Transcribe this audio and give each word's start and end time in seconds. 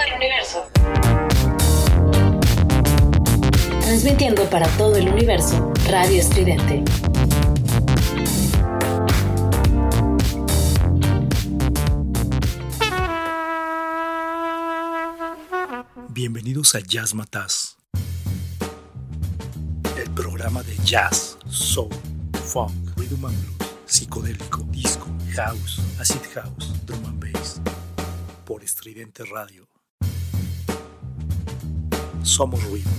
el 0.00 0.14
universo. 0.14 0.68
Transmitiendo 3.80 4.44
para 4.50 4.66
todo 4.76 4.96
el 4.96 5.08
universo, 5.08 5.72
Radio 5.88 6.20
Estridente. 6.20 6.82
Bienvenidos 16.08 16.74
a 16.74 16.80
Jazz 16.80 17.12
Mataz, 17.12 17.76
el 19.98 20.10
programa 20.10 20.62
de 20.62 20.76
jazz, 20.84 21.36
soul, 21.48 21.90
funk, 22.44 22.72
rhythm 22.96 23.26
and 23.26 23.36
blues, 23.58 23.70
psicodélico, 23.86 24.62
disco, 24.70 25.06
house, 25.36 25.80
acid 25.98 26.22
house, 26.34 26.72
drum 26.86 27.04
and 27.06 27.20
bass, 27.20 27.60
por 28.44 28.62
Estridente 28.62 29.24
Radio. 29.24 29.73
Somos 32.24 32.64
ruido. 32.64 32.90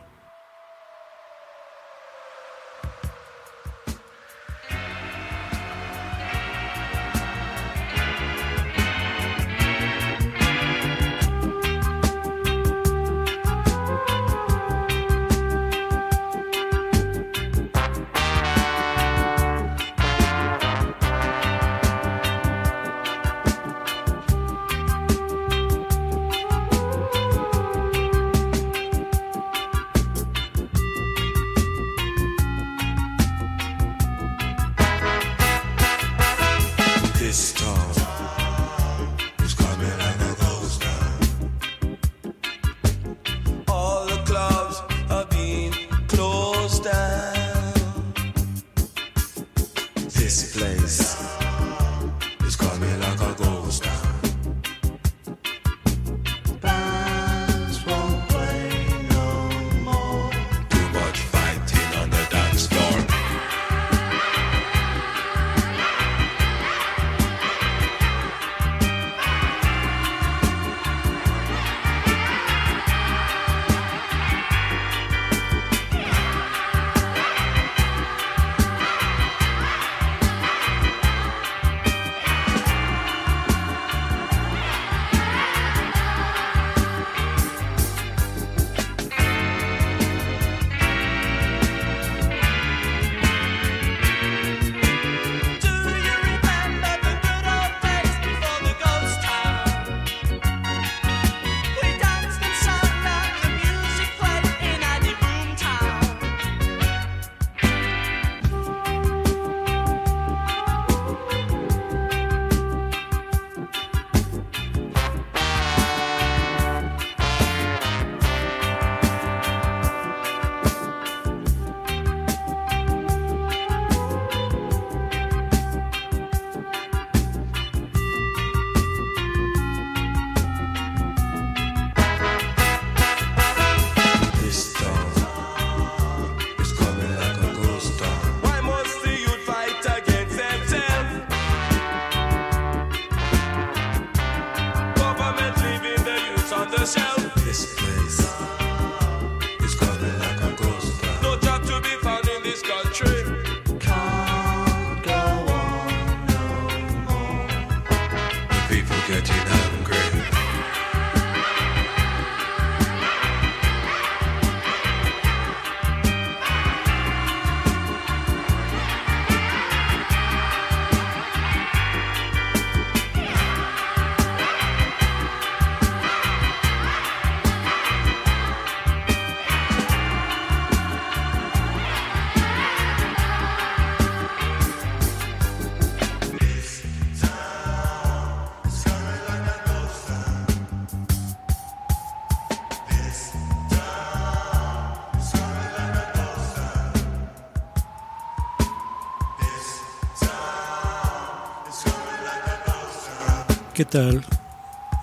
¿Qué 203.77 203.85
tal? 203.85 204.25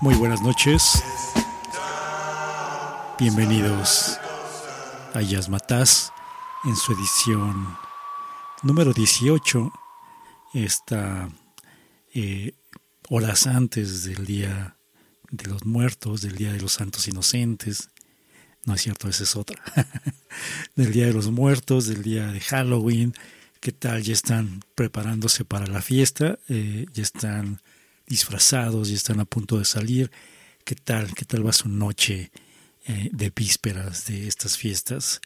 Muy 0.01 0.15
buenas 0.15 0.41
noches. 0.41 1.01
Bienvenidos 3.17 4.19
a 5.13 5.21
Yasmataz 5.21 6.11
en 6.65 6.75
su 6.75 6.91
edición 6.91 7.77
número 8.63 8.91
18. 8.91 9.71
Esta 10.55 11.29
eh, 12.13 12.51
horas 13.07 13.47
antes 13.47 14.03
del 14.03 14.25
Día 14.25 14.75
de 15.31 15.45
los 15.45 15.65
Muertos, 15.65 16.21
del 16.21 16.35
Día 16.35 16.51
de 16.51 16.59
los 16.59 16.73
Santos 16.73 17.07
Inocentes. 17.07 17.91
No 18.65 18.73
es 18.73 18.81
cierto, 18.81 19.07
esa 19.07 19.23
es 19.23 19.37
otra. 19.37 19.63
del 20.75 20.91
Día 20.91 21.05
de 21.05 21.13
los 21.13 21.31
Muertos, 21.31 21.87
del 21.87 22.03
Día 22.03 22.27
de 22.27 22.41
Halloween. 22.41 23.13
¿Qué 23.61 23.71
tal? 23.71 24.03
Ya 24.03 24.11
están 24.11 24.59
preparándose 24.75 25.45
para 25.45 25.65
la 25.65 25.81
fiesta, 25.81 26.39
eh, 26.49 26.87
ya 26.91 27.03
están 27.03 27.61
disfrazados, 28.07 28.89
ya 28.89 28.95
están 28.95 29.19
a 29.19 29.25
punto 29.25 29.57
de 29.57 29.65
salir. 29.65 30.11
¿Qué 30.63 30.75
tal? 30.75 31.13
¿Qué 31.13 31.25
tal 31.25 31.45
va 31.45 31.53
su 31.53 31.69
noche 31.69 32.31
eh, 32.85 33.09
de 33.11 33.31
vísperas 33.35 34.07
de 34.07 34.27
estas 34.27 34.57
fiestas? 34.57 35.21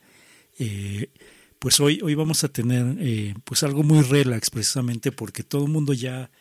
Eh, 0.58 1.12
pues 1.60 1.80
hoy, 1.80 2.00
hoy 2.04 2.16
vamos 2.16 2.44
a 2.44 2.50
tener 2.50 3.36
pues 3.44 3.64
algo 3.64 3.84
muy 3.84 4.02
relax 4.02 4.50
precisamente 4.50 5.12
porque 5.12 5.44
todo 5.44 5.66
el 5.66 5.72
mundo 5.72 5.94
ya 5.94 6.32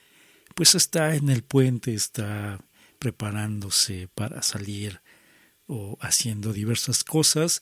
pues 0.55 0.75
está 0.75 1.15
en 1.15 1.29
el 1.29 1.43
puente, 1.43 1.95
está 1.95 2.61
preparándose 2.99 4.09
para 4.15 4.43
salir 4.43 5.01
o 5.67 5.97
haciendo 6.01 6.53
diversas 6.53 7.05
cosas 7.05 7.61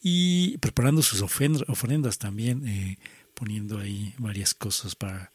y 0.00 0.56
preparando 0.58 1.02
sus 1.02 1.20
ofrendas 1.22 2.18
también, 2.18 2.66
eh, 2.66 2.98
poniendo 3.34 3.78
ahí 3.78 4.14
varias 4.18 4.54
cosas 4.54 4.94
para 4.94 5.32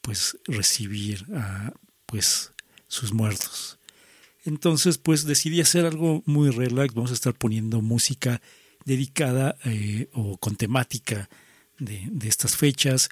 pues 0.00 0.38
recibir 0.46 1.26
a 1.34 1.72
pues 2.12 2.52
sus 2.88 3.14
muertos. 3.14 3.78
Entonces 4.44 4.98
pues 4.98 5.24
decidí 5.24 5.62
hacer 5.62 5.86
algo 5.86 6.22
muy 6.26 6.50
relax, 6.50 6.92
vamos 6.92 7.10
a 7.10 7.14
estar 7.14 7.32
poniendo 7.32 7.80
música 7.80 8.42
dedicada 8.84 9.56
eh, 9.64 10.10
o 10.12 10.36
con 10.36 10.56
temática 10.56 11.30
de, 11.78 12.06
de, 12.10 12.28
estas 12.28 12.54
fechas, 12.54 13.08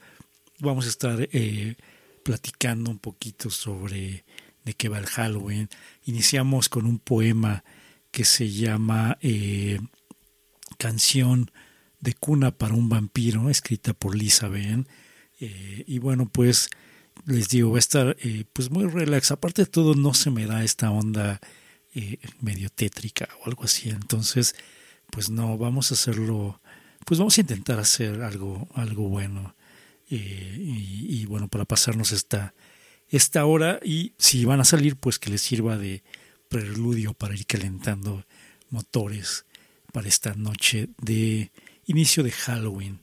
vamos 0.58 0.84
a 0.84 0.90
estar 0.90 1.28
eh, 1.32 1.76
platicando 2.22 2.90
un 2.90 2.98
poquito 2.98 3.48
sobre 3.48 4.26
de 4.66 4.74
qué 4.74 4.90
va 4.90 4.98
el 4.98 5.06
Halloween. 5.06 5.70
Iniciamos 6.04 6.68
con 6.68 6.84
un 6.84 6.98
poema 6.98 7.64
que 8.10 8.26
se 8.26 8.50
llama 8.50 9.16
eh, 9.22 9.80
Canción 10.76 11.50
de 12.00 12.12
cuna 12.12 12.50
para 12.50 12.74
un 12.74 12.90
vampiro, 12.90 13.48
escrita 13.48 13.94
por 13.94 14.14
Lisa 14.14 14.48
Ben. 14.48 14.86
Y 15.38 15.98
bueno, 16.00 16.28
pues 16.30 16.68
les 17.26 17.48
digo, 17.48 17.70
va 17.70 17.76
a 17.76 17.80
estar 17.80 18.16
eh, 18.20 18.44
pues 18.52 18.70
muy 18.70 18.86
relax. 18.86 19.30
Aparte 19.30 19.62
de 19.62 19.70
todo, 19.70 19.94
no 19.94 20.14
se 20.14 20.30
me 20.30 20.46
da 20.46 20.64
esta 20.64 20.90
onda 20.90 21.40
medio 22.40 22.70
tétrica 22.70 23.28
o 23.40 23.48
algo 23.48 23.64
así. 23.64 23.90
Entonces, 23.90 24.54
pues 25.10 25.30
no, 25.30 25.58
vamos 25.58 25.90
a 25.90 25.94
hacerlo, 25.94 26.60
pues 27.04 27.18
vamos 27.18 27.36
a 27.36 27.40
intentar 27.40 27.78
hacer 27.80 28.22
algo, 28.22 28.68
algo 28.74 29.08
bueno. 29.08 29.56
y, 30.08 31.24
bueno, 31.26 31.48
para 31.48 31.64
pasarnos 31.64 32.12
esta, 32.12 32.54
esta 33.08 33.44
hora 33.44 33.80
y 33.84 34.14
si 34.18 34.44
van 34.44 34.60
a 34.60 34.64
salir, 34.64 34.96
pues 34.96 35.18
que 35.18 35.30
les 35.30 35.40
sirva 35.40 35.76
de 35.78 36.02
preludio 36.48 37.14
para 37.14 37.34
ir 37.34 37.46
calentando 37.46 38.24
motores 38.70 39.46
para 39.92 40.08
esta 40.08 40.34
noche 40.34 40.88
de 40.98 41.50
inicio 41.86 42.22
de 42.22 42.30
Halloween, 42.30 43.00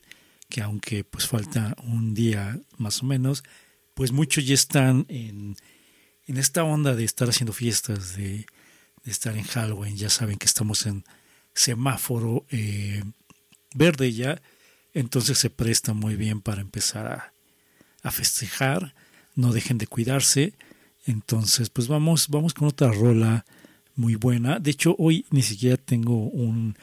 que 0.49 0.61
aunque 0.61 1.03
pues 1.03 1.27
falta 1.27 1.75
un 1.83 2.13
día 2.13 2.59
más 2.77 3.03
o 3.03 3.05
menos, 3.05 3.43
pues 3.97 4.11
muchos 4.11 4.45
ya 4.45 4.53
están 4.53 5.07
en, 5.09 5.57
en 6.27 6.37
esta 6.37 6.63
onda 6.63 6.93
de 6.93 7.03
estar 7.03 7.27
haciendo 7.27 7.51
fiestas, 7.51 8.15
de, 8.15 8.45
estar 9.05 9.35
en 9.35 9.43
Halloween, 9.43 9.97
ya 9.97 10.11
saben 10.11 10.37
que 10.37 10.45
estamos 10.45 10.85
en 10.85 11.03
semáforo 11.55 12.45
eh, 12.51 13.03
verde 13.73 14.13
ya, 14.13 14.39
entonces 14.93 15.39
se 15.39 15.49
presta 15.49 15.93
muy 15.93 16.15
bien 16.15 16.41
para 16.41 16.61
empezar 16.61 17.07
a, 17.07 17.33
a 18.03 18.11
festejar 18.11 18.93
no 19.33 19.51
dejen 19.51 19.77
de 19.77 19.87
cuidarse. 19.87 20.53
Entonces, 21.05 21.69
pues 21.69 21.87
vamos, 21.87 22.27
vamos 22.27 22.53
con 22.53 22.67
otra 22.67 22.91
rola 22.91 23.45
muy 23.95 24.15
buena. 24.15 24.59
De 24.59 24.71
hecho, 24.71 24.95
hoy 24.99 25.25
ni 25.31 25.41
siquiera 25.41 25.77
tengo 25.77 26.17
un, 26.27 26.75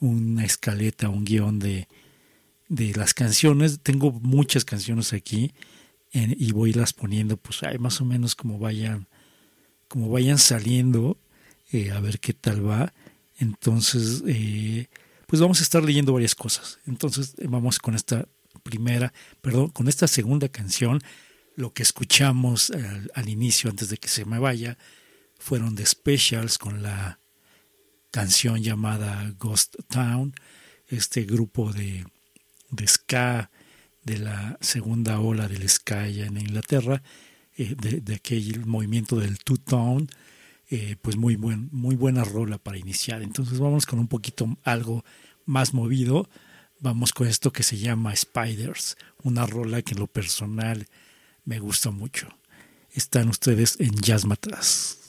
una 0.00 0.44
escaleta, 0.44 1.10
un 1.10 1.24
guion 1.24 1.58
de, 1.58 1.88
de 2.68 2.94
las 2.94 3.12
canciones. 3.12 3.80
Tengo 3.82 4.12
muchas 4.12 4.64
canciones 4.64 5.12
aquí 5.12 5.52
y 6.12 6.52
voy 6.52 6.72
las 6.72 6.92
poniendo, 6.92 7.36
pues 7.36 7.62
hay 7.62 7.78
más 7.78 8.00
o 8.00 8.04
menos 8.04 8.34
como 8.34 8.58
vayan, 8.58 9.08
como 9.88 10.10
vayan 10.10 10.38
saliendo, 10.38 11.18
eh, 11.72 11.90
a 11.90 12.00
ver 12.00 12.20
qué 12.20 12.34
tal 12.34 12.66
va. 12.66 12.92
Entonces, 13.38 14.22
eh, 14.26 14.88
pues 15.26 15.40
vamos 15.40 15.60
a 15.60 15.62
estar 15.62 15.82
leyendo 15.82 16.12
varias 16.12 16.34
cosas. 16.34 16.78
Entonces, 16.86 17.34
vamos 17.44 17.78
con 17.78 17.94
esta 17.94 18.28
primera, 18.62 19.12
perdón, 19.40 19.70
con 19.70 19.88
esta 19.88 20.06
segunda 20.06 20.48
canción 20.48 21.00
lo 21.56 21.72
que 21.72 21.82
escuchamos 21.82 22.72
al, 23.14 23.28
inicio, 23.28 23.70
antes 23.70 23.88
de 23.88 23.98
que 23.98 24.08
se 24.08 24.24
me 24.24 24.38
vaya, 24.38 24.78
fueron 25.38 25.74
The 25.74 25.86
Specials 25.86 26.58
con 26.58 26.82
la 26.82 27.20
canción 28.10 28.62
llamada 28.62 29.32
Ghost 29.38 29.76
Town, 29.88 30.34
este 30.88 31.24
grupo 31.24 31.72
de, 31.72 32.06
de 32.70 32.86
ska 32.86 33.50
de 34.04 34.18
la 34.18 34.58
segunda 34.60 35.20
ola 35.20 35.48
del 35.48 35.68
ska 35.68 36.08
en 36.08 36.36
Inglaterra, 36.36 37.02
eh, 37.56 37.74
de, 37.76 38.14
aquel 38.14 38.66
movimiento 38.66 39.16
del 39.16 39.38
Two 39.38 39.58
Tone, 39.58 40.06
eh, 40.70 40.96
pues 41.00 41.16
muy, 41.16 41.36
buen, 41.36 41.68
muy 41.72 41.96
buena 41.96 42.24
rola 42.24 42.58
para 42.58 42.78
iniciar. 42.78 43.22
Entonces 43.22 43.58
vamos 43.58 43.86
con 43.86 43.98
un 43.98 44.08
poquito 44.08 44.56
algo 44.64 45.04
más 45.44 45.74
movido, 45.74 46.28
vamos 46.80 47.12
con 47.12 47.28
esto 47.28 47.52
que 47.52 47.62
se 47.62 47.78
llama 47.78 48.16
Spiders, 48.16 48.96
una 49.22 49.46
rola 49.46 49.82
que 49.82 49.92
en 49.94 50.00
lo 50.00 50.06
personal 50.06 50.86
me 51.44 51.58
gusta 51.58 51.90
mucho. 51.90 52.28
Están 52.92 53.28
ustedes 53.28 53.76
en 53.80 53.94
Jazz 53.96 54.24
Matras. 54.24 55.01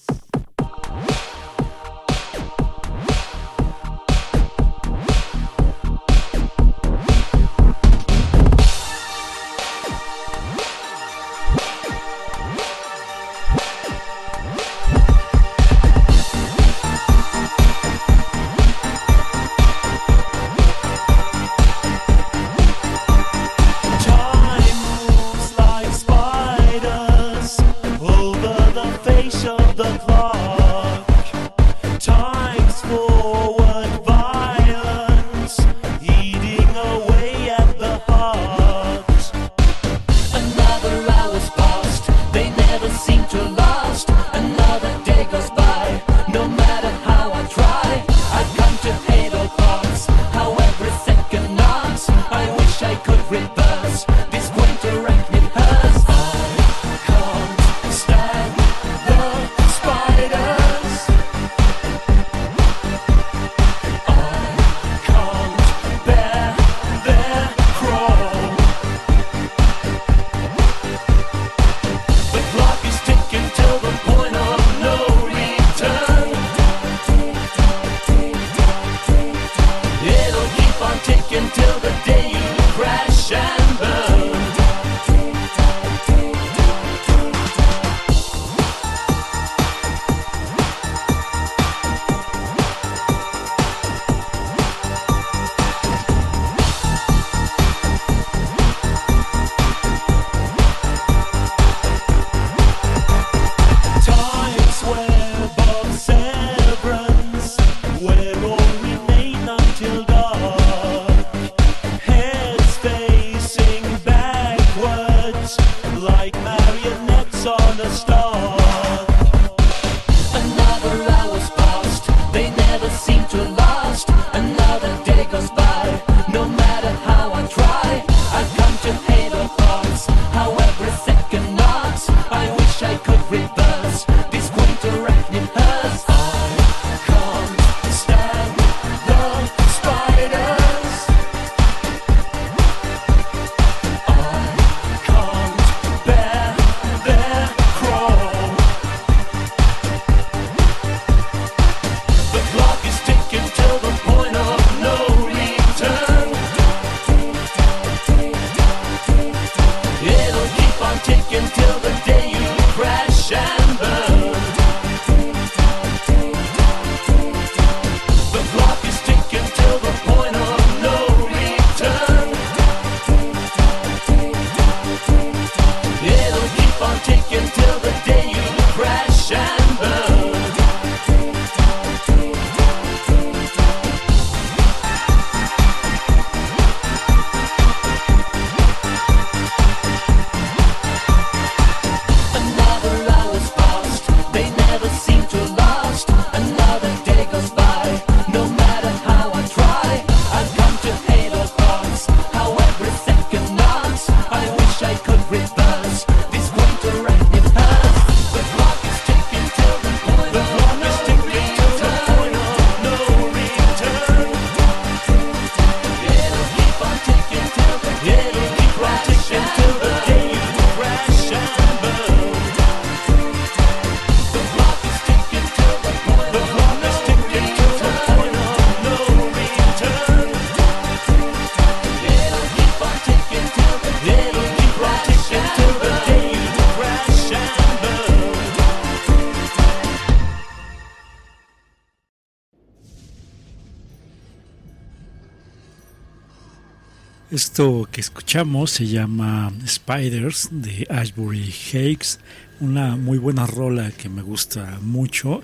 Se 248.66 248.88
llama 248.88 249.54
Spiders 249.68 250.50
de 250.50 250.88
Ashbury 250.90 251.54
Hakes, 251.72 252.20
una 252.62 252.96
muy 252.96 253.20
buena 253.20 253.46
rola 253.46 253.92
que 253.92 254.10
me 254.10 254.24
gusta 254.24 254.80
mucho 254.82 255.44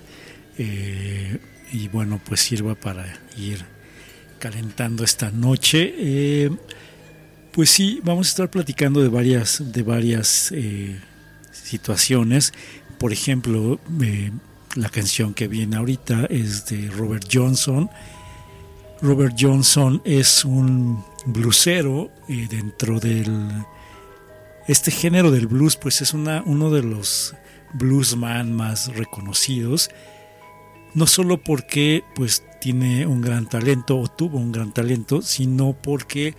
eh, 0.58 1.38
y 1.70 1.86
bueno 1.86 2.20
pues 2.24 2.40
sirva 2.40 2.74
para 2.74 3.06
ir 3.36 3.64
calentando 4.40 5.04
esta 5.04 5.30
noche. 5.30 5.94
Eh, 5.98 6.50
pues 7.52 7.70
sí, 7.70 8.00
vamos 8.02 8.26
a 8.26 8.30
estar 8.30 8.50
platicando 8.50 9.00
de 9.00 9.08
varias, 9.08 9.62
de 9.72 9.84
varias 9.84 10.50
eh, 10.50 10.98
situaciones. 11.52 12.52
Por 12.98 13.12
ejemplo, 13.12 13.78
la 14.74 14.88
canción 14.88 15.32
que 15.32 15.46
viene 15.46 15.76
ahorita 15.76 16.26
es 16.28 16.66
de 16.66 16.90
Robert 16.90 17.28
Johnson. 17.32 17.88
Robert 19.00 19.36
Johnson 19.38 20.02
es 20.04 20.44
un 20.44 21.04
bluesero 21.26 22.10
dentro 22.28 23.00
del 23.00 23.50
este 24.66 24.90
género 24.90 25.30
del 25.30 25.46
blues 25.46 25.76
pues 25.76 26.00
es 26.00 26.14
una, 26.14 26.42
uno 26.46 26.70
de 26.70 26.82
los 26.82 27.34
bluesman 27.72 28.52
más 28.52 28.94
reconocidos 28.94 29.90
no 30.94 31.06
solo 31.06 31.42
porque 31.42 32.04
pues 32.14 32.44
tiene 32.60 33.06
un 33.06 33.20
gran 33.20 33.48
talento 33.48 33.98
o 33.98 34.08
tuvo 34.08 34.38
un 34.38 34.52
gran 34.52 34.72
talento 34.72 35.22
sino 35.22 35.72
porque 35.72 36.34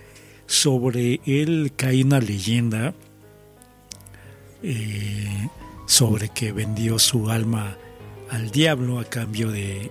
sobre 0.46 1.20
él 1.26 1.72
cae 1.76 2.02
una 2.02 2.20
leyenda 2.20 2.94
eh, 4.62 5.48
sobre 5.86 6.28
que 6.28 6.52
vendió 6.52 6.98
su 6.98 7.30
alma 7.30 7.76
al 8.30 8.50
diablo 8.50 8.98
a 8.98 9.04
cambio 9.04 9.50
de 9.50 9.90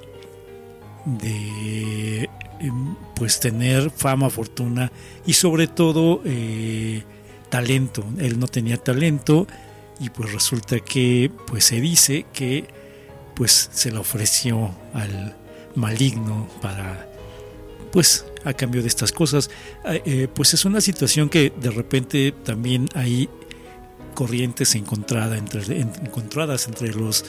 de 1.05 2.29
pues 3.15 3.39
tener 3.39 3.89
fama, 3.91 4.29
fortuna 4.29 4.91
y 5.25 5.33
sobre 5.33 5.67
todo 5.67 6.21
eh, 6.25 7.03
talento. 7.49 8.03
Él 8.19 8.39
no 8.39 8.47
tenía 8.47 8.77
talento 8.77 9.47
y 9.99 10.09
pues 10.09 10.31
resulta 10.31 10.79
que 10.79 11.31
pues 11.47 11.65
se 11.65 11.79
dice 11.79 12.25
que 12.33 12.65
pues 13.35 13.69
se 13.71 13.91
le 13.91 13.97
ofreció 13.97 14.71
al 14.93 15.35
maligno 15.75 16.47
para 16.61 17.07
pues 17.91 18.25
a 18.43 18.53
cambio 18.53 18.81
de 18.81 18.87
estas 18.87 19.11
cosas 19.11 19.49
eh, 19.85 20.01
eh, 20.05 20.27
pues 20.33 20.53
es 20.53 20.65
una 20.65 20.81
situación 20.81 21.29
que 21.29 21.53
de 21.55 21.69
repente 21.69 22.33
también 22.43 22.87
hay 22.95 23.29
corrientes 24.13 24.75
entre, 24.75 25.81
encontradas 25.81 26.67
entre 26.67 26.93
los 26.93 27.25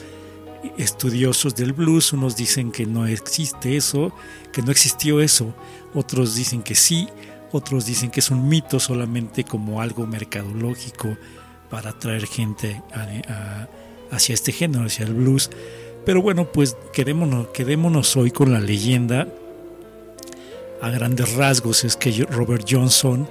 estudiosos 0.77 1.55
del 1.55 1.73
blues, 1.73 2.13
unos 2.13 2.35
dicen 2.35 2.71
que 2.71 2.85
no 2.85 3.05
existe 3.05 3.75
eso, 3.75 4.13
que 4.51 4.61
no 4.61 4.71
existió 4.71 5.21
eso, 5.21 5.53
otros 5.93 6.35
dicen 6.35 6.61
que 6.63 6.75
sí, 6.75 7.07
otros 7.51 7.85
dicen 7.85 8.09
que 8.09 8.19
es 8.19 8.31
un 8.31 8.47
mito 8.47 8.79
solamente 8.79 9.43
como 9.43 9.81
algo 9.81 10.07
mercadológico 10.07 11.17
para 11.69 11.91
atraer 11.91 12.25
gente 12.27 12.81
hacia 14.11 14.33
este 14.33 14.51
género, 14.51 14.85
hacia 14.85 15.05
el 15.05 15.13
blues. 15.13 15.49
Pero 16.05 16.21
bueno, 16.21 16.51
pues 16.51 16.75
quedémonos, 16.91 17.47
quedémonos 17.49 18.15
hoy 18.17 18.31
con 18.31 18.51
la 18.51 18.59
leyenda. 18.59 19.27
A 20.81 20.89
grandes 20.89 21.33
rasgos 21.35 21.83
es 21.83 21.95
que 21.95 22.25
Robert 22.29 22.65
Johnson 22.69 23.27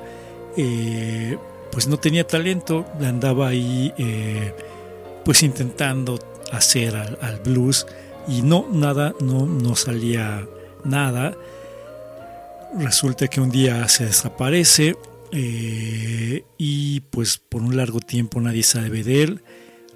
eh, 0.57 1.37
pues 1.71 1.87
no 1.87 1.99
tenía 1.99 2.27
talento, 2.27 2.87
andaba 3.01 3.49
ahí 3.49 3.93
eh, 3.99 4.55
pues 5.25 5.43
intentando 5.43 6.19
hacer 6.52 6.94
al, 6.94 7.40
blues 7.44 7.87
y 8.28 8.42
no, 8.42 8.66
nada, 8.71 9.14
no, 9.21 9.47
no 9.47 9.75
salía 9.75 10.47
nada. 10.85 11.37
Resulta 12.78 13.28
que 13.28 13.40
un 13.40 13.50
día 13.50 13.88
se 13.88 14.06
desaparece 14.06 14.97
eh, 15.32 16.44
y 16.59 17.00
pues 17.00 17.38
por 17.38 17.62
un 17.62 17.76
largo 17.76 18.00
tiempo 18.00 18.40
nadie 18.40 18.62
sabe 18.62 19.02
de 19.02 19.23
él. 19.23 19.42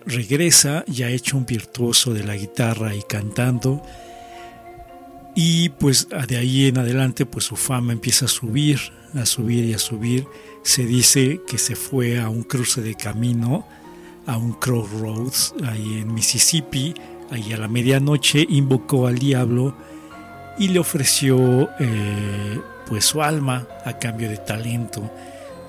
Regresa 0.05 0.85
ya 0.87 1.11
hecho 1.11 1.37
un 1.37 1.47
virtuoso 1.47 2.15
de 2.15 2.25
la 2.25 2.37
guitarra 2.37 2.95
y 2.95 3.03
cantando. 3.03 3.83
Y 5.35 5.69
pues 5.71 6.09
de 6.29 6.37
ahí 6.39 6.67
en 6.67 6.79
adelante 6.79 7.27
pues 7.27 7.45
su 7.45 7.57
fama 7.57 7.93
empieza 7.93 8.25
a 8.25 8.29
subir, 8.29 8.81
a 9.15 9.27
subir 9.27 9.65
y 9.67 9.75
a 9.75 9.79
subir. 9.79 10.27
Se 10.63 10.85
dice 10.85 11.41
que 11.47 11.59
se 11.59 11.77
fue 11.77 12.19
a 12.19 12.29
un 12.29 12.43
cruce 12.43 12.81
de 12.81 12.95
camino 12.95 13.67
a 14.27 14.37
un 14.37 14.53
crossroads 14.53 15.55
ahí 15.65 15.99
en 16.01 16.13
Mississippi, 16.13 16.95
ahí 17.31 17.53
a 17.53 17.59
la 17.59 17.69
medianoche, 17.69 18.45
invocó 18.49 19.07
al 19.07 19.19
diablo 19.19 19.75
y 20.59 20.69
le 20.69 20.79
ofreció 20.79 21.69
eh, 21.79 22.61
pues 22.87 23.05
su 23.05 23.23
alma 23.23 23.67
a 23.85 23.99
cambio 23.99 24.29
de 24.29 24.39
talento, 24.39 25.09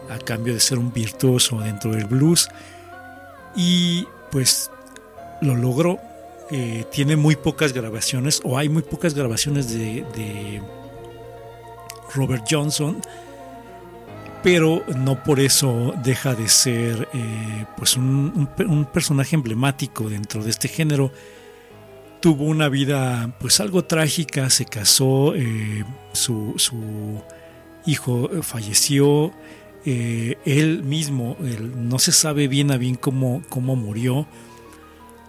a 0.10 0.18
cambio 0.18 0.54
de 0.54 0.60
ser 0.60 0.80
un 0.80 0.92
virtuoso 0.92 1.60
dentro 1.60 1.92
del 1.92 2.06
blues 2.06 2.50
y 3.56 4.08
pues 4.32 4.72
lo 5.42 5.56
logró. 5.56 6.00
Eh, 6.50 6.86
tiene 6.92 7.18
muy 7.18 7.36
pocas 7.36 7.74
grabaciones 7.74 8.40
o 8.46 8.58
hay 8.58 8.70
muy 8.70 8.82
pocas 8.82 9.14
grabaciones 9.14 9.70
de, 9.70 10.06
de 10.16 10.62
Robert 12.16 12.46
Johnson 12.50 13.02
pero 14.44 14.84
no 14.96 15.24
por 15.24 15.40
eso 15.40 15.94
deja 16.04 16.36
de 16.36 16.48
ser 16.48 17.08
eh, 17.14 17.66
pues 17.76 17.98
un, 17.98 18.48
personaje 18.94 19.36
emblemático 19.36 20.10
dentro 20.10 20.44
de 20.44 20.50
este 20.50 20.68
género. 20.68 21.12
Tuvo 22.22 22.46
una 22.46 22.70
vida 22.70 23.36
pues 23.40 23.60
algo 23.60 23.86
trágica, 23.86 24.50
se 24.50 24.66
casó, 24.66 25.34
eh, 25.36 25.84
su, 26.14 26.56
hijo 27.86 28.30
falleció, 28.42 29.32
eh, 29.86 30.38
él 30.46 30.84
mismo, 30.84 31.38
no 31.76 32.00
se 32.00 32.12
sabe 32.12 32.48
bien 32.48 32.72
a 32.72 32.78
bien 32.78 32.96
cómo, 32.96 33.44
cómo 33.50 33.76
murió. 33.76 34.28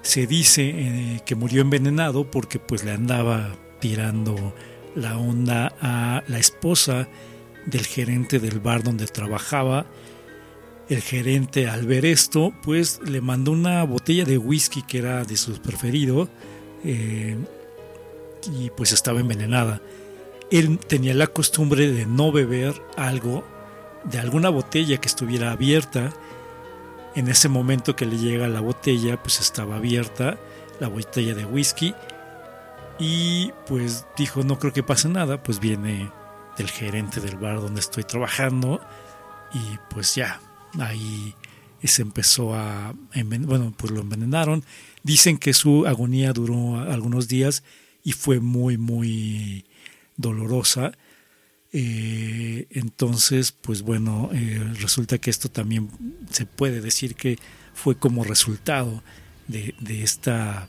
Se 0.03 0.27
dice 0.27 1.23
que 1.27 1.35
murió 1.35 1.61
envenenado 1.61 2.31
porque 2.31 2.59
pues 2.59 2.85
le 2.85 2.93
andaba 2.93 3.55
tirando 3.81 4.55
la 4.95 5.19
onda 5.19 5.75
a 5.81 6.23
la 6.29 6.39
esposa 6.39 7.09
del 7.69 7.87
gerente 7.87 8.39
del 8.39 8.61
bar 8.61 8.83
donde 8.83 9.07
trabajaba. 9.07 9.87
El 10.89 11.03
gerente 11.03 11.69
al 11.69 11.87
ver 11.87 12.07
esto, 12.07 12.55
pues 12.63 13.01
le 13.05 13.21
mandó 13.21 13.53
una 13.53 13.85
botella 13.85 14.25
de 14.25 14.39
whisky 14.39 14.83
que 14.83 14.99
era 14.99 15.25
de 15.25 15.37
su 15.37 15.53
preferido 15.61 16.29
eh, 16.83 17.37
y 18.59 18.71
pues 18.71 18.93
estaba 18.93 19.21
envenenada. 19.21 19.83
Él 20.51 20.79
tenía 20.79 21.13
la 21.13 21.27
costumbre 21.27 21.91
de 21.91 22.07
no 22.07 22.33
beber 22.33 22.75
algo 22.97 23.45
de 24.05 24.19
alguna 24.19 24.49
botella 24.49 24.99
que 24.99 25.09
estuviera 25.09 25.53
abierta. 25.53 26.11
En 27.15 27.29
ese 27.29 27.49
momento 27.49 27.95
que 27.95 28.07
le 28.07 28.17
llega 28.17 28.49
la 28.49 28.61
botella, 28.61 29.23
pues 29.23 29.41
estaba 29.41 29.77
abierta 29.77 30.39
la 30.81 30.89
botella 30.89 31.35
de 31.35 31.45
whisky 31.45 31.95
y 32.99 33.53
pues 33.67 34.07
dijo 34.17 34.43
no 34.43 34.59
creo 34.59 34.73
que 34.73 34.83
pase 34.83 35.09
nada, 35.09 35.43
pues 35.43 35.61
viene 35.61 36.11
del 36.59 36.69
gerente 36.69 37.21
del 37.21 37.37
bar 37.37 37.61
donde 37.61 37.81
estoy 37.81 38.05
trabajando 38.05 38.81
y 39.55 39.79
pues 39.89 40.15
ya, 40.15 40.41
ahí 40.79 41.35
se 41.85 42.03
empezó 42.03 42.55
a, 42.55 42.95
bueno, 43.15 43.73
pues 43.77 43.93
lo 43.93 44.01
envenenaron. 44.01 44.65
Dicen 45.03 45.39
que 45.39 45.55
su 45.55 45.87
agonía 45.87 46.33
duró 46.33 46.81
algunos 46.81 47.29
días 47.29 47.63
y 48.03 48.13
fue 48.13 48.41
muy, 48.41 48.77
muy 48.77 49.65
dolorosa. 50.17 50.93
Eh, 51.73 52.67
entonces, 52.71 53.53
pues 53.53 53.83
bueno, 53.83 54.31
eh, 54.33 54.73
resulta 54.81 55.19
que 55.19 55.31
esto 55.31 55.49
también 55.51 55.91
se 56.31 56.47
puede 56.47 56.81
decir 56.81 57.15
que 57.15 57.39
fue 57.75 57.97
como 57.97 58.25
resultado 58.25 59.03
de, 59.47 59.75
de 59.81 60.03
esta 60.03 60.69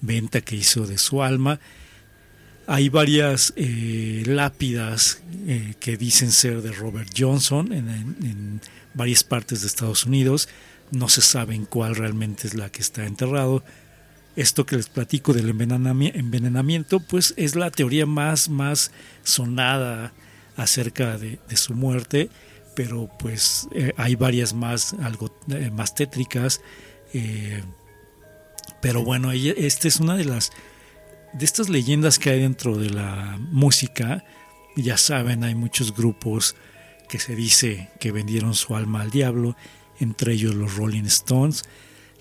venta 0.00 0.40
que 0.40 0.56
hizo 0.56 0.86
de 0.86 0.98
su 0.98 1.22
alma 1.22 1.60
hay 2.70 2.90
varias 2.90 3.54
eh, 3.56 4.22
lápidas 4.26 5.22
eh, 5.46 5.74
que 5.80 5.96
dicen 5.96 6.30
ser 6.30 6.60
de 6.60 6.70
Robert 6.70 7.08
Johnson 7.16 7.72
en, 7.72 8.60
varias 8.92 9.24
partes 9.24 9.62
de 9.62 9.68
Estados 9.68 10.04
Unidos. 10.04 10.50
No 10.90 11.08
se 11.08 11.22
sabe 11.22 11.54
en 11.54 11.64
cuál 11.64 11.96
realmente 11.96 12.46
es 12.46 12.54
la 12.54 12.70
que 12.70 12.82
está 12.82 13.06
enterrado. 13.06 13.64
Esto 14.36 14.66
que 14.66 14.76
les 14.76 14.90
platico 14.90 15.32
del 15.32 15.48
envenenamiento, 15.48 17.00
pues 17.00 17.32
es 17.38 17.56
la 17.56 17.70
teoría 17.70 18.04
más, 18.04 18.50
más 18.50 18.90
sonada 19.22 20.12
acerca 20.56 21.16
de, 21.16 21.38
su 21.56 21.72
muerte, 21.74 22.28
pero 22.76 23.08
pues 23.18 23.66
eh, 23.72 23.94
hay 23.96 24.14
varias 24.14 24.52
más, 24.52 24.94
algo 25.02 25.34
más 25.72 25.94
tétricas. 25.94 26.60
pero 28.82 29.02
bueno, 29.04 29.32
esta 29.32 29.88
es 29.88 30.00
una 30.00 30.16
de 30.16 30.26
las 30.26 30.52
de 31.32 31.44
estas 31.44 31.68
leyendas 31.68 32.18
que 32.18 32.30
hay 32.30 32.40
dentro 32.40 32.76
de 32.76 32.90
la 32.90 33.38
música, 33.50 34.24
ya 34.76 34.96
saben, 34.96 35.44
hay 35.44 35.54
muchos 35.54 35.94
grupos 35.94 36.54
que 37.08 37.18
se 37.18 37.34
dice 37.34 37.88
que 37.98 38.12
vendieron 38.12 38.54
su 38.54 38.76
alma 38.76 39.02
al 39.02 39.10
diablo, 39.10 39.56
entre 40.00 40.34
ellos 40.34 40.54
los 40.54 40.76
Rolling 40.76 41.04
Stones, 41.04 41.64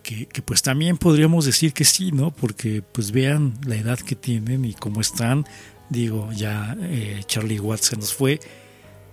que, 0.01 0.41
pues 0.41 0.61
también 0.61 0.97
podríamos 0.97 1.45
decir 1.45 1.73
que 1.73 1.83
sí, 1.83 2.13
¿no? 2.13 2.31
Porque 2.31 2.81
pues 2.81 3.11
vean 3.11 3.59
la 3.65 3.75
edad 3.75 3.99
que 3.99 4.15
tienen 4.15 4.63
y 4.63 4.73
cómo 4.73 5.01
están. 5.01 5.45
Digo, 5.89 6.31
ya 6.31 6.77
eh, 6.79 7.23
Charlie 7.25 7.59
Watts 7.59 7.87
se 7.87 7.97
nos 7.97 8.13
fue, 8.13 8.39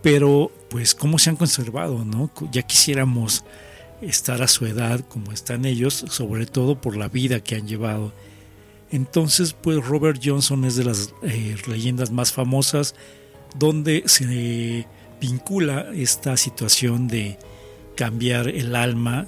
pero 0.03 0.53
pues 0.71 0.95
cómo 0.95 1.19
se 1.19 1.31
han 1.31 1.37
conservado, 1.37 2.05
¿no? 2.05 2.31
Ya 2.53 2.63
quisiéramos 2.63 3.45
estar 4.03 4.41
a 4.41 4.49
su 4.49 4.67
edad 4.67 5.01
como 5.01 5.33
están 5.33 5.65
ellos, 5.65 6.05
sobre 6.09 6.47
todo 6.47 6.81
por 6.81 6.97
la 6.97 7.09
vida 7.09 7.41
que 7.41 7.57
han 7.57 7.67
llevado. 7.67 8.13
Entonces, 8.91 9.55
pues 9.55 9.85
Robert 9.85 10.21
Johnson 10.23 10.65
es 10.65 10.77
de 10.77 10.85
las 10.85 11.15
eh, 11.23 11.57
leyendas 11.67 12.11
más 12.11 12.33
famosas 12.33 12.95
donde 13.59 14.03
se 14.07 14.87
vincula 15.21 15.91
esta 15.95 16.37
situación 16.37 17.09
de 17.09 17.39
cambiar 17.97 18.49
el 18.49 18.77
alma 18.77 19.27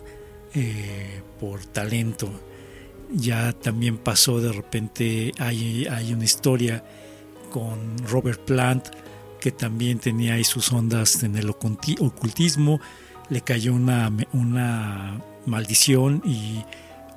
eh, 0.55 1.23
por 1.41 1.65
talento. 1.65 2.31
Ya 3.13 3.53
también 3.53 3.99
pasó 3.99 4.41
de 4.41 4.53
repente, 4.53 5.33
hay, 5.39 5.87
hay 5.87 6.13
una 6.13 6.25
historia 6.25 6.85
con 7.51 7.97
Robert 8.09 8.41
Plant, 8.41 8.89
que 9.41 9.53
también 9.53 9.99
tenía 10.01 10.35
ahí 10.35 10.45
sus 10.45 10.73
ondas 10.73 11.23
en 11.23 11.37
el 11.37 11.49
ocultismo, 11.51 12.81
le 13.29 13.41
cayó 13.43 13.75
una, 13.75 14.11
una 14.33 15.21
maldición 15.47 16.23
y 16.25 16.65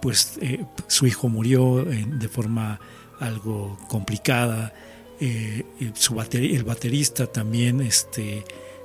pues 0.01 0.37
eh, 0.41 0.65
su 0.87 1.07
hijo 1.07 1.29
murió 1.29 1.83
de 1.85 2.27
forma 2.27 2.79
algo 3.19 3.77
complicada. 3.87 4.73
Eh, 5.19 5.65
su 5.95 6.19
el 6.19 6.63
baterista 6.63 7.27
también 7.27 7.81
este, 7.81 8.43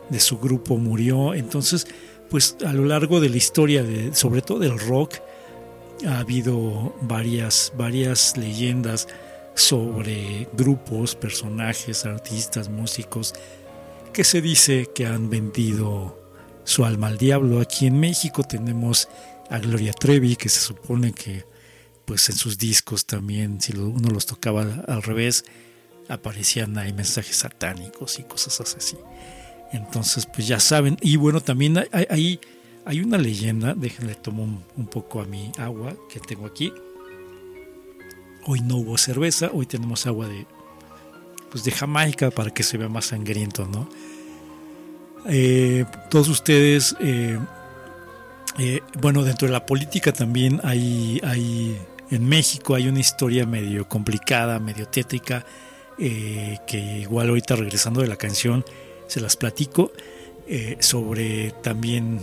de 0.09 0.21
su 0.21 0.39
grupo 0.39 0.77
murió. 0.77 1.35
Entonces, 1.35 1.87
pues 2.31 2.57
a 2.67 2.73
lo 2.73 2.85
largo 2.85 3.21
de 3.21 3.29
la 3.29 3.37
historia, 3.37 3.83
de, 3.83 4.15
sobre 4.15 4.43
todo 4.43 4.59
del 4.59 4.79
rock, 4.79 5.15
ha 6.07 6.19
habido 6.19 6.95
varias, 7.03 7.73
varias 7.77 8.37
leyendas 8.37 9.07
sobre 9.55 10.49
grupos, 10.53 11.15
personajes, 11.15 12.05
artistas, 12.05 12.69
músicos, 12.69 13.35
que 14.13 14.25
se 14.25 14.41
dice 14.41 14.91
que 14.95 15.07
han 15.07 15.31
vendido 15.31 16.19
su 16.65 16.85
alma 16.85 17.09
al 17.09 17.19
diablo. 17.19 17.61
Aquí 17.61 17.87
en 17.87 18.01
México 18.01 18.43
tenemos 18.43 19.09
a 19.51 19.59
Gloria 19.59 19.93
Trevi, 19.93 20.37
que 20.37 20.49
se 20.49 20.61
supone 20.61 21.13
que 21.13 21.45
pues 22.05 22.29
en 22.29 22.37
sus 22.37 22.59
discos 22.59 23.07
también, 23.07 23.61
si 23.61 23.77
uno 23.77 24.11
los 24.11 24.27
tocaba 24.27 24.63
al 24.87 25.03
revés, 25.03 25.45
aparecían 26.09 26.77
ahí 26.79 26.93
mensajes 26.93 27.37
satánicos 27.37 28.19
y 28.19 28.25
cosas 28.25 28.61
así. 28.77 28.97
Entonces, 29.73 30.27
pues 30.27 30.47
ya 30.47 30.61
saben. 30.61 30.97
Y 31.01 31.17
bueno, 31.17 31.41
también 31.41 31.79
hay, 31.93 32.39
hay, 32.85 33.01
una 33.01 33.19
leyenda, 33.19 33.75
déjenle 33.75 34.15
tomo 34.15 34.63
un, 34.77 34.87
poco 34.87 35.21
a 35.21 35.25
mi 35.25 35.51
agua 35.59 35.97
que 36.09 36.21
tengo 36.21 36.47
aquí. 36.47 36.73
Hoy 38.47 38.61
no 38.61 38.77
hubo 38.77 38.99
cerveza, 38.99 39.51
hoy 39.53 39.67
tenemos 39.67 40.07
agua 40.07 40.29
de, 40.29 40.47
pues 41.51 41.65
de 41.65 41.73
Jamaica 41.73 42.31
para 42.31 42.51
que 42.51 42.63
se 42.63 42.77
vea 42.77 42.89
más 42.89 43.07
sangriento, 43.07 43.67
¿no? 43.67 43.89
Eh, 45.27 45.87
todos 46.11 46.29
ustedes, 46.29 46.95
eh, 47.01 47.39
eh, 48.59 48.81
bueno, 49.01 49.23
dentro 49.25 49.47
de 49.49 49.53
la 49.53 49.67
política 49.67 50.13
también 50.13 50.61
hay, 50.65 51.21
hay, 51.25 51.79
en 52.11 52.29
México 52.29 52.75
hay 52.75 52.89
una 52.89 53.01
historia 53.01 53.47
medio 53.47 53.89
complicada, 53.89 54.59
medio 54.59 54.87
tétrica, 54.89 55.45
que 55.97 56.99
igual 57.03 57.29
ahorita 57.29 57.55
regresando 57.55 58.01
de 58.01 58.09
la 58.09 58.17
canción 58.17 58.65
se 59.07 59.21
las 59.21 59.37
platico, 59.37 59.93
sobre 60.81 61.53
también 61.63 62.21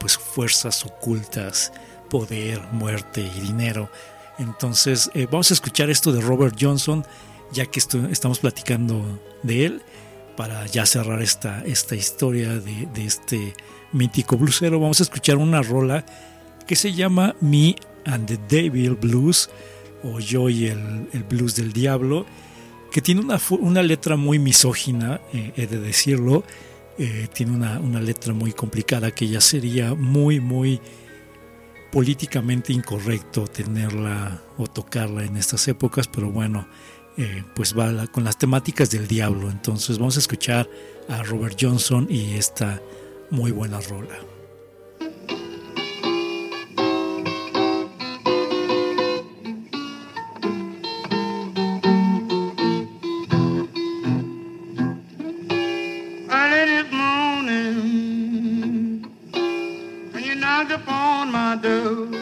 pues 0.00 0.18
fuerzas 0.18 0.84
ocultas, 0.84 1.72
poder, 2.10 2.60
muerte 2.72 3.20
y 3.20 3.40
dinero. 3.40 3.88
Entonces, 4.40 5.12
vamos 5.30 5.52
a 5.52 5.54
escuchar 5.54 5.90
esto 5.90 6.10
de 6.10 6.20
Robert 6.20 6.56
Johnson, 6.60 7.06
ya 7.52 7.66
que 7.66 7.78
estamos 7.78 8.40
platicando 8.40 9.20
de 9.44 9.66
él 9.66 9.82
para 10.38 10.66
ya 10.66 10.86
cerrar 10.86 11.20
esta, 11.20 11.64
esta 11.64 11.96
historia 11.96 12.60
de, 12.60 12.88
este 13.04 13.54
mítico 13.92 14.36
bluesero, 14.36 14.80
vamos 14.80 15.00
a 15.00 15.04
escuchar 15.04 15.36
una 15.36 15.62
rola 15.62 16.04
que 16.66 16.76
se 16.76 16.92
llama 16.92 17.34
Me 17.40 17.76
and 18.04 18.26
the 18.26 18.38
Devil 18.48 18.94
Blues, 18.94 19.50
o 20.02 20.20
Yo 20.20 20.48
y 20.48 20.66
el, 20.66 21.08
Blues 21.28 21.56
del 21.56 21.72
Diablo, 21.72 22.26
que 22.92 23.00
tiene 23.02 23.20
una, 23.20 23.40
una 23.60 23.82
letra 23.82 24.16
muy 24.16 24.38
misógina, 24.38 25.20
eh, 25.32 25.52
he 25.56 25.66
de 25.66 25.78
decirlo, 25.78 26.44
eh, 26.98 27.28
tiene 27.32 27.52
una, 27.52 27.78
una, 27.80 28.00
letra 28.00 28.32
muy 28.32 28.52
complicada 28.52 29.10
que 29.10 29.28
ya 29.28 29.40
sería 29.40 29.94
muy, 29.94 30.40
muy 30.40 30.80
políticamente 31.92 32.72
incorrecto 32.72 33.46
tenerla 33.46 34.42
o 34.56 34.66
tocarla 34.66 35.24
en 35.24 35.36
estas 35.36 35.68
épocas, 35.68 36.08
pero 36.08 36.30
bueno, 36.30 36.66
eh, 37.16 37.42
pues 37.54 37.76
va 37.76 38.06
con 38.06 38.24
las 38.24 38.38
temáticas 38.38 38.90
del 38.90 39.08
diablo. 39.08 39.50
Entonces 39.50 39.98
vamos 39.98 40.16
a 40.16 40.20
escuchar 40.20 40.68
a 41.08 41.22
Robert 41.22 41.56
Johnson 41.60 42.06
y 42.08 42.34
esta 42.34 42.80
muy 43.30 43.52
buena 43.52 43.80
rola. 43.80 44.16
get 60.68 60.84
the 61.62 62.08
grey 62.08 62.17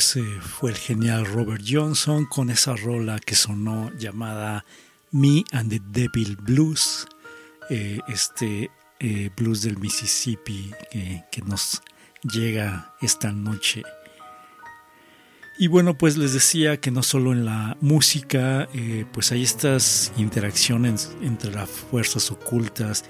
Fue 0.00 0.70
el 0.70 0.76
genial 0.76 1.26
Robert 1.26 1.64
Johnson 1.68 2.24
con 2.26 2.50
esa 2.50 2.76
rola 2.76 3.18
que 3.18 3.34
sonó 3.34 3.90
llamada 3.98 4.64
Me 5.10 5.42
and 5.50 5.70
the 5.70 5.80
Devil 5.90 6.36
Blues, 6.36 7.08
eh, 7.68 7.98
este 8.06 8.70
eh, 9.00 9.30
blues 9.36 9.62
del 9.62 9.76
Mississippi 9.78 10.72
que 11.32 11.42
nos 11.42 11.82
llega 12.22 12.94
esta 13.00 13.32
noche. 13.32 13.82
Y 15.58 15.66
bueno, 15.66 15.98
pues 15.98 16.16
les 16.16 16.32
decía 16.32 16.80
que 16.80 16.92
no 16.92 17.02
solo 17.02 17.32
en 17.32 17.44
la 17.44 17.76
música, 17.80 18.68
eh, 18.74 19.04
pues 19.12 19.32
hay 19.32 19.42
estas 19.42 20.12
interacciones 20.16 21.10
entre 21.22 21.50
las 21.50 21.68
fuerzas 21.68 22.30
ocultas 22.30 23.04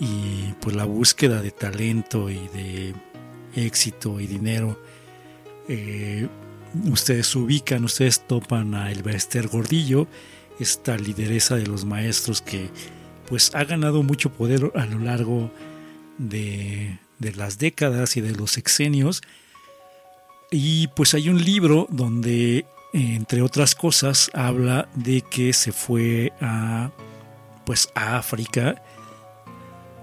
y 0.00 0.52
pues 0.60 0.74
la 0.74 0.84
búsqueda 0.84 1.40
de 1.42 1.52
talento 1.52 2.28
y 2.28 2.48
de 2.48 2.94
éxito 3.54 4.18
y 4.18 4.26
dinero 4.26 4.82
eh, 5.74 6.28
ustedes 6.90 7.34
ubican, 7.34 7.84
ustedes 7.84 8.26
topan 8.26 8.74
a 8.74 8.92
Elbester 8.92 9.48
Gordillo, 9.48 10.06
esta 10.60 10.98
lideresa 10.98 11.56
de 11.56 11.66
los 11.66 11.86
maestros 11.86 12.42
que 12.42 12.68
pues 13.26 13.54
ha 13.54 13.64
ganado 13.64 14.02
mucho 14.02 14.30
poder 14.30 14.70
a 14.74 14.84
lo 14.84 14.98
largo 14.98 15.50
de, 16.18 16.98
de 17.18 17.32
las 17.32 17.56
décadas 17.56 18.18
y 18.18 18.20
de 18.20 18.32
los 18.32 18.50
sexenios. 18.50 19.22
Y 20.50 20.88
pues 20.88 21.14
hay 21.14 21.30
un 21.30 21.42
libro 21.42 21.86
donde, 21.88 22.66
entre 22.92 23.40
otras 23.40 23.74
cosas, 23.74 24.30
habla 24.34 24.90
de 24.94 25.22
que 25.22 25.54
se 25.54 25.72
fue 25.72 26.32
a 26.42 26.90
pues 27.64 27.88
a 27.94 28.18
África 28.18 28.82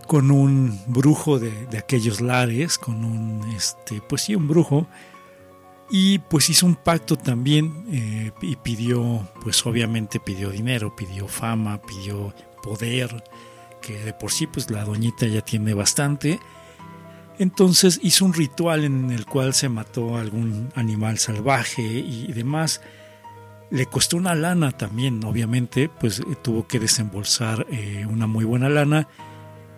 con 0.08 0.32
un 0.32 0.82
brujo 0.88 1.38
de, 1.38 1.68
de 1.68 1.78
aquellos 1.78 2.22
lares, 2.22 2.80
con 2.80 3.06
un 3.06 3.48
este, 3.56 4.02
pues 4.02 4.24
sí, 4.24 4.34
un 4.34 4.48
brujo 4.48 4.88
y 5.90 6.20
pues 6.20 6.50
hizo 6.50 6.68
un 6.68 6.76
pacto 6.76 7.16
también 7.16 7.86
eh, 7.92 8.32
y 8.42 8.56
pidió, 8.58 9.28
pues 9.42 9.66
obviamente 9.66 10.20
pidió 10.20 10.52
dinero, 10.52 10.96
pidió 10.96 11.28
fama, 11.28 11.82
pidió 11.82 12.34
poder, 12.62 13.24
que 13.82 13.98
de 13.98 14.14
por 14.14 14.32
sí 14.32 14.46
pues 14.46 14.70
la 14.70 14.86
doñita 14.86 15.26
ya 15.26 15.42
tiene 15.42 15.74
bastante. 15.74 16.40
Entonces 17.40 18.00
hizo 18.04 18.26
un 18.26 18.34
ritual 18.34 18.84
en 18.84 19.10
el 19.12 19.26
cual 19.26 19.54
se 19.54 19.70
mató 19.70 20.18
a 20.18 20.22
algún 20.22 20.70
animal 20.76 21.18
salvaje 21.18 21.82
y 21.82 22.32
demás. 22.34 22.82
Le 23.72 23.86
costó 23.86 24.18
una 24.18 24.36
lana 24.36 24.72
también, 24.72 25.24
obviamente, 25.24 25.90
pues 25.90 26.20
eh, 26.20 26.24
tuvo 26.42 26.68
que 26.68 26.80
desembolsar 26.80 27.66
eh, 27.72 28.06
una 28.08 28.28
muy 28.28 28.46
buena 28.46 28.70
lana. 28.70 29.08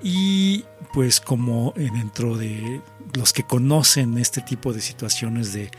Y 0.03 0.65
pues 0.93 1.21
como 1.21 1.73
dentro 1.75 2.35
de 2.35 2.81
los 3.13 3.33
que 3.33 3.43
conocen 3.43 4.17
este 4.17 4.41
tipo 4.41 4.73
de 4.73 4.81
situaciones 4.81 5.53
de 5.53 5.69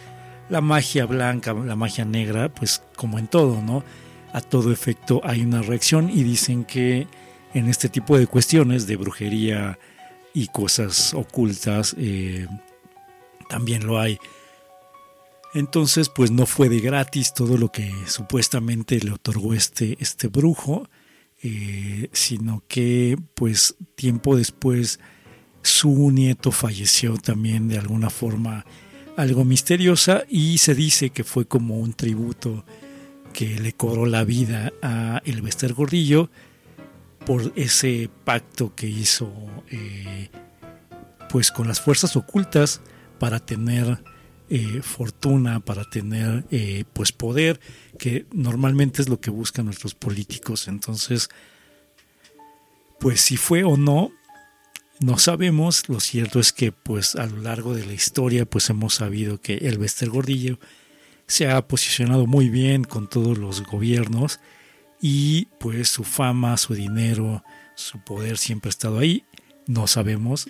la 0.53 0.61
magia 0.61 1.07
blanca, 1.07 1.55
la 1.55 1.77
magia 1.77 2.05
negra, 2.05 2.51
pues 2.51 2.83
como 2.95 3.19
en 3.19 3.27
todo, 3.27 3.63
¿no? 3.63 3.83
A 4.35 4.43
todo 4.43 4.71
efecto 4.71 5.23
hay 5.25 5.41
una 5.41 5.63
reacción 5.63 6.11
y 6.11 6.25
dicen 6.25 6.67
que 6.67 7.07
en 7.55 7.71
este 7.71 7.89
tipo 7.89 8.19
de 8.19 8.27
cuestiones 8.27 8.87
de 8.87 8.97
brujería 8.97 9.79
y 10.35 10.49
cosas 10.49 11.15
ocultas 11.15 11.97
eh, 11.97 12.47
también 13.49 13.87
lo 13.87 13.99
hay. 13.99 14.19
Entonces, 15.55 16.11
pues 16.11 16.31
no 16.31 16.45
fue 16.45 16.69
de 16.69 16.81
gratis 16.81 17.33
todo 17.33 17.57
lo 17.57 17.73
que 17.73 17.91
supuestamente 18.07 19.01
le 19.01 19.13
otorgó 19.13 19.55
este, 19.55 19.97
este 20.01 20.29
brujo, 20.29 20.87
eh, 21.43 22.11
sino 22.13 22.63
que 22.69 23.17
pues 23.35 23.77
tiempo 23.95 24.37
después 24.37 25.01
su 25.63 26.11
nieto 26.11 26.53
falleció 26.53 27.17
también 27.17 27.69
de 27.69 27.79
alguna 27.79 28.11
forma 28.11 28.67
algo 29.17 29.45
misteriosa 29.45 30.25
y 30.29 30.59
se 30.59 30.75
dice 30.75 31.11
que 31.11 31.25
fue 31.25 31.47
como 31.47 31.79
un 31.79 31.93
tributo 31.93 32.65
que 33.33 33.59
le 33.59 33.73
cobró 33.73 34.07
la 34.07 34.25
vida 34.25 34.73
a 34.83 35.23
el 35.25 35.43
Bester 35.43 35.73
Gordillo 35.73 36.31
por 37.25 37.53
ese 37.57 38.11
pacto 38.25 38.75
que 38.75 38.87
hizo 38.87 39.33
eh, 39.71 40.31
pues 41.31 41.51
con 41.51 41.69
las 41.69 41.81
fuerzas 41.81 42.17
ocultas 42.17 42.81
para 43.19 43.41
tener 43.41 44.03
eh, 44.51 44.83
fortuna, 44.83 45.61
para 45.61 45.85
tener 45.85 46.45
eh, 46.51 46.85
pues 46.93 47.13
poder, 47.13 47.61
que 47.99 48.27
normalmente 48.33 49.01
es 49.01 49.09
lo 49.09 49.21
que 49.21 49.31
buscan 49.31 49.65
nuestros 49.65 49.95
políticos. 49.95 50.69
Entonces, 50.69 51.31
pues 53.01 53.21
si 53.21 53.37
fue 53.37 53.65
o 53.65 53.77
no, 53.77 54.11
no 55.03 55.19
sabemos, 55.19 55.89
lo 55.89 56.01
cierto 56.01 56.39
es 56.39 56.53
que 56.53 56.71
pues 56.71 57.17
a 57.17 57.27
lo 57.27 57.39
largo 57.39 57.75
de 57.75 57.85
la 57.85 57.93
historia 57.93 58.47
pues 58.47 58.71
hemos 58.71 58.95
sabido 58.95 59.41
que 59.41 59.57
el 59.57 59.79
Bester 59.79 60.09
Gordillo 60.09 60.59
se 61.27 61.51
ha 61.51 61.67
posicionado 61.67 62.27
muy 62.27 62.49
bien 62.49 62.85
con 62.85 63.09
todos 63.09 63.37
los 63.37 63.63
gobiernos 63.63 64.39
y 65.01 65.47
pues 65.59 65.89
su 65.89 66.05
fama, 66.05 66.57
su 66.57 66.75
dinero, 66.75 67.43
su 67.75 67.99
poder 67.99 68.39
siempre 68.39 68.69
ha 68.69 68.71
estado 68.71 69.01
ahí. 69.01 69.25
No 69.67 69.89
sabemos 69.89 70.49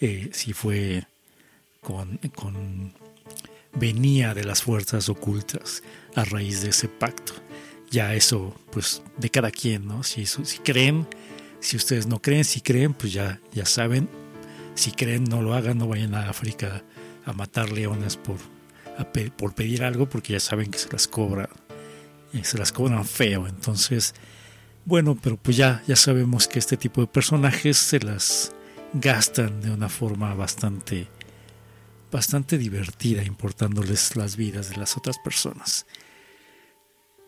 eh, 0.00 0.30
si 0.32 0.52
fue 0.52 1.04
con, 1.80 2.18
con 2.34 2.94
venía 3.74 4.34
de 4.34 4.44
las 4.44 4.62
fuerzas 4.62 5.08
ocultas 5.08 5.82
a 6.14 6.24
raíz 6.24 6.62
de 6.62 6.70
ese 6.70 6.88
pacto. 6.88 7.32
Ya 7.90 8.14
eso, 8.14 8.54
pues, 8.70 9.02
de 9.16 9.30
cada 9.30 9.50
quien, 9.50 9.88
¿no? 9.88 10.04
Si, 10.04 10.24
si 10.26 10.58
creen 10.58 11.08
si 11.60 11.76
ustedes 11.76 12.06
no 12.06 12.20
creen, 12.20 12.44
si 12.44 12.60
creen, 12.60 12.94
pues 12.94 13.12
ya, 13.12 13.40
ya 13.52 13.66
saben. 13.66 14.08
Si 14.74 14.92
creen, 14.92 15.24
no 15.24 15.42
lo 15.42 15.54
hagan, 15.54 15.78
no 15.78 15.88
vayan 15.88 16.14
a 16.14 16.30
África 16.30 16.82
a 17.24 17.32
matar 17.32 17.70
leones 17.70 18.16
por, 18.16 18.38
por 19.36 19.54
pedir 19.54 19.84
algo, 19.84 20.08
porque 20.08 20.32
ya 20.32 20.40
saben 20.40 20.70
que 20.70 20.78
se 20.78 20.90
las 20.90 21.06
cobran, 21.06 21.48
eh, 22.32 22.44
se 22.44 22.58
las 22.58 22.72
cobran 22.72 23.04
feo. 23.04 23.46
Entonces, 23.46 24.14
bueno, 24.84 25.18
pero 25.20 25.36
pues 25.36 25.56
ya, 25.56 25.82
ya 25.86 25.96
sabemos 25.96 26.48
que 26.48 26.58
este 26.58 26.76
tipo 26.76 27.00
de 27.00 27.06
personajes 27.06 27.76
se 27.76 28.00
las 28.00 28.52
gastan 28.94 29.60
de 29.60 29.70
una 29.70 29.88
forma 29.88 30.34
bastante, 30.34 31.08
bastante 32.10 32.58
divertida, 32.58 33.22
importándoles 33.22 34.16
las 34.16 34.36
vidas 34.36 34.70
de 34.70 34.76
las 34.76 34.96
otras 34.96 35.18
personas. 35.18 35.86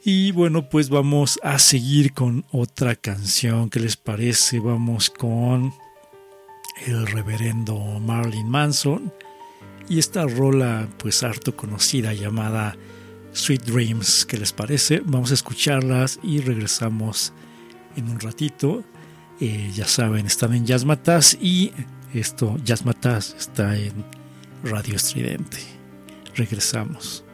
Y 0.05 0.33
bueno, 0.33 0.69
pues 0.69 0.89
vamos 0.89 1.39
a 1.45 1.61
seguir 1.61 2.13
con 2.13 2.45
otra 2.51 2.97
canción. 2.97 3.71
¿Qué 3.71 3.79
les 3.79 3.97
parece? 3.97 4.59
Vamos 4.59 5.11
con 5.11 5.73
el 6.87 7.07
reverendo 7.07 7.79
Marlin 8.01 8.49
Manson 8.49 9.13
y 9.89 10.01
esta 10.01 10.27
rola 10.27 10.89
pues 10.99 11.23
harto 11.23 11.55
conocida 11.55 12.15
llamada 12.15 12.77
Sweet 13.33 13.63
Dreams. 13.63 14.27
¿Qué 14.27 14.39
les 14.39 14.53
parece? 14.53 15.01
Vamos 15.05 15.31
a 15.31 15.35
escucharlas 15.35 16.19
y 16.25 16.41
regresamos 16.41 17.33
en 17.95 18.09
un 18.09 18.19
ratito. 18.19 18.83
Eh, 19.39 19.71
ya 19.73 19.87
saben, 19.87 20.27
están 20.27 20.53
en 20.53 20.67
Jazz 20.67 20.85
Matas 20.85 21.39
y 21.41 21.71
esto, 22.13 22.57
Jazz 22.65 22.85
Matas, 22.85 23.37
está 23.39 23.77
en 23.79 24.05
Radio 24.65 24.97
Estridente. 24.97 25.59
Regresamos. 26.35 27.25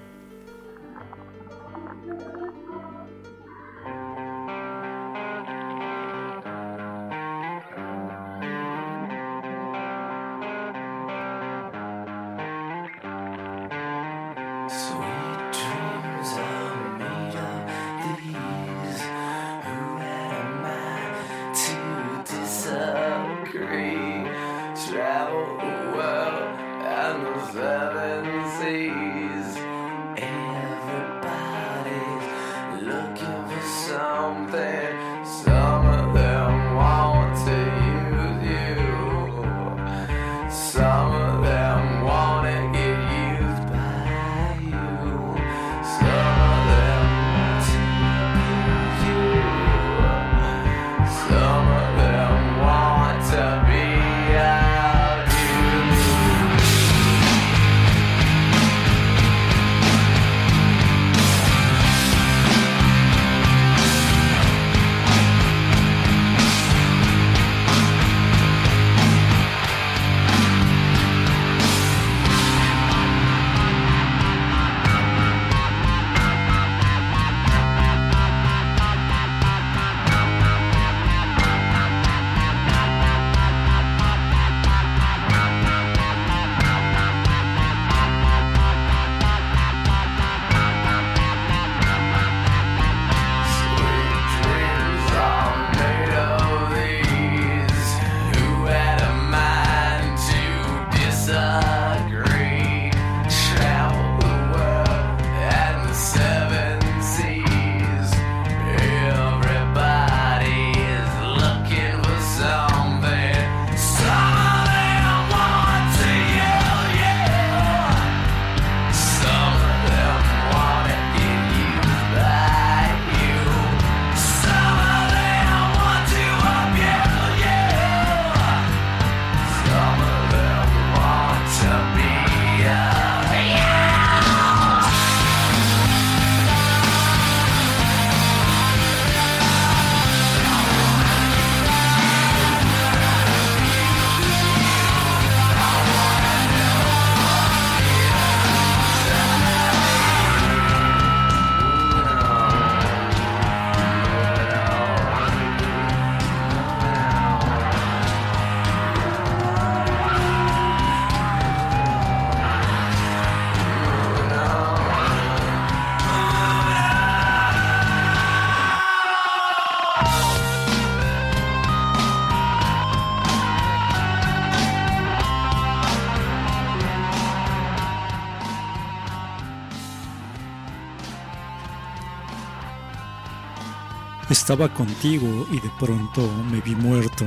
Estaba 184.49 184.73
contigo 184.73 185.47
y 185.53 185.61
de 185.61 185.71
pronto 185.79 186.27
me 186.51 186.63
vi 186.63 186.75
muerto, 186.75 187.27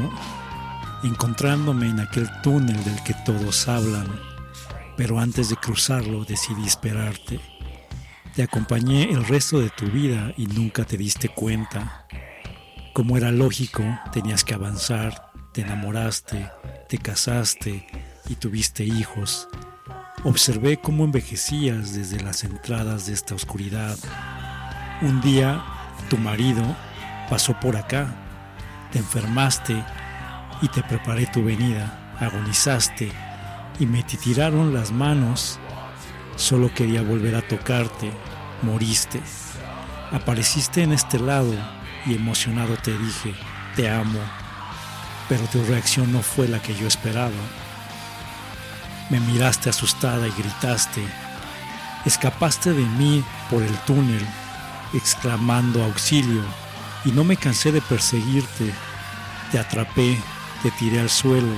encontrándome 1.04 1.88
en 1.88 2.00
aquel 2.00 2.28
túnel 2.42 2.84
del 2.84 3.04
que 3.04 3.14
todos 3.24 3.68
hablan, 3.68 4.08
pero 4.98 5.20
antes 5.20 5.50
de 5.50 5.56
cruzarlo 5.56 6.26
decidí 6.26 6.66
esperarte. 6.66 7.40
Te 8.36 8.42
acompañé 8.42 9.12
el 9.12 9.24
resto 9.24 9.60
de 9.60 9.70
tu 9.70 9.86
vida 9.86 10.34
y 10.36 10.48
nunca 10.48 10.84
te 10.84 10.98
diste 10.98 11.30
cuenta. 11.30 12.08
Como 12.92 13.18
era 13.18 13.32
lógico, 13.32 13.84
tenías 14.12 14.44
que 14.44 14.56
avanzar, 14.56 15.32
te 15.54 15.62
enamoraste, 15.62 16.50
te 16.90 16.98
casaste 16.98 17.86
y 18.30 18.34
tuviste 18.34 18.84
hijos. 18.84 19.48
Observé 20.24 20.78
cómo 20.78 21.04
envejecías 21.04 21.94
desde 21.94 22.20
las 22.20 22.44
entradas 22.44 23.06
de 23.06 23.14
esta 23.14 23.36
oscuridad. 23.36 23.96
Un 25.04 25.22
día, 25.22 25.64
tu 26.10 26.18
marido 26.18 26.64
pasó 27.32 27.58
por 27.58 27.78
acá, 27.78 28.14
te 28.92 29.00
enfermaste 29.00 29.82
y 30.62 30.68
te 30.68 30.84
preparé 30.84 31.28
tu 31.28 31.42
venida, 31.42 32.14
agonizaste 32.20 33.10
y 33.80 33.86
me 33.86 34.04
tiraron 34.04 34.74
las 34.74 34.92
manos. 34.92 35.58
Solo 36.36 36.74
quería 36.74 37.02
volver 37.02 37.36
a 37.36 37.42
tocarte, 37.42 38.12
moriste. 38.64 39.22
Apareciste 40.12 40.84
en 40.84 40.92
este 40.92 41.20
lado 41.20 41.54
y 42.06 42.16
emocionado 42.16 42.76
te 42.76 42.98
dije, 42.98 43.34
te 43.78 43.90
amo, 43.90 44.20
pero 45.30 45.46
tu 45.46 45.64
reacción 45.64 46.12
no 46.12 46.22
fue 46.22 46.50
la 46.50 46.62
que 46.62 46.76
yo 46.76 46.86
esperaba. 46.86 47.32
Me 49.10 49.22
miraste 49.22 49.70
asustada 49.70 50.28
y 50.28 50.32
gritaste, 50.32 51.02
escapaste 52.04 52.74
de 52.74 52.84
mí 52.84 53.24
por 53.50 53.64
el 53.64 53.78
túnel, 53.86 54.28
exclamando 54.94 55.82
auxilio 55.82 56.44
y 57.06 57.12
no 57.12 57.24
me 57.24 57.38
cansé 57.38 57.72
de 57.72 57.82
perseguirte. 57.82 58.74
Te 59.52 59.60
atrapé, 59.60 60.18
te 60.64 60.72
tiré 60.72 61.00
al 61.00 61.10
suelo. 61.10 61.54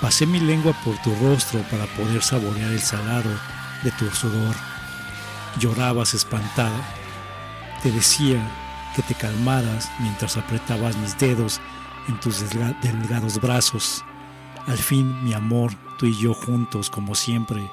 Pasé 0.00 0.26
mi 0.26 0.40
lengua 0.40 0.72
por 0.84 0.96
tu 1.02 1.14
rostro 1.16 1.60
para 1.70 1.86
poder 1.86 2.22
saborear 2.22 2.70
el 2.70 2.80
salado 2.80 3.30
de 3.82 3.90
tu 3.92 4.10
sudor. 4.10 4.54
Llorabas 5.58 6.14
espantada. 6.14 6.78
Te 7.82 7.90
decía 7.90 8.40
que 8.94 9.02
te 9.02 9.14
calmaras 9.14 9.90
mientras 10.00 10.36
apretabas 10.36 10.96
mis 10.96 11.18
dedos 11.18 11.60
en 12.08 12.18
tus 12.20 12.44
delgados 12.50 13.40
brazos. 13.40 14.04
Al 14.66 14.78
fin, 14.78 15.22
mi 15.24 15.32
amor, 15.32 15.72
tú 15.98 16.06
y 16.06 16.18
yo 16.18 16.34
juntos 16.34 16.90
como 16.90 17.14
siempre. 17.14 17.70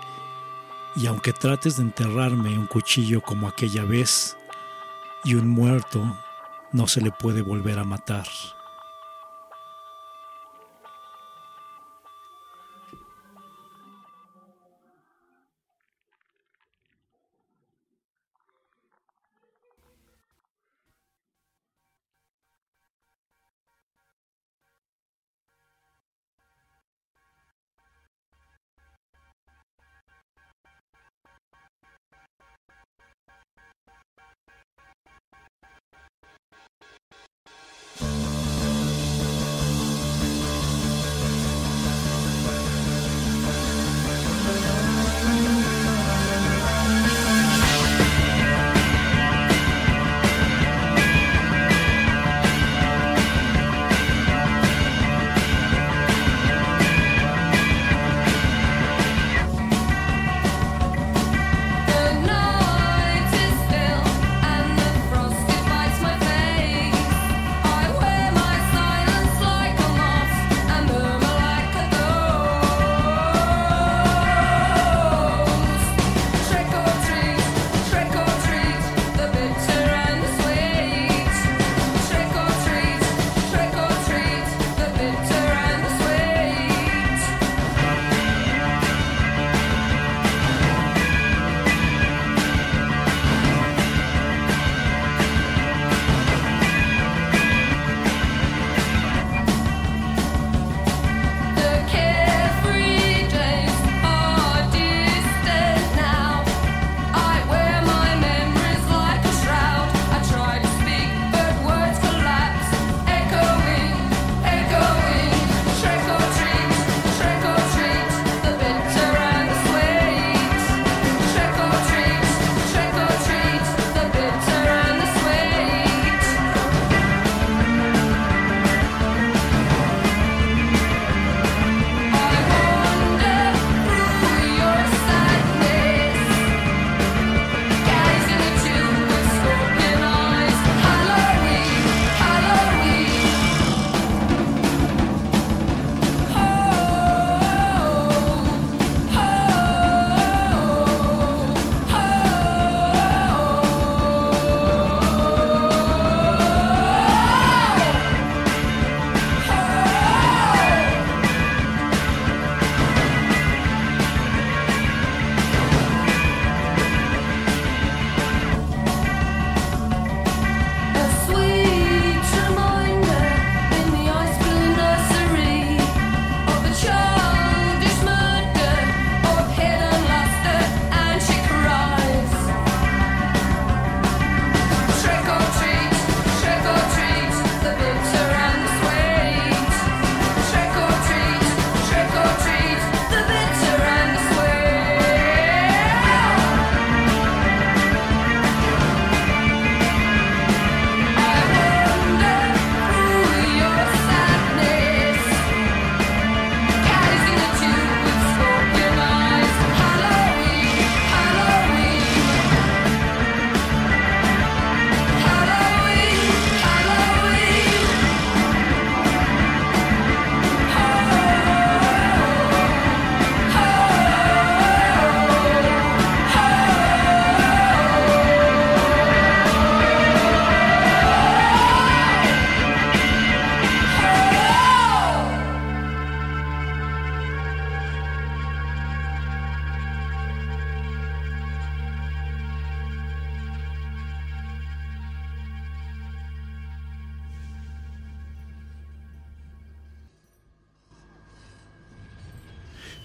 Y 0.95 1.07
aunque 1.07 1.33
trates 1.33 1.77
de 1.77 1.83
enterrarme 1.83 2.57
un 2.57 2.67
cuchillo 2.67 3.21
como 3.21 3.47
aquella 3.47 3.83
vez, 3.83 4.37
y 5.23 5.35
un 5.35 5.47
muerto 5.47 6.17
no 6.73 6.87
se 6.87 7.01
le 7.01 7.11
puede 7.11 7.41
volver 7.41 7.79
a 7.79 7.83
matar. 7.85 8.25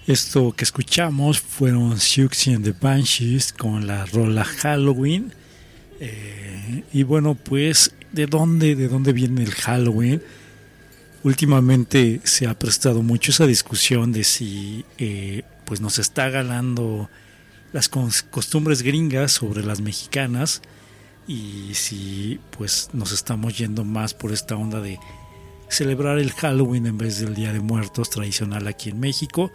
Esto 0.09 0.55
que 0.57 0.65
escuchamos 0.65 1.39
fueron 1.39 2.01
Siouxsie 2.01 2.55
and 2.55 2.65
the 2.65 2.73
Banshees 2.73 3.53
con 3.53 3.87
la 3.87 4.07
rola 4.07 4.43
Halloween. 4.43 5.35
Eh, 6.01 6.83
y 6.95 7.03
bueno, 7.03 7.35
pues, 7.35 7.93
¿de 8.11 8.25
dónde, 8.25 8.75
¿de 8.75 8.89
dónde 8.89 9.13
viene 9.13 9.43
el 9.43 9.51
Halloween? 9.51 10.23
Últimamente 11.25 12.23
se 12.25 12.47
ha 12.47 12.59
prestado 12.59 13.03
mucho 13.03 13.33
esa 13.33 13.47
discusión 13.47 14.11
de 14.13 14.25
si 14.25 14.87
eh, 14.97 15.43
pues 15.67 15.83
nos 15.83 15.99
está 15.99 16.31
ganando 16.31 17.11
las 17.75 17.91
costumbres 17.91 18.81
gringas 18.81 19.33
sobre 19.33 19.63
las 19.63 19.83
mexicanas 19.83 20.63
y 21.27 21.75
si 21.75 22.41
pues 22.57 22.89
nos 22.95 23.13
estamos 23.13 23.59
yendo 23.59 23.85
más 23.85 24.15
por 24.15 24.33
esta 24.33 24.57
onda 24.57 24.81
de 24.81 24.99
celebrar 25.69 26.19
el 26.19 26.33
Halloween 26.33 26.87
en 26.87 26.97
vez 26.97 27.21
del 27.21 27.35
Día 27.35 27.53
de 27.53 27.61
Muertos 27.61 28.09
tradicional 28.09 28.67
aquí 28.69 28.89
en 28.89 29.01
México. 29.01 29.53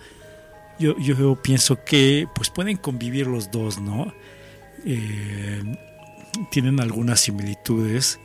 Yo, 0.79 0.97
yo 0.97 1.35
pienso 1.41 1.83
que 1.83 2.27
pues 2.33 2.49
pueden 2.49 2.77
convivir 2.77 3.27
los 3.27 3.51
dos, 3.51 3.79
¿no? 3.79 4.13
Eh, 4.85 5.61
tienen 6.49 6.79
algunas 6.79 7.21
similitudes. 7.21 8.19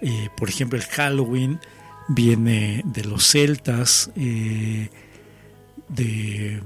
Eh, 0.00 0.28
por 0.36 0.48
ejemplo, 0.48 0.78
el 0.78 0.84
Halloween 0.84 1.60
viene 2.08 2.82
de 2.84 3.04
los 3.04 3.26
celtas, 3.30 4.10
eh, 4.16 4.88
de 5.88 6.60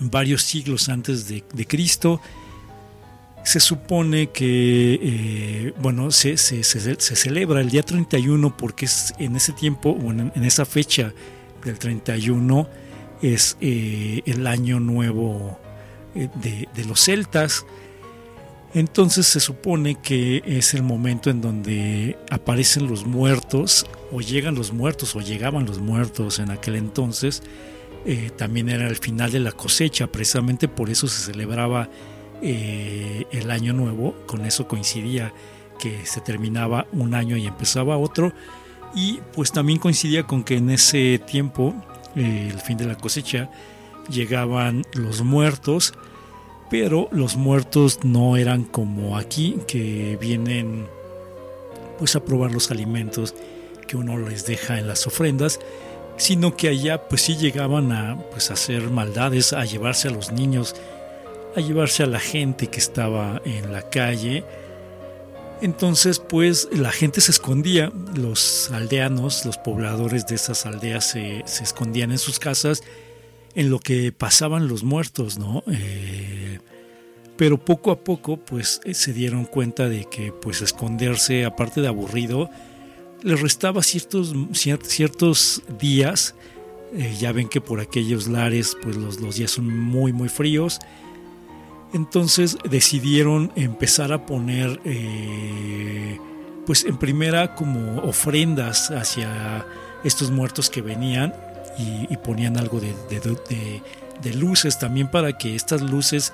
varios 0.00 0.42
siglos 0.42 0.88
antes 0.88 1.28
de, 1.28 1.66
Cristo. 1.66 2.20
Se 3.44 3.60
supone 3.60 4.30
que, 4.30 5.72
bueno, 5.80 6.10
se, 6.10 6.36
se, 6.36 6.62
celebra 6.62 7.62
el 7.62 7.70
día 7.70 7.82
31 7.82 8.56
porque 8.56 8.84
es 8.84 9.14
en 9.18 9.34
ese 9.36 9.52
tiempo, 9.52 9.94
bueno, 9.94 10.30
en 10.34 10.44
esa 10.44 10.66
fecha 10.66 11.12
del 11.64 11.78
31 11.78 12.68
es 13.22 13.56
eh, 13.60 14.22
el 14.26 14.46
año 14.46 14.80
nuevo 14.80 15.58
de, 16.14 16.68
de 16.74 16.84
los 16.84 17.00
celtas. 17.04 17.64
Entonces 18.72 19.26
se 19.26 19.40
supone 19.40 19.96
que 19.96 20.42
es 20.46 20.74
el 20.74 20.82
momento 20.82 21.28
en 21.28 21.40
donde 21.40 22.16
aparecen 22.30 22.86
los 22.86 23.04
muertos, 23.04 23.86
o 24.12 24.20
llegan 24.20 24.54
los 24.54 24.72
muertos, 24.72 25.16
o 25.16 25.20
llegaban 25.20 25.66
los 25.66 25.80
muertos 25.80 26.38
en 26.38 26.50
aquel 26.50 26.76
entonces. 26.76 27.42
Eh, 28.06 28.30
también 28.36 28.68
era 28.68 28.88
el 28.88 28.96
final 28.96 29.30
de 29.30 29.40
la 29.40 29.52
cosecha, 29.52 30.06
precisamente 30.06 30.68
por 30.68 30.88
eso 30.88 31.06
se 31.08 31.32
celebraba 31.32 31.90
eh, 32.42 33.26
el 33.30 33.50
año 33.50 33.72
nuevo, 33.72 34.14
con 34.26 34.46
eso 34.46 34.66
coincidía 34.66 35.34
que 35.78 36.06
se 36.06 36.20
terminaba 36.20 36.86
un 36.92 37.14
año 37.14 37.36
y 37.36 37.46
empezaba 37.46 37.98
otro, 37.98 38.32
y 38.94 39.18
pues 39.34 39.52
también 39.52 39.78
coincidía 39.78 40.22
con 40.26 40.44
que 40.44 40.56
en 40.56 40.70
ese 40.70 41.20
tiempo, 41.26 41.74
el 42.14 42.58
fin 42.60 42.76
de 42.76 42.86
la 42.86 42.96
cosecha, 42.96 43.50
llegaban 44.08 44.84
los 44.94 45.22
muertos, 45.22 45.94
pero 46.70 47.08
los 47.10 47.36
muertos 47.36 48.00
no 48.04 48.36
eran 48.36 48.64
como 48.64 49.16
aquí, 49.16 49.58
que 49.66 50.16
vienen 50.20 50.86
pues 51.98 52.16
a 52.16 52.24
probar 52.24 52.52
los 52.52 52.70
alimentos 52.70 53.34
que 53.86 53.96
uno 53.96 54.16
les 54.18 54.46
deja 54.46 54.78
en 54.78 54.86
las 54.86 55.06
ofrendas, 55.06 55.58
sino 56.16 56.56
que 56.56 56.68
allá 56.68 57.08
pues 57.08 57.22
sí 57.22 57.36
llegaban 57.36 57.92
a 57.92 58.18
pues 58.30 58.50
hacer 58.50 58.90
maldades, 58.90 59.52
a 59.52 59.64
llevarse 59.64 60.08
a 60.08 60.12
los 60.12 60.32
niños, 60.32 60.76
a 61.56 61.60
llevarse 61.60 62.02
a 62.02 62.06
la 62.06 62.20
gente 62.20 62.68
que 62.68 62.78
estaba 62.78 63.42
en 63.44 63.72
la 63.72 63.82
calle. 63.82 64.44
Entonces 65.60 66.18
pues 66.18 66.68
la 66.72 66.90
gente 66.90 67.20
se 67.20 67.32
escondía, 67.32 67.92
los 68.14 68.70
aldeanos, 68.70 69.44
los 69.44 69.58
pobladores 69.58 70.26
de 70.26 70.36
esas 70.36 70.64
aldeas 70.64 71.10
se, 71.10 71.40
escondían 71.40 72.12
en 72.12 72.18
sus 72.18 72.38
casas 72.38 72.82
en 73.54 73.68
lo 73.68 73.78
que 73.78 74.12
pasaban 74.12 74.68
los 74.68 74.84
muertos, 74.84 75.38
¿no? 75.38 75.64
Eh, 75.70 76.60
pero 77.36 77.58
poco 77.58 77.90
a 77.90 78.04
poco, 78.04 78.36
pues 78.36 78.80
eh, 78.84 78.94
se 78.94 79.12
dieron 79.12 79.44
cuenta 79.44 79.88
de 79.88 80.04
que, 80.04 80.30
pues 80.30 80.60
esconderse, 80.60 81.44
aparte 81.44 81.80
de 81.80 81.88
aburrido, 81.88 82.50
les 83.22 83.40
restaba 83.40 83.82
ciertos, 83.82 84.34
ciertos 84.52 85.62
días. 85.78 86.34
Eh, 86.94 87.16
ya 87.18 87.32
ven 87.32 87.48
que 87.48 87.60
por 87.60 87.80
aquellos 87.80 88.28
lares, 88.28 88.76
pues 88.82 88.96
los, 88.96 89.20
los 89.20 89.36
días 89.36 89.52
son 89.52 89.66
muy, 89.68 90.12
muy 90.12 90.28
fríos. 90.28 90.80
Entonces 91.92 92.56
decidieron 92.68 93.52
empezar 93.56 94.12
a 94.12 94.26
poner, 94.26 94.80
pues 96.66 96.84
en 96.84 96.96
primera 96.98 97.54
como 97.54 98.02
ofrendas 98.02 98.90
hacia 98.90 99.66
estos 100.04 100.30
muertos 100.30 100.70
que 100.70 100.82
venían 100.82 101.34
y, 101.78 102.16
ponían 102.18 102.58
algo 102.58 102.80
de, 102.80 104.34
luces 104.34 104.78
también 104.78 105.10
para 105.10 105.36
que 105.36 105.56
estas 105.56 105.82
luces 105.82 106.32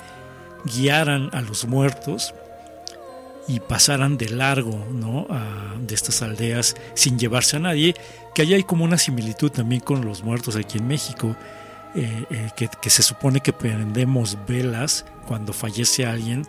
guiaran 0.65 1.31
a 1.33 1.41
los 1.41 1.67
muertos 1.67 2.35
y 3.49 3.61
pasaran 3.61 4.19
de 4.19 4.29
largo 4.29 4.85
¿no? 4.91 5.27
de 5.81 5.95
estas 5.95 6.21
aldeas 6.21 6.75
sin 6.95 7.19
llevarse 7.19 7.57
a 7.57 7.61
nadie, 7.61 7.95
que 8.35 8.43
allá 8.43 8.57
hay 8.57 8.65
como 8.65 8.85
una 8.85 8.99
similitud 8.99 9.51
también 9.51 9.81
con 9.81 10.05
los 10.05 10.23
muertos 10.23 10.57
aquí 10.57 10.79
en 10.79 10.89
México, 10.89 11.37
eh, 11.95 12.25
eh, 12.31 12.69
que, 12.81 12.91
se 12.91 13.03
supone 13.03 13.41
que 13.41 13.53
prendemos 13.53 14.37
velas 14.47 15.07
cuando 15.27 15.53
fallece 15.53 16.05
alguien 16.05 16.47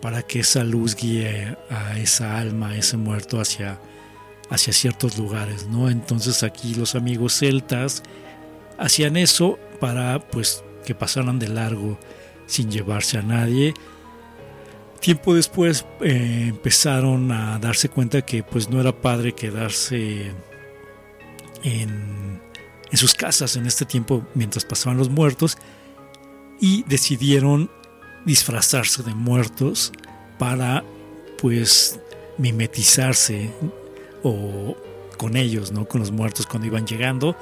para 0.00 0.22
que 0.22 0.40
esa 0.40 0.62
luz 0.62 0.94
guíe 0.94 1.56
a 1.70 1.98
esa 1.98 2.38
alma, 2.38 2.70
a 2.70 2.76
ese 2.76 2.96
muerto 2.96 3.40
hacia, 3.40 3.80
hacia 4.50 4.72
ciertos 4.72 5.18
lugares, 5.18 5.66
¿no? 5.66 5.90
Entonces 5.90 6.42
aquí 6.42 6.74
los 6.74 6.94
amigos 6.94 7.38
celtas 7.38 8.02
hacían 8.78 9.16
eso 9.16 9.58
para 9.80 10.20
pues 10.20 10.62
que 10.84 10.94
pasaran 10.94 11.38
de 11.38 11.48
largo 11.48 11.98
sin 12.46 12.70
llevarse 12.70 13.18
a 13.18 13.22
nadie. 13.22 13.74
Tiempo 15.00 15.34
después 15.34 15.84
eh, 16.00 16.46
empezaron 16.48 17.30
a 17.30 17.58
darse 17.58 17.88
cuenta 17.88 18.22
que 18.22 18.42
pues 18.42 18.70
no 18.70 18.80
era 18.80 18.92
padre 18.92 19.32
quedarse 19.32 20.32
en, 21.62 22.40
en 22.90 22.98
sus 22.98 23.14
casas 23.14 23.56
en 23.56 23.66
este 23.66 23.84
tiempo 23.84 24.26
mientras 24.34 24.64
pasaban 24.64 24.98
los 24.98 25.08
muertos 25.08 25.58
y 26.60 26.84
decidieron 26.84 27.70
disfrazarse 28.24 29.02
de 29.02 29.14
muertos 29.14 29.92
para 30.38 30.84
pues 31.40 32.00
mimetizarse 32.38 33.50
o 34.22 34.76
con 35.16 35.36
ellos, 35.36 35.72
¿no? 35.72 35.86
Con 35.86 36.00
los 36.00 36.10
muertos 36.10 36.46
cuando 36.46 36.66
iban 36.66 36.86
llegando. 36.86 37.36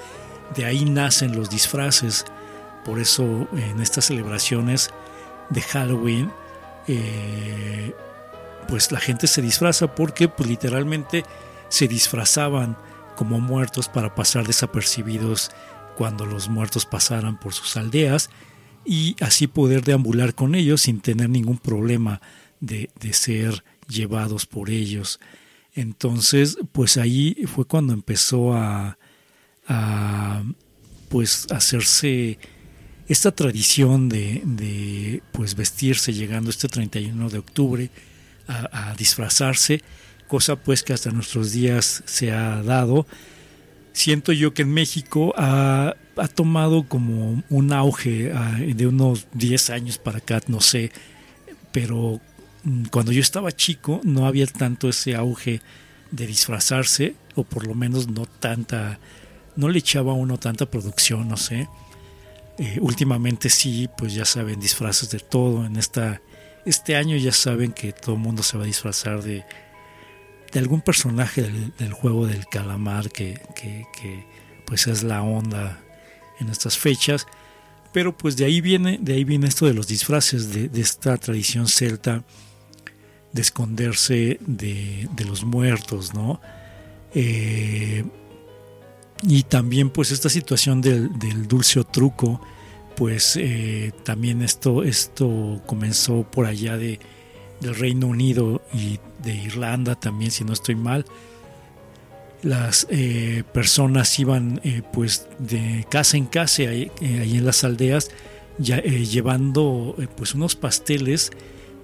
De 0.55 0.65
ahí 0.65 0.85
nacen 0.85 1.35
los 1.37 1.51
disfraces. 1.51 2.25
Por 2.85 3.01
eso 3.01 3.49
en 3.53 3.81
estas 3.81 4.07
celebraciones 4.07 4.91
de 5.51 5.63
Halloween, 5.63 6.31
eh, 6.87 7.95
pues 8.69 8.93
la 8.93 9.01
gente 9.01 9.27
se 9.27 9.43
disfraza 9.43 9.95
porque 9.95 10.29
pues 10.29 10.49
literalmente 10.49 11.25
se 11.69 11.89
disfrazaban 11.89 12.77
como 13.15 13.41
muertos 13.41 13.89
para 13.89 14.15
pasar 14.15 14.47
desapercibidos 14.47 15.51
cuando 15.97 16.27
los 16.27 16.49
muertos 16.49 16.87
pasaran 16.87 17.39
por 17.39 17.53
sus 17.53 17.77
aldeas 17.77 18.31
y 18.85 19.17
así 19.21 19.47
poder 19.47 19.83
deambular 19.83 20.35
con 20.35 20.55
ellos 20.55 20.83
sin 20.83 21.01
tener 21.01 21.31
ningún 21.31 21.59
problema 21.59 22.21
de, 22.61 22.91
de 23.01 23.13
ser 23.13 23.65
llevados 23.89 24.47
por 24.47 24.71
ellos. 24.71 25.21
Entonces, 25.75 26.57
pues 26.73 26.97
ahí 26.97 27.45
fue 27.53 27.65
cuando 27.65 27.93
empezó 27.93 28.55
a, 28.55 28.97
pues 31.09 31.47
hacerse 31.51 32.39
esta 33.09 33.33
tradición 33.33 34.09
de, 34.09 35.23
pues 35.33 35.57
vestirse 35.57 36.13
llegando 36.13 36.51
este 36.51 36.69
31 36.69 37.29
de 37.29 37.39
octubre 37.39 37.91
a, 38.47 38.95
disfrazarse, 38.97 39.83
cosa 40.29 40.57
pues 40.57 40.83
que 40.83 40.93
hasta 40.93 41.11
nuestros 41.11 41.53
días 41.53 42.03
se 42.07 42.33
ha 42.33 42.63
dado. 42.63 43.07
Siento 43.93 44.33
yo 44.33 44.55
que 44.55 44.63
en 44.63 44.73
México 44.73 45.33
ha, 45.37 45.95
ha 46.17 46.29
tomado 46.29 46.85
como 46.89 47.43
un 47.49 47.73
auge 47.73 48.33
ah, 48.35 48.59
de 48.59 48.87
unos 48.87 49.27
10 49.35 49.71
años 49.71 49.99
para 49.99 50.19
acá, 50.19 50.41
no 50.49 50.61
sé, 50.61 50.91
pero 51.71 52.21
Mm, 52.65 52.87
cuando 52.87 53.13
yo 53.13 53.21
estaba 53.21 53.53
chico 53.53 54.01
no 54.05 54.27
había 54.27 54.47
tanto 54.47 54.89
ese 54.89 55.15
auge 55.15 55.61
de 56.11 56.27
disfrazarse, 56.27 57.15
o 57.35 57.45
por 57.45 57.67
lo 57.67 57.75
menos 57.75 58.09
no 58.09 58.27
tanta, 58.27 58.99
no 59.57 59.69
le 59.69 59.79
echaba 59.79 60.13
a 60.13 60.15
uno 60.15 60.39
tanta 60.39 60.67
producción, 60.67 61.29
no 61.29 61.37
sé. 61.37 61.69
Eh, 62.59 62.79
últimamente 62.81 63.51
sí, 63.51 63.89
pues 63.99 64.15
ya 64.15 64.25
saben, 64.25 64.61
disfraces 64.61 65.11
de 65.11 65.19
todo. 65.21 65.67
En 65.67 65.77
esta, 65.77 66.23
este 66.65 66.97
año 66.97 67.17
ya 67.17 67.33
saben 67.33 67.73
que 67.73 67.93
todo 67.93 68.15
el 68.15 68.23
mundo 68.23 68.43
se 68.43 68.57
va 68.57 68.65
a 68.65 68.67
disfrazar 68.67 69.23
de, 69.23 69.45
de 70.55 70.61
algún 70.61 70.81
personaje 70.81 71.43
del, 71.43 71.93
juego 71.93 72.29
del 72.29 72.47
calamar 72.47 73.11
que, 73.11 73.41
que, 73.57 74.25
pues 74.65 74.87
es 74.87 75.03
la 75.03 75.21
onda 75.21 75.81
en 76.39 76.49
estas 76.49 76.79
fechas. 76.79 77.27
Pero 77.93 78.17
pues 78.17 78.37
de 78.37 78.45
ahí 78.45 78.61
viene, 78.61 78.99
de 79.01 79.15
ahí 79.15 79.25
viene 79.25 79.49
esto 79.49 79.67
de 79.67 79.75
los 79.75 79.89
disfraces, 79.89 80.53
de, 80.53 80.81
esta 80.81 81.17
tradición 81.19 81.67
celta 81.67 82.23
de 83.33 83.43
esconderse 83.43 84.39
de, 84.41 85.09
los 85.27 85.45
muertos, 85.45 86.15
¿no? 86.15 86.41
Eh, 87.15 88.05
y 89.23 89.43
también 89.43 89.91
pues 89.91 90.13
esta 90.13 90.29
situación 90.29 90.81
del, 90.81 91.19
del 91.19 91.49
dulce 91.49 91.83
truco, 91.83 92.41
pues 92.95 93.37
eh, 93.41 93.93
también 94.05 94.41
esto, 94.43 94.85
esto 94.85 95.61
comenzó 95.67 96.23
por 96.23 96.47
allá 96.47 96.77
de, 96.77 97.01
del 97.65 97.75
Reino 97.75 98.07
Unido 98.07 98.63
y 98.73 98.99
de 99.23 99.35
Irlanda 99.35 99.95
también, 99.95 100.31
si 100.31 100.45
no 100.45 100.53
estoy 100.53 100.75
mal. 100.75 101.05
Las 102.43 102.87
eh, 102.91 103.43
personas 103.53 104.19
iban 104.19 104.61
eh, 104.65 104.83
pues 104.93 105.27
de 105.39 105.87
casa 105.89 106.17
en 106.17 106.27
casa 106.27 106.63
ahí, 106.65 106.91
en 107.01 107.45
las 107.45 107.65
aldeas 107.65 108.11
ya, 108.59 108.83
llevando 108.83 109.97
pues 110.17 110.35
unos 110.35 110.55
pasteles 110.55 111.31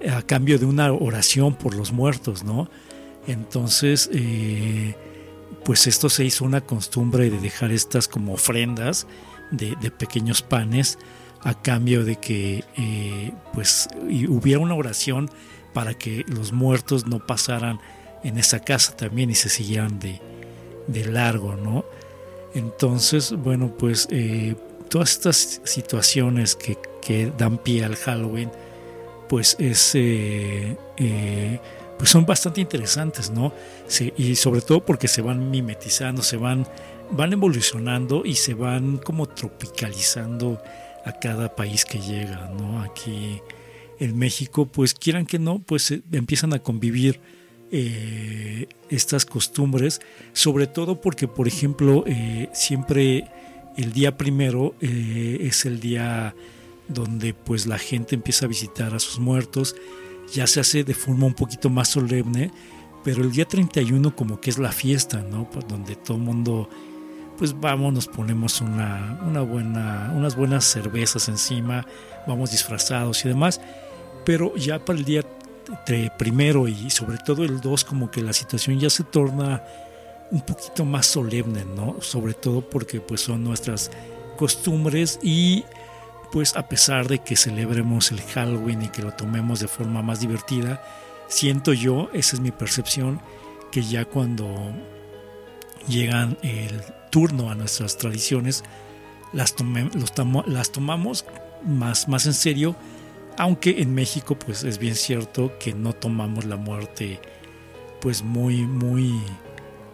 a 0.09 0.23
cambio 0.23 0.59
de 0.59 0.67
una 0.67 0.93
oración 0.93 1.55
por 1.55 1.75
los 1.75 1.93
muertos, 1.93 2.45
¿no? 2.45 2.71
Entonces, 3.27 4.11
pues 5.65 5.87
esto 5.87 6.09
se 6.09 6.25
hizo 6.25 6.45
una 6.45 6.61
costumbre 6.61 7.31
de 7.31 7.39
dejar 7.39 7.71
estas 7.73 8.09
como 8.09 8.35
ofrendas 8.35 9.07
de, 9.51 9.91
pequeños 9.91 10.43
panes 10.43 10.99
a 11.43 11.55
cambio 11.55 12.05
de 12.05 12.17
que 12.17 12.65
eh, 12.77 13.33
pues 13.53 13.89
hubiera 14.29 14.61
una 14.61 14.75
oración 14.75 15.31
para 15.73 15.95
que 15.95 16.25
los 16.29 16.53
muertos 16.53 17.07
no 17.07 17.25
pasaran 17.27 17.81
en 18.23 18.39
esa 18.39 18.61
casa 18.61 18.97
también 18.97 19.31
y 19.31 19.35
se 19.35 19.49
siguieran 19.49 19.99
de, 19.99 20.21
largo, 21.07 21.55
¿no? 21.55 21.85
Entonces, 22.55 23.33
bueno, 23.33 23.73
pues 23.79 24.09
eh, 24.11 24.57
todas 24.89 25.13
estas 25.13 25.61
situaciones 25.65 26.57
que, 26.57 26.77
dan 27.37 27.59
pie 27.59 27.85
al 27.85 27.97
Halloween, 27.97 28.53
pues 29.29 29.57
es 29.59 29.93
eh, 29.95 30.77
pues 31.99 32.11
son 32.11 32.25
bastante 32.25 32.61
interesantes, 32.61 33.31
¿no? 33.31 33.53
y 34.17 34.37
sobre 34.37 34.61
todo 34.61 34.85
porque 34.85 35.07
se 35.07 35.21
van 35.21 35.51
mimetizando, 35.51 36.23
se 36.23 36.37
van, 36.37 36.67
van 37.11 37.33
evolucionando 37.33 38.23
y 38.25 38.37
se 38.37 38.55
van 38.55 38.99
como 38.99 39.27
tropicalizando 39.27 40.63
a 41.05 41.13
cada 41.13 41.55
país 41.55 41.85
que 41.85 41.99
llega, 41.99 42.51
¿no? 42.59 42.83
Aquí 42.83 43.41
en 43.99 44.19
México, 44.19 44.67
pues 44.67 44.95
quieran 44.95 45.27
que 45.27 45.39
no, 45.39 45.59
pues 45.59 45.91
eh, 45.91 46.03
empiezan 46.13 46.53
a 46.55 46.61
convivir 46.61 47.21
eh, 47.73 48.67
estas 48.89 49.27
costumbres, 49.27 50.01
sobre 50.33 50.67
todo 50.67 51.01
porque, 51.01 51.29
por 51.29 51.47
ejemplo, 51.49 52.05
eh, 52.07 52.49
siempre 52.53 53.29
el 53.77 53.93
día 53.93 54.17
primero 54.17 54.75
es 54.81 55.65
el 55.65 55.81
día 55.81 56.35
donde 56.89 57.35
pues 57.35 57.67
la 57.67 57.79
gente 57.79 58.17
empieza 58.17 58.47
a 58.47 58.49
visitar 58.49 58.95
a 58.95 58.99
sus 58.99 59.21
muertos 59.21 59.77
ya 60.33 60.47
se 60.47 60.61
hace 60.61 60.85
de 60.85 60.95
forma 60.95 61.27
un 61.27 61.35
poquito 61.35 61.71
más 61.71 61.89
solemne, 61.89 62.51
pero 63.05 63.23
el 63.23 63.33
día 63.33 63.47
31 63.47 64.15
como 64.15 64.41
que 64.41 64.51
es 64.51 64.59
la 64.59 64.73
fiesta, 64.73 65.23
¿no? 65.23 65.49
Donde 65.69 65.97
todo 65.97 66.17
el 66.17 66.23
mundo, 66.23 66.69
pues 67.41 67.59
vamos, 67.59 67.95
nos 67.95 68.07
ponemos 68.07 68.61
una, 68.61 69.19
una 69.27 69.41
buena, 69.41 70.13
unas 70.15 70.37
buenas 70.37 70.63
cervezas 70.63 71.27
encima, 71.31 71.87
vamos 72.27 72.51
disfrazados 72.51 73.25
y 73.25 73.29
demás, 73.29 73.63
pero 74.27 74.55
ya 74.57 74.85
para 74.85 74.99
el 74.99 75.07
día 75.07 75.23
primero 76.19 76.69
y 76.69 76.91
sobre 76.91 77.17
todo 77.17 77.43
el 77.43 77.63
2 77.63 77.85
como 77.87 78.11
que 78.11 78.21
la 78.21 78.35
situación 78.35 78.79
ya 78.79 78.91
se 78.91 79.05
torna 79.05 79.65
un 80.31 80.43
poquito 80.43 80.85
más 80.85 81.07
solemne, 81.07 81.65
¿no? 81.65 81.97
Sobre 82.03 82.35
todo 82.35 82.61
porque 82.61 83.01
pues 83.01 83.23
son 83.23 83.43
nuestras 83.43 83.91
costumbres 84.37 85.19
y 85.23 85.65
pues 86.33 86.55
a 86.57 86.69
pesar 86.69 87.09
de 87.09 87.21
que 87.21 87.37
celebremos 87.37 88.13
el 88.13 88.21
Halloween 88.21 88.83
y 88.83 88.89
que 88.89 89.01
lo 89.01 89.13
tomemos 89.13 89.61
de 89.61 89.69
forma 89.69 90.03
más 90.03 90.21
divertida, 90.21 90.83
siento 91.27 91.73
yo, 91.73 92.11
esa 92.13 92.37
es 92.37 92.41
mi 92.41 92.51
percepción, 92.51 93.19
que 93.73 93.83
ya 93.83 94.05
cuando 94.05 94.75
llegan 95.89 96.37
el 96.43 96.83
turno 97.11 97.51
a 97.51 97.55
nuestras 97.55 97.97
tradiciones, 97.97 98.65
las, 99.33 99.55
tomamos 100.73 101.25
más, 101.65 102.09
más 102.09 102.27
en 102.27 102.35
serio, 102.35 102.77
aunque 103.39 103.83
en 103.83 103.95
México 103.95 104.39
pues 104.39 104.65
es 104.65 104.79
bien 104.79 104.95
cierto 104.95 105.53
que 105.59 105.73
no 105.73 105.93
tomamos 105.93 106.45
la 106.45 106.57
muerte 106.57 107.21
pues 108.01 108.23
muy, 108.23 108.63
muy, 108.63 109.21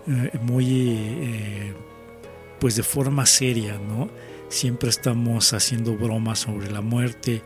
eh, 0.07 0.39
muy, 0.41 0.91
eh, 0.91 1.75
pues 2.61 2.77
de 2.77 2.83
forma 2.83 3.27
seria, 3.27 3.79
¿no? 3.79 4.09
siempre 4.49 4.89
estamos 4.89 5.53
haciendo 5.53 5.97
bromas 5.97 6.41
sobre 6.41 6.71
la 6.71 6.81
muerte, 6.81 7.43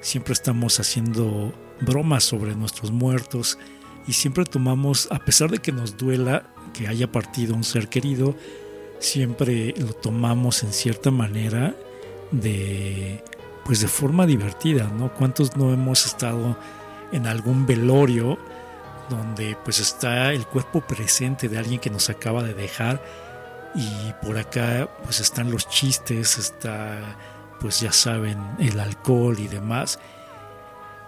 siempre 0.00 0.32
estamos 0.32 0.80
haciendo 0.80 1.54
bromas 1.80 2.24
sobre 2.24 2.54
nuestros 2.54 2.90
muertos 2.90 3.58
y 4.06 4.12
siempre 4.12 4.44
tomamos, 4.44 5.08
a 5.10 5.18
pesar 5.20 5.50
de 5.50 5.58
que 5.58 5.72
nos 5.72 5.96
duela 5.96 6.52
que 6.74 6.88
haya 6.88 7.10
partido 7.10 7.54
un 7.54 7.64
ser 7.64 7.88
querido, 7.88 8.36
siempre 9.02 9.74
lo 9.76 9.92
tomamos 9.92 10.62
en 10.62 10.72
cierta 10.72 11.10
manera 11.10 11.74
de 12.30 13.22
pues 13.64 13.80
de 13.80 13.88
forma 13.88 14.26
divertida, 14.26 14.88
¿no? 14.88 15.12
¿Cuántos 15.14 15.56
no 15.56 15.72
hemos 15.72 16.06
estado 16.06 16.56
en 17.12 17.26
algún 17.26 17.66
velorio 17.66 18.38
donde 19.08 19.56
pues 19.64 19.78
está 19.78 20.32
el 20.32 20.46
cuerpo 20.46 20.80
presente 20.80 21.48
de 21.48 21.58
alguien 21.58 21.80
que 21.80 21.90
nos 21.90 22.10
acaba 22.10 22.42
de 22.42 22.54
dejar 22.54 23.02
y 23.74 24.12
por 24.24 24.38
acá 24.38 24.88
pues 25.04 25.20
están 25.20 25.50
los 25.50 25.68
chistes, 25.68 26.38
está 26.38 27.18
pues 27.60 27.80
ya 27.80 27.92
saben 27.92 28.38
el 28.58 28.80
alcohol 28.80 29.38
y 29.38 29.48
demás. 29.48 29.98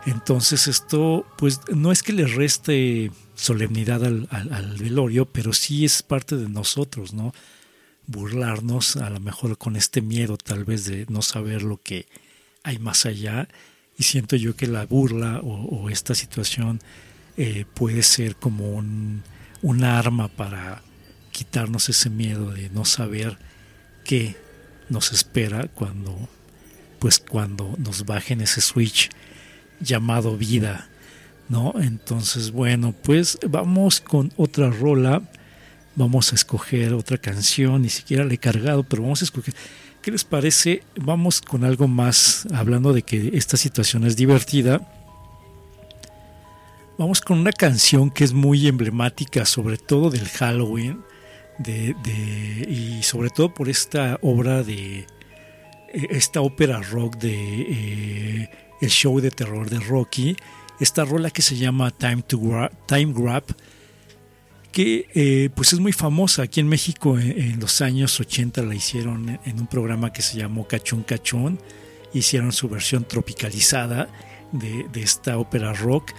Entonces 0.06 0.66
esto 0.66 1.24
pues 1.36 1.60
no 1.74 1.90
es 1.90 2.02
que 2.02 2.12
le 2.12 2.26
reste 2.26 3.10
solemnidad 3.34 4.04
al, 4.04 4.28
al, 4.30 4.76
velorio, 4.78 5.26
pero 5.26 5.52
sí 5.52 5.84
es 5.84 6.02
parte 6.02 6.36
de 6.36 6.48
nosotros, 6.48 7.14
¿no? 7.14 7.32
Burlarnos 8.06 8.96
a 8.96 9.10
lo 9.10 9.20
mejor 9.20 9.56
con 9.58 9.76
este 9.76 10.02
miedo 10.02 10.36
tal 10.36 10.64
vez 10.64 10.84
de 10.84 11.06
no 11.08 11.22
saber 11.22 11.62
lo 11.62 11.78
que 11.78 12.06
hay 12.62 12.78
más 12.78 13.06
allá 13.06 13.48
y 13.96 14.02
siento 14.02 14.36
yo 14.36 14.56
que 14.56 14.66
la 14.66 14.86
burla 14.86 15.40
o, 15.42 15.88
esta 15.90 16.14
situación 16.14 16.80
eh, 17.36 17.64
puede 17.74 18.02
ser 18.02 18.36
como 18.36 18.72
un, 18.72 19.22
arma 19.82 20.28
para 20.28 20.82
quitarnos 21.30 21.88
ese 21.88 22.10
miedo 22.10 22.50
de 22.50 22.68
no 22.70 22.84
saber 22.84 23.38
qué 24.04 24.36
nos 24.88 25.12
espera 25.12 25.68
cuando 25.68 26.28
pues 26.98 27.18
cuando 27.18 27.74
nos 27.78 28.06
bajen 28.06 28.40
ese 28.40 28.60
switch 28.60 29.10
llamado 29.80 30.36
vida, 30.36 30.88
¿no? 31.48 31.74
Entonces, 31.78 32.50
bueno, 32.50 32.94
pues 33.02 33.38
vamos 33.46 34.00
con 34.00 34.32
otra 34.36 34.70
rola. 34.70 35.22
Vamos 35.96 36.32
a 36.32 36.34
escoger 36.34 36.92
otra 36.92 37.18
canción, 37.18 37.82
ni 37.82 37.88
siquiera 37.88 38.24
le 38.24 38.34
he 38.34 38.38
cargado, 38.38 38.82
pero 38.82 39.02
vamos 39.02 39.22
a 39.22 39.24
escoger. 39.24 39.54
¿Qué 40.02 40.10
les 40.10 40.24
parece? 40.24 40.82
Vamos 40.96 41.40
con 41.40 41.64
algo 41.64 41.88
más, 41.88 42.46
hablando 42.52 42.92
de 42.92 43.02
que 43.02 43.30
esta 43.34 43.56
situación 43.56 44.04
es 44.04 44.16
divertida. 44.16 44.80
Vamos 46.98 47.20
con 47.20 47.38
una 47.38 47.52
canción 47.52 48.10
que 48.10 48.24
es 48.24 48.32
muy 48.32 48.66
emblemática, 48.66 49.46
sobre 49.46 49.78
todo 49.78 50.10
del 50.10 50.28
Halloween 50.28 51.02
de, 51.58 52.66
y 52.68 53.02
sobre 53.02 53.30
todo 53.30 53.52
por 53.52 53.68
esta 53.68 54.18
obra 54.22 54.62
de 54.62 55.06
e, 55.92 56.06
esta 56.10 56.40
ópera 56.40 56.80
rock 56.80 57.16
de 57.16 57.32
eh, 57.32 58.50
el 58.80 58.90
show 58.90 59.20
de 59.20 59.30
terror 59.30 59.70
de 59.70 59.80
Rocky, 59.80 60.36
esta 60.80 61.04
rola 61.04 61.30
que 61.30 61.42
se 61.42 61.56
llama 61.56 61.90
Time 61.90 62.22
to 62.22 62.40
Time 62.86 63.12
Grab 63.12 63.44
que 64.74 65.06
eh, 65.14 65.50
pues 65.54 65.72
es 65.72 65.78
muy 65.78 65.92
famosa 65.92 66.42
aquí 66.42 66.58
en 66.58 66.68
México 66.68 67.16
en, 67.16 67.60
los 67.60 67.80
años 67.80 68.18
80 68.18 68.60
la 68.62 68.74
hicieron 68.74 69.38
en 69.44 69.60
un 69.60 69.68
programa 69.68 70.12
que 70.12 70.20
se 70.20 70.36
llamó 70.36 70.66
Cachún 70.66 71.04
Cachún 71.04 71.60
hicieron 72.12 72.52
su 72.52 72.68
versión 72.68 73.04
tropicalizada 73.04 74.08
de, 74.52 74.86
esta 75.00 75.38
ópera 75.38 75.72
rock. 75.72 76.12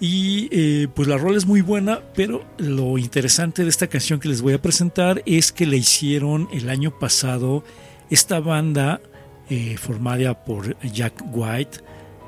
Y 0.00 0.48
eh, 0.52 0.88
pues 0.94 1.08
la 1.08 1.16
rola 1.16 1.38
es 1.38 1.46
muy 1.46 1.62
buena, 1.62 2.02
pero 2.14 2.44
lo 2.58 2.98
interesante 2.98 3.62
de 3.62 3.70
esta 3.70 3.86
canción 3.86 4.20
que 4.20 4.28
les 4.28 4.42
voy 4.42 4.52
a 4.52 4.60
presentar 4.60 5.22
es 5.24 5.52
que 5.52 5.64
la 5.66 5.76
hicieron 5.76 6.48
el 6.52 6.68
año 6.68 6.98
pasado 6.98 7.64
esta 8.10 8.40
banda 8.40 9.00
eh, 9.48 9.76
formada 9.78 10.44
por 10.44 10.78
Jack 10.80 11.22
White, 11.32 11.78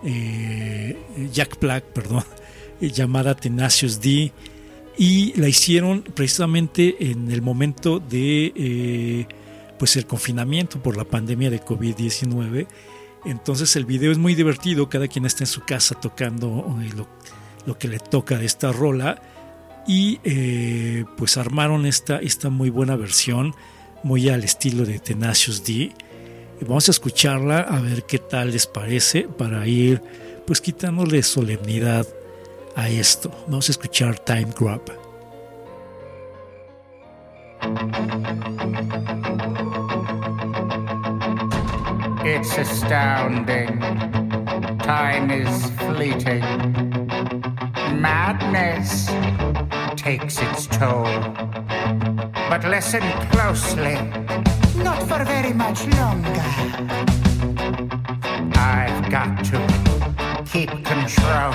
eh, 0.05 0.97
Jack 1.33 1.61
Black, 1.61 1.85
perdón, 1.85 2.25
llamada 2.81 3.35
Tenacious 3.35 4.01
D, 4.01 4.33
y 4.99 5.33
la 5.41 5.49
hicieron 5.49 6.03
precisamente 6.03 7.11
en 7.11 7.31
el 7.31 7.41
momento 7.41 8.01
de 8.01 9.27
pues 9.79 9.97
el 9.97 10.07
confinamiento 10.07 10.83
por 10.83 10.97
la 10.97 11.05
pandemia 11.05 11.51
de 11.51 11.63
COVID-19. 11.63 12.67
Entonces 13.25 13.77
el 13.77 13.85
video 13.85 14.11
es 14.11 14.19
muy 14.19 14.35
divertido, 14.35 14.89
cada 14.89 15.07
quien 15.07 15.25
está 15.25 15.45
en 15.45 15.49
su 15.49 15.61
casa 15.63 15.95
tocando 15.95 16.77
lo 16.97 17.07
lo 17.69 17.79
que 17.79 17.87
le 17.87 17.99
toca 17.99 18.39
de 18.39 18.47
esta 18.47 18.73
rola 18.73 19.21
y 19.87 20.21
eh, 20.25 21.05
pues 21.19 21.37
armaron 21.37 21.85
esta, 21.85 22.19
esta 22.19 22.49
muy 22.49 22.71
buena 22.71 22.97
versión, 22.97 23.55
muy 24.03 24.31
al 24.31 24.43
estilo 24.43 24.87
de 24.87 24.99
Tenacious 24.99 25.65
D. 25.65 25.93
Vamos 26.63 26.89
a 26.89 26.93
escucharla 26.93 27.61
a 27.61 27.79
ver 27.81 28.05
qué 28.05 28.19
tal 28.19 28.53
les 28.53 28.67
parece 28.67 29.23
para 29.23 29.67
ir 29.67 30.03
pues 30.47 30.63
quitándole 30.63 31.23
solemnidad 31.23 32.07
a 32.79 32.89
esto. 32.89 33.31
Vamos 33.49 33.69
a 33.69 33.73
escuchar 33.73 34.19
Time 34.21 34.53
Grab. 34.57 34.83
It's 42.25 42.57
astounding. 42.57 43.81
Time 44.79 45.31
is 45.31 45.71
fleeting. 45.73 46.45
Madness 48.01 49.09
takes 49.97 50.39
its 50.41 50.69
toll. 50.69 51.05
But 52.49 52.65
listen 52.65 53.03
closely, 53.33 53.97
not 54.85 55.03
for 55.09 55.25
very 55.25 55.53
much 55.53 55.85
longer. 55.99 56.49
I've 58.57 59.11
got 59.11 59.45
to 59.47 60.45
keep 60.47 60.71
control. 60.85 61.55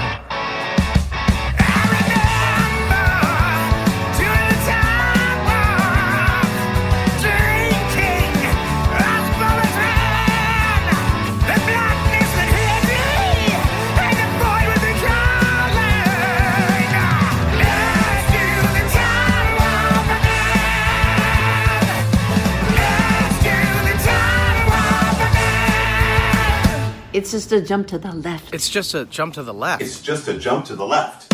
Just 27.33 27.51
a 27.51 27.61
jump 27.61 27.87
to 27.87 27.97
the 27.97 28.11
left. 28.11 28.53
It's 28.53 28.69
just 28.69 28.93
a 28.93 29.05
jump 29.05 29.33
to 29.33 29.41
the 29.41 29.55
left. 29.55 29.81
It's 29.81 29.99
just 29.99 30.27
a 30.27 30.37
jump 30.37 30.65
to 30.65 30.75
the 30.75 30.85
left. 30.85 31.31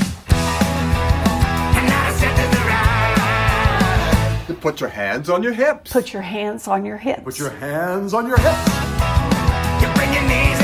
Put 4.62 4.80
your 4.80 4.89
hands 4.89 5.30
on 5.30 5.43
your 5.43 5.52
hips. 5.52 5.91
Put 5.91 6.14
your 6.14 6.22
hands 6.22 6.70
on 6.70 6.86
your 6.86 6.95
hips. 6.95 7.24
Put 7.24 7.38
your 7.38 7.50
hands 7.50 8.14
on 8.14 8.28
your 8.28 8.38
hips. 8.38 8.68
You 9.82 9.93
bring 9.93 10.14
your 10.14 10.24
knees 10.24 10.59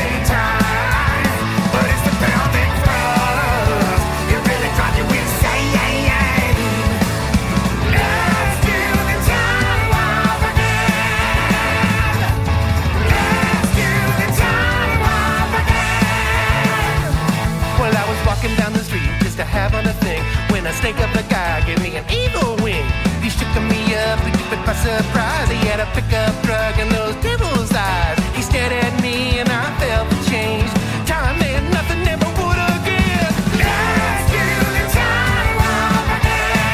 snake 20.86 21.02
of 21.02 21.16
a 21.16 21.24
guy 21.30 21.66
gave 21.66 21.82
me 21.82 21.96
an 21.98 22.06
eagle 22.12 22.56
wing. 22.64 22.86
He 23.24 23.30
shook 23.32 23.50
me 23.74 23.82
up 24.06 24.22
and 24.22 24.34
took 24.38 24.52
me 24.52 24.58
by 24.68 24.76
surprise. 24.86 25.50
He 25.50 25.58
had 25.66 25.80
a 25.80 25.88
pickup 25.98 26.34
truck 26.44 26.78
and 26.78 26.92
those 26.92 27.16
devil's 27.24 27.74
eyes. 27.74 28.20
He 28.36 28.44
stared 28.44 28.72
at 28.72 28.94
me 29.02 29.40
and 29.40 29.50
I 29.50 29.66
felt 29.80 30.08
the 30.12 30.20
change. 30.30 30.70
Time 31.10 31.40
meant 31.40 31.66
nothing, 31.74 32.04
never 32.04 32.30
would 32.38 32.60
again. 32.78 33.34
Let's 33.66 34.26
do 34.30 34.46
the 34.78 34.86
time 34.94 35.50
warp 35.58 36.08
again. 36.20 36.70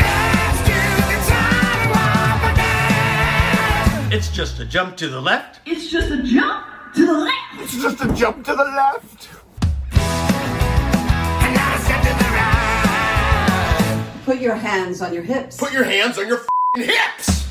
Let's 0.00 0.60
do 0.70 0.80
the 1.12 1.18
time 1.28 1.84
warp 1.92 2.42
again. 2.52 4.16
It's 4.16 4.30
just 4.30 4.58
a 4.60 4.64
jump 4.64 4.96
to 4.96 5.08
the 5.08 5.20
left. 5.20 5.60
It's 5.66 5.90
just 5.90 6.10
a 6.10 6.22
jump 6.22 6.64
to 6.94 7.04
the 7.04 7.18
left. 7.28 7.60
It's 7.60 7.76
just 7.82 8.00
a 8.00 8.08
jump 8.14 8.46
to 8.46 8.54
the 8.54 8.64
left. 8.64 9.28
Put 14.28 14.40
your 14.42 14.56
hands 14.56 15.00
on 15.00 15.14
your 15.14 15.22
hips. 15.22 15.56
Put 15.56 15.72
your 15.72 15.84
hands 15.84 16.18
on 16.18 16.28
your 16.28 16.36
f***ing 16.36 16.82
hips. 16.84 17.46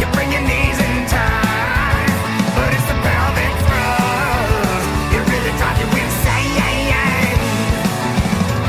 You 0.00 0.06
bring 0.16 0.32
your 0.32 0.40
knees 0.40 0.78
in 0.80 1.06
time, 1.12 2.08
but 2.56 2.72
it's 2.72 2.86
the 2.88 2.94
pelvic 3.04 3.54
thrust. 3.68 4.88
You 5.12 5.20
really 5.20 5.52
drive 5.60 5.76
you 5.76 5.88
insane. 6.00 6.56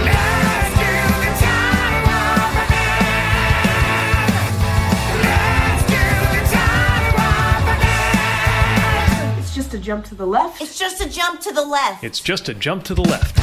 Let's 0.03 0.75
do 0.75 0.91
the 1.23 1.31
time 1.39 2.03
warp 2.11 2.55
again. 2.67 3.15
Let's 5.23 5.83
do 5.87 6.03
the 6.35 6.43
time 6.51 7.15
warp 7.15 7.63
again. 7.79 9.39
It's 9.39 9.55
just 9.55 9.71
a 9.73 9.77
jump 9.77 10.03
to 10.03 10.15
the 10.15 10.27
left. 10.27 10.61
It's 10.61 10.77
just 10.77 10.99
a 10.99 11.07
jump 11.07 11.39
to 11.39 11.53
the 11.53 11.63
left. 11.63 12.03
It's 12.03 12.19
just 12.19 12.49
a 12.49 12.53
jump 12.53 12.83
to 12.83 12.93
the 12.93 13.03
left. 13.03 13.39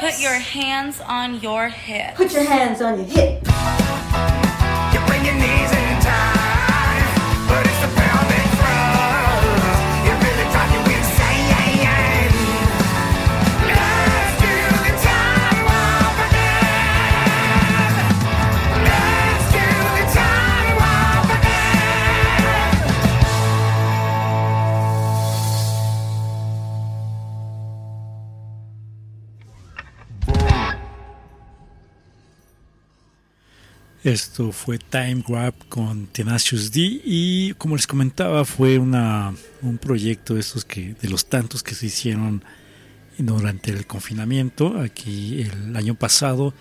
Put 0.00 0.20
your 0.20 0.34
hands 0.34 1.00
on 1.00 1.40
your 1.40 1.68
hips. 1.68 2.16
Put 2.16 2.32
your 2.32 2.44
hands 2.44 2.80
on 2.80 2.98
your 2.98 3.06
hips. 3.08 3.48
You 4.94 5.00
bring 5.06 5.24
your 5.24 5.34
knees 5.34 5.72
in 5.72 5.87
Esto 34.08 34.52
fue 34.52 34.78
Time 34.78 35.22
Grab 35.26 35.52
con 35.68 36.06
Tenacious 36.06 36.72
D 36.72 37.02
y 37.04 37.52
como 37.58 37.76
les 37.76 37.86
comentaba 37.86 38.46
fue 38.46 38.78
una, 38.78 39.34
un 39.60 39.76
proyecto 39.76 40.32
de 40.32 40.40
estos 40.40 40.64
que 40.64 40.94
de 40.94 41.10
los 41.10 41.26
tantos 41.26 41.62
que 41.62 41.74
se 41.74 41.86
hicieron 41.86 42.42
durante 43.18 43.70
el 43.70 43.86
confinamiento 43.86 44.80
aquí 44.80 45.42
el 45.42 45.76
año 45.76 45.94
pasado 45.94 46.54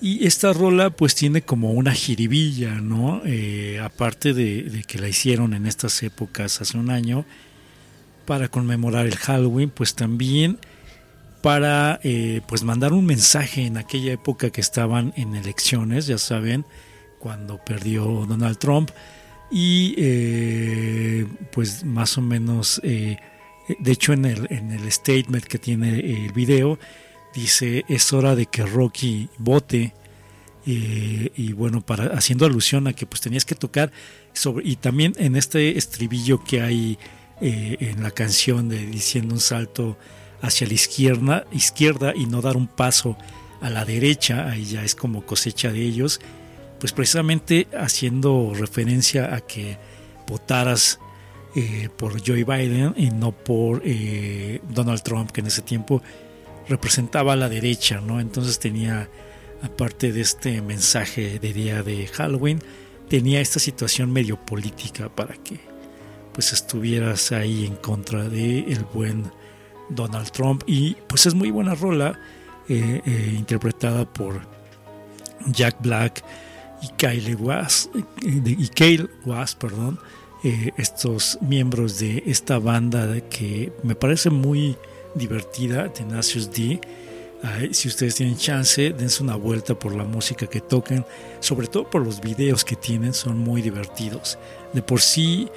y 0.00 0.26
esta 0.26 0.54
rola 0.54 0.88
pues 0.88 1.14
tiene 1.14 1.42
como 1.42 1.72
una 1.72 1.92
jiribilla, 1.92 2.80
¿no? 2.80 3.20
Eh, 3.26 3.78
aparte 3.78 4.32
de, 4.32 4.62
de 4.62 4.82
que 4.84 4.98
la 4.98 5.08
hicieron 5.08 5.52
en 5.52 5.66
estas 5.66 6.02
épocas 6.02 6.62
hace 6.62 6.78
un 6.78 6.88
año 6.88 7.26
para 8.24 8.48
conmemorar 8.48 9.06
el 9.06 9.16
Halloween, 9.16 9.68
pues 9.68 9.94
también 9.94 10.58
para 11.42 12.00
eh, 12.02 12.42
pues 12.46 12.62
mandar 12.62 12.92
un 12.92 13.06
mensaje 13.06 13.66
en 13.66 13.76
aquella 13.76 14.12
época 14.12 14.50
que 14.50 14.60
estaban 14.60 15.12
en 15.16 15.34
elecciones, 15.34 16.06
ya 16.06 16.18
saben, 16.18 16.66
cuando 17.18 17.58
perdió 17.58 18.04
Donald 18.28 18.58
Trump. 18.58 18.90
Y 19.50 19.94
eh, 19.98 21.26
pues 21.52 21.84
más 21.84 22.16
o 22.18 22.22
menos, 22.22 22.80
eh, 22.84 23.18
de 23.78 23.92
hecho 23.92 24.12
en 24.12 24.24
el, 24.24 24.46
en 24.50 24.70
el 24.70 24.90
statement 24.92 25.44
que 25.44 25.58
tiene 25.58 25.98
el 26.24 26.32
video 26.32 26.78
dice 27.34 27.84
es 27.88 28.12
hora 28.12 28.34
de 28.34 28.46
que 28.46 28.64
Rocky 28.64 29.28
vote 29.38 29.94
y 30.66 31.52
bueno 31.52 31.80
para 31.80 32.06
haciendo 32.16 32.44
alusión 32.44 32.86
a 32.86 32.92
que 32.92 33.06
pues 33.06 33.20
tenías 33.20 33.44
que 33.44 33.54
tocar 33.54 33.92
sobre 34.32 34.68
y 34.68 34.76
también 34.76 35.14
en 35.16 35.36
este 35.36 35.78
estribillo 35.78 36.42
que 36.42 36.60
hay 36.60 36.98
en 37.40 38.02
la 38.02 38.10
canción 38.10 38.68
de 38.68 38.84
diciendo 38.86 39.34
un 39.34 39.40
salto 39.40 39.96
hacia 40.42 40.66
la 40.66 40.74
izquierda, 40.74 41.46
izquierda 41.52 42.12
y 42.14 42.26
no 42.26 42.40
dar 42.40 42.56
un 42.56 42.66
paso 42.66 43.16
a 43.60 43.70
la 43.70 43.84
derecha, 43.84 44.48
ahí 44.48 44.64
ya 44.64 44.82
es 44.84 44.94
como 44.94 45.26
cosecha 45.26 45.70
de 45.70 45.82
ellos, 45.82 46.20
pues 46.78 46.92
precisamente 46.92 47.68
haciendo 47.78 48.52
referencia 48.54 49.34
a 49.34 49.40
que 49.40 49.76
votaras 50.26 50.98
eh, 51.54 51.88
por 51.96 52.24
Joe 52.26 52.44
Biden 52.44 52.94
y 52.96 53.10
no 53.10 53.32
por 53.32 53.82
eh, 53.84 54.60
Donald 54.70 55.02
Trump, 55.02 55.30
que 55.30 55.40
en 55.40 55.48
ese 55.48 55.62
tiempo 55.62 56.02
representaba 56.68 57.34
a 57.34 57.36
la 57.36 57.48
derecha, 57.48 58.00
¿no? 58.00 58.20
Entonces 58.20 58.58
tenía, 58.58 59.10
aparte 59.60 60.12
de 60.12 60.20
este 60.20 60.62
mensaje 60.62 61.38
de 61.38 61.52
día 61.52 61.82
de 61.82 62.06
Halloween, 62.06 62.62
tenía 63.08 63.40
esta 63.40 63.58
situación 63.58 64.12
medio 64.12 64.36
política 64.36 65.08
para 65.08 65.34
que 65.34 65.58
pues 66.32 66.52
estuvieras 66.52 67.32
ahí 67.32 67.66
en 67.66 67.74
contra 67.74 68.28
de 68.28 68.60
el 68.60 68.84
buen 68.84 69.32
Donald 69.90 70.30
Trump 70.30 70.62
y 70.66 70.96
pues 71.06 71.26
es 71.26 71.34
muy 71.34 71.50
buena 71.50 71.74
rola 71.74 72.18
eh, 72.68 73.02
eh, 73.04 73.34
interpretada 73.36 74.04
por 74.04 74.40
Jack 75.46 75.82
Black 75.82 76.22
y 76.82 76.88
Kyle 76.96 77.34
Was 77.36 77.90
eh, 77.96 78.42
y 78.46 78.68
Kyle 78.68 79.10
Was 79.26 79.56
perdón 79.56 79.98
estos 80.76 81.36
miembros 81.42 81.98
de 81.98 82.22
esta 82.26 82.58
banda 82.58 83.20
que 83.28 83.72
me 83.82 83.94
parece 83.94 84.30
muy 84.30 84.74
divertida 85.14 85.92
Tenacious 85.92 86.50
D. 86.50 86.80
Si 87.72 87.88
ustedes 87.88 88.14
tienen 88.14 88.38
chance 88.38 88.90
dense 88.90 89.22
una 89.22 89.36
vuelta 89.36 89.78
por 89.78 89.94
la 89.94 90.04
música 90.04 90.46
que 90.46 90.62
tocan 90.62 91.04
sobre 91.40 91.66
todo 91.66 91.90
por 91.90 92.02
los 92.02 92.22
videos 92.22 92.64
que 92.64 92.74
tienen 92.74 93.12
son 93.12 93.36
muy 93.36 93.60
divertidos. 93.60 94.38
De 94.72 94.80
por 94.80 95.02
sí 95.02 95.48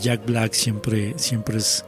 Jack 0.00 0.24
Black 0.24 0.54
siempre 0.54 1.12
siempre 1.18 1.58
es 1.58 1.84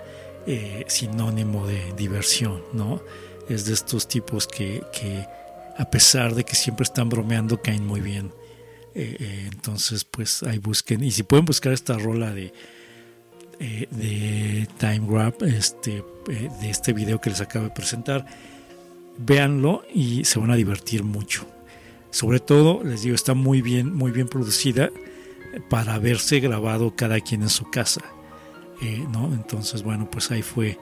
eh, 0.47 0.84
sinónimo 0.88 1.66
de 1.66 1.93
diversión, 1.97 2.62
¿no? 2.72 3.03
Es 3.49 3.66
de 3.66 3.74
estos 3.74 4.09
tipos 4.09 4.47
que, 4.47 4.82
que 4.93 5.26
a 5.76 5.90
pesar 5.90 6.34
de 6.34 6.45
que 6.45 6.55
siempre 6.55 6.84
están 6.84 7.09
bromeando, 7.09 7.61
caen 7.61 7.86
muy 7.86 8.01
bien. 8.01 8.32
Eh, 8.95 9.16
eh, 9.18 9.49
entonces, 9.51 10.05
pues 10.05 10.43
ahí 10.43 10.59
busquen. 10.59 11.03
Y 11.03 11.11
si 11.11 11.22
pueden 11.22 11.45
buscar 11.45 11.72
esta 11.72 11.99
rola 11.99 12.32
de, 12.32 12.53
eh, 13.59 13.88
de 13.90 14.68
Time 14.78 15.07
Grab, 15.09 15.34
este, 15.45 16.05
de 16.26 16.70
este 16.70 16.93
video 16.93 17.20
que 17.20 17.30
les 17.30 17.40
acabo 17.40 17.66
de 17.66 17.70
presentar, 17.70 18.26
véanlo 19.18 19.82
y 19.93 20.24
se 20.24 20.38
van 20.38 20.51
a 20.51 20.57
divertir 20.57 21.05
mucho. 21.05 21.47
Sobre 22.11 22.40
todo, 22.40 22.82
les 22.84 23.03
digo, 23.03 23.14
está 23.14 23.34
muy 23.34 23.62
bien, 23.62 23.95
muy 23.95 24.12
bien 24.12 24.28
producida 24.28 24.90
para 25.70 25.99
verse 25.99 26.40
grabado 26.40 26.95
cada 26.95 27.20
quien 27.20 27.43
en 27.43 27.49
su 27.49 27.70
casa. 27.70 28.03
Eh, 28.83 29.07
¿no? 29.12 29.26
Entonces, 29.26 29.85
bueno, 29.85 30.09
pues 30.11 30.33
ahí 30.33 30.43
fue 30.43 30.76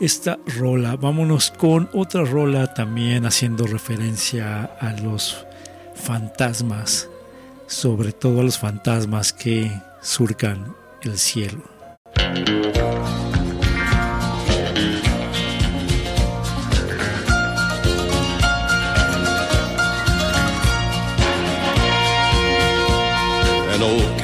esta 0.00 0.38
rola. 0.56 0.94
Vámonos 0.94 1.50
con 1.50 1.90
otra 1.92 2.24
rola 2.24 2.72
también 2.74 3.26
haciendo 3.26 3.66
referencia 3.66 4.64
a 4.78 4.92
los 4.92 5.44
fantasmas, 5.96 7.08
sobre 7.66 8.12
todo 8.12 8.40
a 8.40 8.44
los 8.44 8.58
fantasmas 8.58 9.32
que 9.32 9.72
surcan 10.00 10.76
el 11.02 11.18
cielo. 11.18 11.64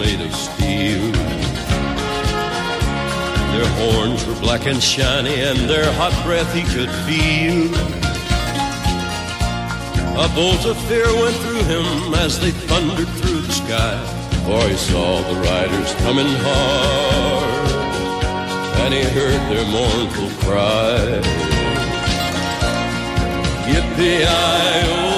made 0.00 0.20
of 0.22 0.34
steel. 0.34 1.12
Their 3.52 3.68
horns 3.80 4.24
were 4.26 4.40
black 4.40 4.66
and 4.66 4.82
shiny 4.82 5.40
and 5.42 5.58
their 5.68 5.92
hot 6.00 6.14
breath 6.24 6.50
he 6.54 6.62
could 6.62 6.90
feel. 7.04 7.68
A 10.24 10.28
bolt 10.34 10.64
of 10.64 10.78
fear 10.88 11.04
went 11.22 11.36
through 11.44 11.64
him 11.74 12.14
as 12.14 12.40
they 12.40 12.50
thundered 12.50 13.08
through 13.20 13.42
the 13.42 13.52
sky, 13.52 13.96
for 14.46 14.62
he 14.70 14.76
saw 14.76 15.20
the 15.28 15.36
riders 15.50 15.92
coming 16.04 16.32
hard, 16.46 17.70
and 18.82 18.94
he 18.94 19.02
heard 19.02 19.42
their 19.52 19.66
mournful 19.76 20.30
cry. 20.46 21.20
Yippee-i-oh, 23.70 25.09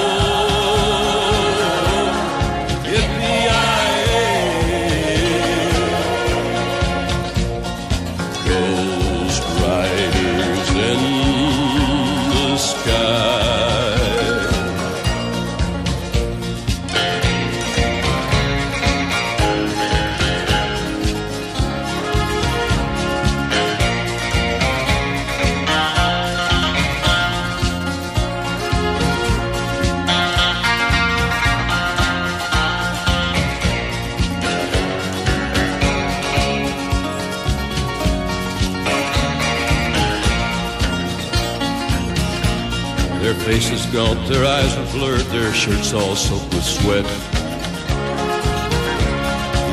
gaunt, 43.92 44.26
their 44.26 44.46
eyes 44.46 44.74
were 44.76 44.98
blurred, 44.98 45.26
their 45.26 45.52
shirts 45.52 45.92
all 45.92 46.16
soaked 46.16 46.54
with 46.54 46.64
sweat. 46.64 47.04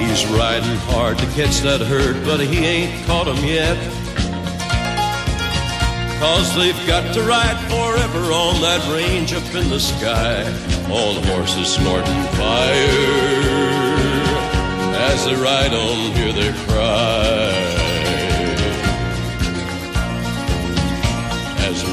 He's 0.02 0.26
riding 0.28 0.76
hard 0.92 1.18
to 1.20 1.26
catch 1.28 1.62
that 1.62 1.80
herd, 1.80 2.26
but 2.26 2.42
he 2.42 2.66
ain't 2.66 3.06
caught 3.06 3.28
'em 3.28 3.44
yet. 3.46 3.78
Cause 6.20 6.54
they've 6.56 6.86
got 6.86 7.14
to 7.14 7.22
ride 7.24 7.58
forever 7.70 8.34
on 8.34 8.60
that 8.62 8.82
range 8.92 9.32
up 9.34 9.56
in 9.56 9.70
the 9.70 9.80
sky. 9.80 10.44
All 10.92 11.14
the 11.14 11.26
horses 11.32 11.70
snorting 11.70 12.24
fire. 12.36 13.40
As 15.12 15.26
they 15.26 15.36
ride 15.36 15.74
on, 15.74 16.12
hear 16.18 16.34
their 16.34 16.54
cry. 16.68 17.59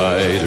Ghost 0.00 0.39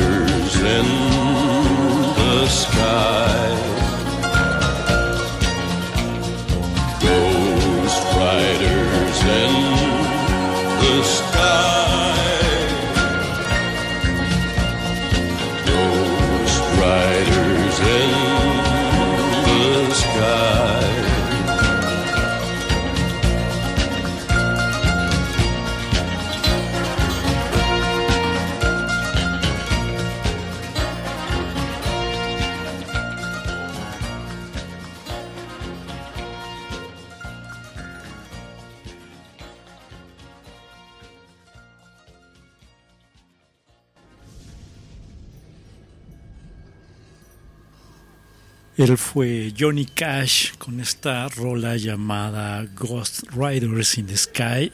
Él 48.84 48.98
fue 48.98 49.54
Johnny 49.58 49.86
Cash 49.86 50.56
con 50.58 50.82
esta 50.82 51.30
rola 51.30 51.78
llamada 51.78 52.66
Ghost 52.76 53.24
Riders 53.34 53.98
in 53.98 54.08
the 54.08 54.18
Sky. 54.18 54.70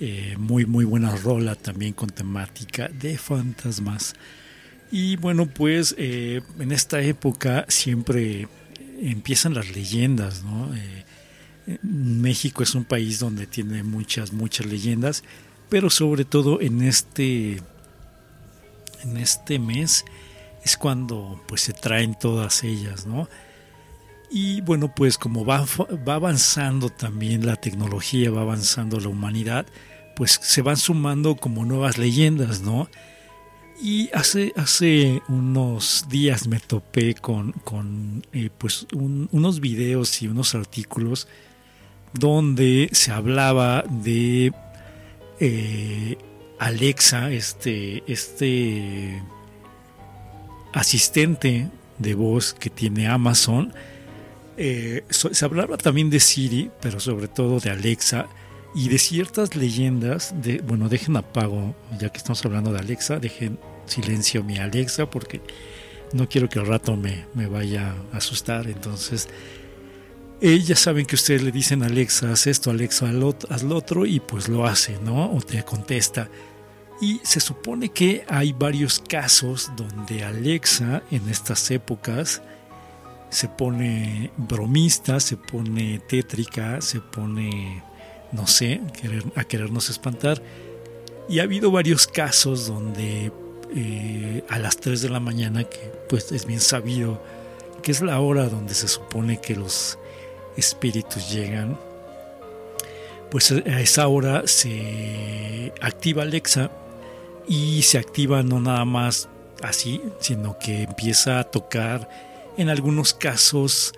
Eh, 0.00 0.36
muy, 0.38 0.66
muy 0.66 0.84
buena 0.84 1.16
rola 1.16 1.54
también 1.54 1.94
con 1.94 2.10
temática 2.10 2.88
de 2.88 3.16
fantasmas. 3.16 4.14
Y 4.92 5.16
bueno, 5.16 5.46
pues 5.46 5.94
eh, 5.96 6.42
en 6.58 6.72
esta 6.72 7.00
época 7.00 7.64
siempre 7.68 8.48
empiezan 9.00 9.54
las 9.54 9.74
leyendas. 9.74 10.42
Eh, 11.66 11.78
México 11.82 12.62
es 12.62 12.74
un 12.74 12.84
país 12.84 13.18
donde 13.18 13.46
tiene 13.46 13.82
muchas, 13.82 14.34
muchas 14.34 14.66
leyendas, 14.66 15.24
pero 15.70 15.88
sobre 15.88 16.26
todo 16.26 16.60
en 16.60 16.82
este, 16.82 17.62
en 19.04 19.16
este 19.16 19.58
mes 19.58 20.04
es 20.68 20.76
cuando 20.76 21.40
pues 21.46 21.62
se 21.62 21.72
traen 21.72 22.14
todas 22.14 22.62
ellas, 22.62 23.06
¿no? 23.06 23.26
Y 24.30 24.60
bueno, 24.60 24.92
pues 24.94 25.16
como 25.16 25.44
va, 25.46 25.64
va 26.06 26.14
avanzando 26.16 26.90
también 26.90 27.46
la 27.46 27.56
tecnología, 27.56 28.30
va 28.30 28.42
avanzando 28.42 29.00
la 29.00 29.08
humanidad, 29.08 29.64
pues 30.14 30.38
se 30.42 30.60
van 30.60 30.76
sumando 30.76 31.36
como 31.36 31.64
nuevas 31.64 31.96
leyendas, 31.96 32.60
¿no? 32.60 32.88
Y 33.80 34.10
hace, 34.12 34.52
hace 34.56 35.22
unos 35.28 36.06
días 36.10 36.46
me 36.48 36.60
topé 36.60 37.14
con, 37.14 37.52
con 37.64 38.22
eh, 38.34 38.50
pues 38.58 38.86
un- 38.92 39.28
unos 39.32 39.60
videos 39.60 40.20
y 40.20 40.28
unos 40.28 40.54
artículos 40.54 41.26
donde 42.12 42.90
se 42.92 43.12
hablaba 43.12 43.84
de 43.88 44.52
eh, 45.40 46.18
Alexa, 46.58 47.30
este, 47.30 48.02
este 48.12 49.22
asistente 50.72 51.68
de 51.98 52.14
voz 52.14 52.54
que 52.54 52.70
tiene 52.70 53.08
Amazon. 53.08 53.72
Eh, 54.56 55.04
se 55.10 55.44
hablaba 55.44 55.76
también 55.76 56.10
de 56.10 56.20
Siri, 56.20 56.70
pero 56.80 57.00
sobre 57.00 57.28
todo 57.28 57.60
de 57.60 57.70
Alexa 57.70 58.26
y 58.74 58.88
de 58.88 58.98
ciertas 58.98 59.56
leyendas. 59.56 60.34
De, 60.42 60.58
bueno, 60.58 60.88
dejen 60.88 61.16
apago, 61.16 61.74
ya 61.98 62.10
que 62.10 62.18
estamos 62.18 62.44
hablando 62.44 62.72
de 62.72 62.80
Alexa, 62.80 63.18
dejen 63.18 63.58
silencio 63.86 64.44
mi 64.44 64.58
Alexa 64.58 65.08
porque 65.08 65.40
no 66.12 66.28
quiero 66.28 66.48
que 66.48 66.58
al 66.58 66.66
rato 66.66 66.96
me, 66.96 67.26
me 67.34 67.46
vaya 67.46 67.94
a 68.12 68.16
asustar. 68.16 68.66
Entonces, 68.68 69.28
ya 70.40 70.76
saben 70.76 71.06
que 71.06 71.16
ustedes 71.16 71.42
le 71.42 71.50
dicen 71.50 71.82
Alexa, 71.82 72.32
haz 72.32 72.46
esto, 72.46 72.70
Alexa, 72.70 73.06
haz 73.50 73.62
lo 73.62 73.76
otro, 73.76 74.06
y 74.06 74.20
pues 74.20 74.48
lo 74.48 74.66
hace, 74.66 74.98
¿no? 75.04 75.32
O 75.32 75.40
te 75.40 75.62
contesta. 75.64 76.28
Y 77.00 77.20
se 77.22 77.40
supone 77.40 77.90
que 77.90 78.24
hay 78.28 78.52
varios 78.52 78.98
casos 78.98 79.70
donde 79.76 80.24
Alexa 80.24 81.02
en 81.10 81.28
estas 81.28 81.70
épocas 81.70 82.42
se 83.30 83.46
pone 83.48 84.32
bromista, 84.36 85.20
se 85.20 85.36
pone 85.36 86.00
tétrica, 86.08 86.80
se 86.80 87.00
pone, 87.00 87.82
no 88.32 88.46
sé, 88.46 88.80
a 89.36 89.44
querernos 89.44 89.90
espantar. 89.90 90.42
Y 91.28 91.38
ha 91.38 91.44
habido 91.44 91.70
varios 91.70 92.06
casos 92.08 92.66
donde 92.66 93.30
eh, 93.76 94.44
a 94.48 94.58
las 94.58 94.78
3 94.78 95.00
de 95.02 95.10
la 95.10 95.20
mañana, 95.20 95.64
que 95.64 95.92
pues 96.08 96.32
es 96.32 96.46
bien 96.46 96.60
sabido 96.60 97.22
que 97.82 97.92
es 97.92 98.00
la 98.00 98.18
hora 98.18 98.48
donde 98.48 98.74
se 98.74 98.88
supone 98.88 99.40
que 99.40 99.54
los 99.54 99.98
espíritus 100.56 101.30
llegan, 101.30 101.78
pues 103.30 103.52
a 103.52 103.80
esa 103.80 104.08
hora 104.08 104.46
se 104.46 105.72
activa 105.80 106.22
Alexa 106.22 106.70
y 107.48 107.82
se 107.82 107.98
activa 107.98 108.42
no 108.42 108.60
nada 108.60 108.84
más 108.84 109.28
así, 109.62 110.02
sino 110.20 110.58
que 110.58 110.82
empieza 110.82 111.40
a 111.40 111.44
tocar 111.44 112.08
en 112.56 112.68
algunos 112.68 113.14
casos 113.14 113.92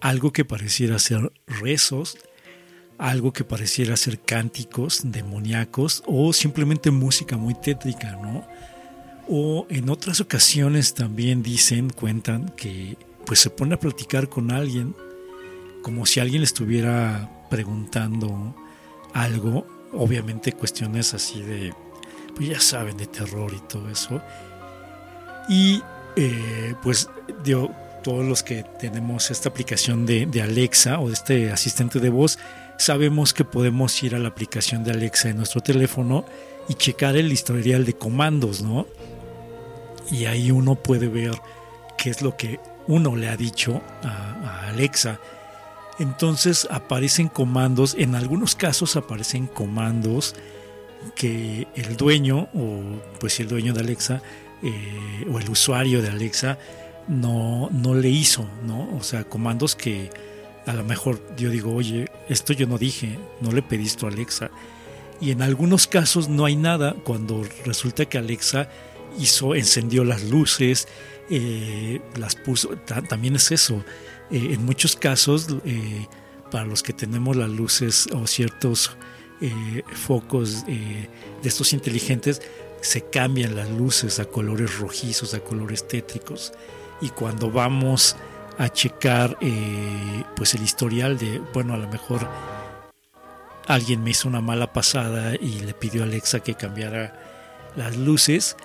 algo 0.00 0.32
que 0.32 0.44
pareciera 0.44 0.98
ser 0.98 1.32
rezos, 1.46 2.16
algo 2.98 3.32
que 3.32 3.44
pareciera 3.44 3.96
ser 3.96 4.20
cánticos 4.20 5.02
demoníacos 5.04 6.02
o 6.06 6.32
simplemente 6.32 6.90
música 6.90 7.36
muy 7.36 7.54
tétrica, 7.54 8.12
¿no? 8.16 8.46
O 9.28 9.66
en 9.68 9.90
otras 9.90 10.20
ocasiones 10.20 10.94
también 10.94 11.42
dicen, 11.42 11.90
cuentan 11.90 12.48
que 12.50 12.96
pues 13.26 13.40
se 13.40 13.50
pone 13.50 13.74
a 13.74 13.80
platicar 13.80 14.28
con 14.28 14.50
alguien 14.52 14.94
como 15.82 16.06
si 16.06 16.20
alguien 16.20 16.40
le 16.40 16.46
estuviera 16.46 17.46
preguntando 17.50 18.54
algo, 19.12 19.66
obviamente 19.92 20.52
cuestiones 20.52 21.12
así 21.14 21.42
de, 21.42 21.74
pues 22.36 22.50
ya 22.50 22.60
saben, 22.60 22.96
de 22.98 23.06
terror 23.06 23.52
y 23.54 23.60
todo 23.66 23.88
eso. 23.88 24.20
Y 25.48 25.82
eh, 26.16 26.74
pues 26.82 27.08
digo, 27.42 27.74
todos 28.04 28.24
los 28.24 28.42
que 28.42 28.62
tenemos 28.78 29.30
esta 29.30 29.48
aplicación 29.48 30.04
de, 30.04 30.26
de 30.26 30.42
Alexa 30.42 31.00
o 31.00 31.08
de 31.08 31.14
este 31.14 31.50
asistente 31.50 31.98
de 31.98 32.10
voz, 32.10 32.38
sabemos 32.78 33.32
que 33.32 33.44
podemos 33.44 34.02
ir 34.02 34.14
a 34.14 34.18
la 34.18 34.28
aplicación 34.28 34.84
de 34.84 34.92
Alexa 34.92 35.30
en 35.30 35.38
nuestro 35.38 35.62
teléfono 35.62 36.26
y 36.68 36.74
checar 36.74 37.16
el 37.16 37.32
historial 37.32 37.84
de 37.86 37.94
comandos, 37.94 38.60
¿no? 38.60 38.86
Y 40.10 40.26
ahí 40.26 40.50
uno 40.50 40.74
puede 40.74 41.08
ver 41.08 41.32
qué 41.96 42.10
es 42.10 42.20
lo 42.22 42.36
que 42.36 42.60
uno 42.86 43.16
le 43.16 43.28
ha 43.28 43.36
dicho 43.36 43.80
a, 44.02 44.08
a 44.08 44.68
Alexa. 44.68 45.20
Entonces 45.98 46.68
aparecen 46.70 47.28
comandos, 47.28 47.96
en 47.98 48.14
algunos 48.14 48.54
casos 48.54 48.96
aparecen 48.96 49.46
comandos 49.46 50.34
que 51.14 51.66
el 51.74 51.96
dueño, 51.96 52.48
o 52.54 52.80
pues 53.20 53.34
si 53.34 53.42
el 53.42 53.48
dueño 53.48 53.72
de 53.72 53.80
Alexa, 53.80 54.22
eh, 54.62 55.26
o 55.30 55.38
el 55.38 55.48
usuario 55.50 56.02
de 56.02 56.08
Alexa, 56.08 56.58
no, 57.08 57.68
no 57.70 57.94
le 57.94 58.08
hizo, 58.08 58.48
¿no? 58.66 58.96
O 58.96 59.02
sea, 59.02 59.24
comandos 59.24 59.76
que 59.76 60.10
a 60.66 60.72
lo 60.72 60.82
mejor 60.84 61.20
yo 61.36 61.50
digo, 61.50 61.72
oye, 61.74 62.06
esto 62.28 62.52
yo 62.52 62.66
no 62.66 62.78
dije, 62.78 63.18
no 63.40 63.52
le 63.52 63.62
pedí 63.62 63.86
esto 63.86 64.06
a 64.06 64.10
Alexa. 64.10 64.50
Y 65.20 65.30
en 65.30 65.40
algunos 65.42 65.86
casos 65.86 66.28
no 66.28 66.44
hay 66.44 66.56
nada 66.56 66.94
cuando 67.04 67.42
resulta 67.64 68.04
que 68.06 68.18
Alexa 68.18 68.68
hizo, 69.18 69.54
encendió 69.54 70.04
las 70.04 70.24
luces, 70.24 70.88
eh, 71.30 72.00
las 72.16 72.34
puso, 72.34 72.70
ta- 72.84 73.02
también 73.02 73.36
es 73.36 73.50
eso. 73.52 73.84
Eh, 74.30 74.50
en 74.54 74.64
muchos 74.64 74.96
casos, 74.96 75.46
para 76.50 76.64
los 76.64 76.82
que 76.82 76.92
tenemos 76.92 77.36
las 77.36 77.50
luces 77.50 78.08
o 78.12 78.26
ciertos 78.26 78.90
eh, 79.40 79.82
focos 79.92 80.64
eh, 80.66 81.08
de 81.42 81.48
estos 81.48 81.72
inteligentes, 81.72 82.42
se 82.80 83.02
cambian 83.02 83.56
las 83.56 83.70
luces 83.70 84.20
a 84.20 84.26
colores 84.26 84.78
rojizos, 84.78 85.34
a 85.34 85.40
colores 85.40 85.86
tétricos. 85.88 86.52
Y 87.00 87.10
cuando 87.10 87.50
vamos 87.50 88.16
a 88.58 88.68
checar 88.68 89.36
eh, 89.40 90.24
pues 90.34 90.54
el 90.54 90.62
historial 90.62 91.18
de, 91.18 91.40
bueno, 91.52 91.74
a 91.74 91.76
lo 91.76 91.88
mejor 91.88 92.26
alguien 93.66 94.02
me 94.02 94.10
hizo 94.10 94.28
una 94.28 94.40
mala 94.40 94.72
pasada 94.72 95.34
y 95.34 95.60
le 95.60 95.74
pidió 95.74 96.02
a 96.02 96.04
Alexa 96.06 96.40
que 96.40 96.54
cambiara 96.54 97.20
las 97.76 97.96
luces, 97.96 98.56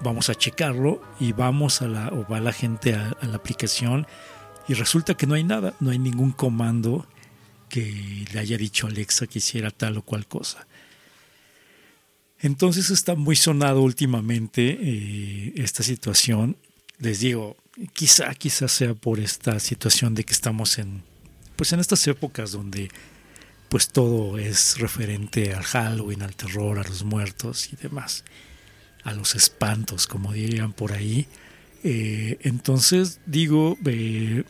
vamos 0.00 0.28
a 0.28 0.34
checarlo 0.34 1.00
y 1.18 1.32
vamos 1.32 1.82
a 1.82 1.88
la, 1.88 2.08
o 2.08 2.26
va 2.30 2.38
la 2.38 2.52
gente 2.52 2.94
a, 2.94 3.16
a 3.20 3.26
la 3.26 3.36
aplicación 3.36 4.06
y 4.68 4.74
resulta 4.74 5.16
que 5.16 5.26
no 5.26 5.34
hay 5.34 5.44
nada, 5.44 5.74
no 5.80 5.90
hay 5.90 5.98
ningún 5.98 6.32
comando 6.32 7.06
que 7.76 8.24
le 8.32 8.40
haya 8.40 8.56
dicho 8.56 8.86
Alexa 8.86 9.26
que 9.26 9.38
hiciera 9.38 9.70
tal 9.70 9.98
o 9.98 10.02
cual 10.02 10.26
cosa. 10.26 10.66
Entonces 12.40 12.88
está 12.88 13.14
muy 13.14 13.36
sonado 13.36 13.82
últimamente 13.82 14.78
eh, 14.80 15.52
esta 15.56 15.82
situación. 15.82 16.56
Les 16.98 17.20
digo, 17.20 17.58
quizá, 17.92 18.34
quizá 18.34 18.66
sea 18.68 18.94
por 18.94 19.20
esta 19.20 19.60
situación 19.60 20.14
de 20.14 20.24
que 20.24 20.32
estamos 20.32 20.78
en, 20.78 21.02
pues 21.56 21.74
en 21.74 21.80
estas 21.80 22.06
épocas 22.06 22.52
donde 22.52 22.88
pues 23.68 23.90
todo 23.90 24.38
es 24.38 24.78
referente 24.78 25.52
al 25.52 25.64
Halloween, 25.64 26.22
al 26.22 26.34
terror, 26.34 26.78
a 26.78 26.88
los 26.88 27.04
muertos 27.04 27.70
y 27.74 27.76
demás, 27.76 28.24
a 29.04 29.12
los 29.12 29.34
espantos, 29.34 30.06
como 30.06 30.32
dirían 30.32 30.72
por 30.72 30.92
ahí. 30.92 31.26
Eh, 31.84 32.38
entonces 32.40 33.20
digo, 33.26 33.76
eh, 33.84 34.44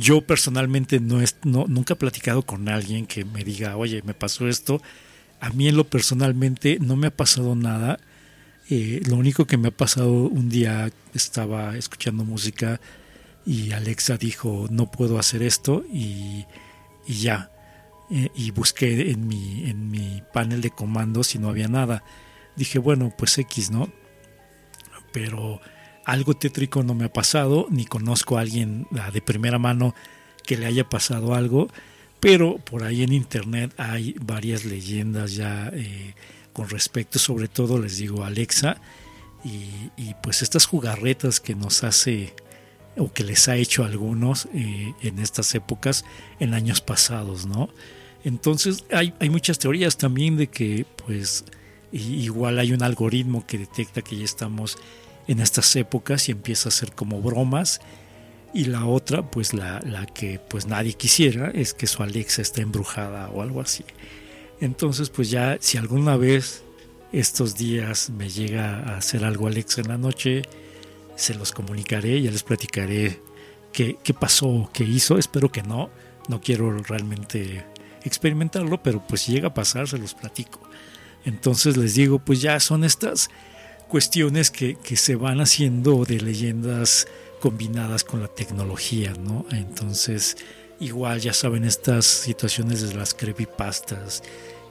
yo 0.00 0.22
personalmente 0.22 0.98
no, 0.98 1.20
es, 1.20 1.36
no 1.44 1.66
nunca 1.68 1.94
he 1.94 1.96
platicado 1.96 2.42
con 2.42 2.68
alguien 2.68 3.06
que 3.06 3.24
me 3.24 3.44
diga, 3.44 3.76
oye, 3.76 4.02
me 4.02 4.14
pasó 4.14 4.48
esto. 4.48 4.80
A 5.40 5.50
mí 5.50 5.68
en 5.68 5.76
lo 5.76 5.84
personalmente 5.84 6.78
no 6.80 6.96
me 6.96 7.08
ha 7.08 7.16
pasado 7.16 7.54
nada. 7.54 8.00
Eh, 8.70 9.02
lo 9.06 9.16
único 9.16 9.46
que 9.46 9.58
me 9.58 9.68
ha 9.68 9.76
pasado 9.76 10.10
un 10.10 10.48
día 10.48 10.90
estaba 11.12 11.76
escuchando 11.76 12.24
música 12.24 12.80
y 13.44 13.72
Alexa 13.72 14.16
dijo 14.16 14.68
no 14.70 14.90
puedo 14.90 15.18
hacer 15.18 15.42
esto 15.42 15.84
y, 15.92 16.46
y 17.06 17.14
ya. 17.14 17.50
Eh, 18.10 18.30
y 18.34 18.50
busqué 18.52 19.10
en 19.10 19.28
mi, 19.28 19.68
en 19.68 19.90
mi 19.90 20.22
panel 20.32 20.62
de 20.62 20.70
comandos 20.70 21.34
y 21.34 21.38
no 21.38 21.50
había 21.50 21.68
nada. 21.68 22.02
Dije, 22.56 22.78
bueno, 22.78 23.12
pues 23.16 23.38
X, 23.38 23.70
¿no? 23.70 23.92
Pero 25.12 25.60
algo 26.10 26.34
tétrico 26.34 26.82
no 26.82 26.94
me 26.94 27.04
ha 27.04 27.12
pasado, 27.12 27.68
ni 27.70 27.84
conozco 27.84 28.36
a 28.36 28.40
alguien 28.40 28.88
ah, 28.98 29.12
de 29.12 29.22
primera 29.22 29.58
mano 29.58 29.94
que 30.44 30.56
le 30.56 30.66
haya 30.66 30.88
pasado 30.88 31.34
algo, 31.34 31.68
pero 32.18 32.56
por 32.56 32.82
ahí 32.82 33.04
en 33.04 33.12
internet 33.12 33.72
hay 33.76 34.16
varias 34.20 34.64
leyendas 34.64 35.34
ya 35.36 35.70
eh, 35.72 36.14
con 36.52 36.68
respecto, 36.68 37.20
sobre 37.20 37.46
todo 37.46 37.78
les 37.78 37.98
digo 37.98 38.24
Alexa, 38.24 38.80
y, 39.42 40.14
pues 40.22 40.42
estas 40.42 40.66
jugarretas 40.66 41.40
que 41.40 41.54
nos 41.54 41.82
hace 41.82 42.34
o 42.98 43.10
que 43.10 43.24
les 43.24 43.48
ha 43.48 43.56
hecho 43.56 43.84
a 43.84 43.86
algunos 43.86 44.48
eh, 44.52 44.92
en 45.00 45.18
estas 45.18 45.54
épocas, 45.54 46.04
en 46.40 46.52
años 46.52 46.82
pasados, 46.82 47.46
¿no? 47.46 47.70
Entonces 48.22 48.84
hay, 48.92 49.14
hay 49.18 49.30
muchas 49.30 49.58
teorías 49.58 49.96
también 49.96 50.36
de 50.36 50.48
que 50.48 50.84
pues 51.06 51.44
igual 51.92 52.58
hay 52.58 52.72
un 52.72 52.82
algoritmo 52.82 53.46
que 53.46 53.58
detecta 53.58 54.02
que 54.02 54.16
ya 54.16 54.24
estamos 54.24 54.76
en 55.30 55.40
estas 55.40 55.74
épocas 55.76 56.28
y 56.28 56.32
empieza 56.32 56.68
a 56.68 56.70
hacer 56.70 56.92
como 56.92 57.20
bromas 57.20 57.80
y 58.52 58.64
la 58.64 58.84
otra 58.84 59.30
pues 59.30 59.54
la, 59.54 59.80
la, 59.80 60.06
que 60.06 60.38
pues 60.38 60.66
nadie 60.66 60.94
quisiera 60.94 61.50
es 61.50 61.72
que 61.72 61.86
su 61.86 62.02
Alexa 62.02 62.42
está 62.42 62.62
embrujada 62.62 63.28
o 63.30 63.42
algo 63.42 63.60
así 63.60 63.84
entonces 64.60 65.08
pues 65.08 65.30
ya 65.30 65.56
si 65.60 65.78
alguna 65.78 66.16
vez 66.16 66.62
estos 67.12 67.56
días 67.56 68.10
me 68.10 68.28
llega 68.28 68.80
a 68.80 68.96
hacer 68.96 69.24
algo 69.24 69.46
Alexa 69.46 69.80
en 69.80 69.88
la 69.88 69.98
noche 69.98 70.42
se 71.16 71.34
los 71.34 71.52
comunicaré 71.52 72.20
ya 72.20 72.30
les 72.30 72.42
platicaré 72.42 73.20
qué, 73.72 73.96
qué 74.02 74.14
pasó, 74.14 74.70
qué 74.72 74.84
hizo. 74.84 75.18
Espero 75.18 75.50
que 75.50 75.62
no. 75.62 75.90
No 76.28 76.40
quiero 76.40 76.76
realmente 76.78 77.64
experimentarlo, 78.04 78.82
pero 78.82 79.02
pues 79.06 79.22
si 79.22 79.32
llega 79.32 79.48
a 79.48 79.54
pasar, 79.54 79.88
se 79.88 79.98
los 79.98 80.14
platico. 80.14 80.60
Entonces 81.24 81.76
les 81.76 81.94
digo, 81.94 82.18
pues 82.18 82.40
ya 82.40 82.60
son 82.60 82.84
estas 82.84 83.30
cuestiones 83.90 84.50
que, 84.50 84.76
que 84.76 84.96
se 84.96 85.16
van 85.16 85.40
haciendo 85.40 86.04
de 86.06 86.20
leyendas 86.20 87.06
combinadas 87.40 88.04
con 88.04 88.20
la 88.20 88.28
tecnología, 88.28 89.12
¿no? 89.18 89.44
Entonces, 89.50 90.36
igual 90.78 91.20
ya 91.20 91.34
saben 91.34 91.64
estas 91.64 92.06
situaciones 92.06 92.80
de 92.80 92.94
las 92.94 93.12
creepypastas 93.12 94.22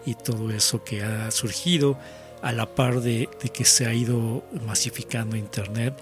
y 0.05 0.15
todo 0.15 0.49
eso 0.51 0.83
que 0.83 1.03
ha 1.03 1.29
surgido 1.31 1.99
a 2.41 2.53
la 2.53 2.73
par 2.73 3.01
de, 3.01 3.29
de 3.43 3.49
que 3.49 3.65
se 3.65 3.85
ha 3.85 3.93
ido 3.93 4.43
masificando 4.65 5.35
Internet 5.35 5.93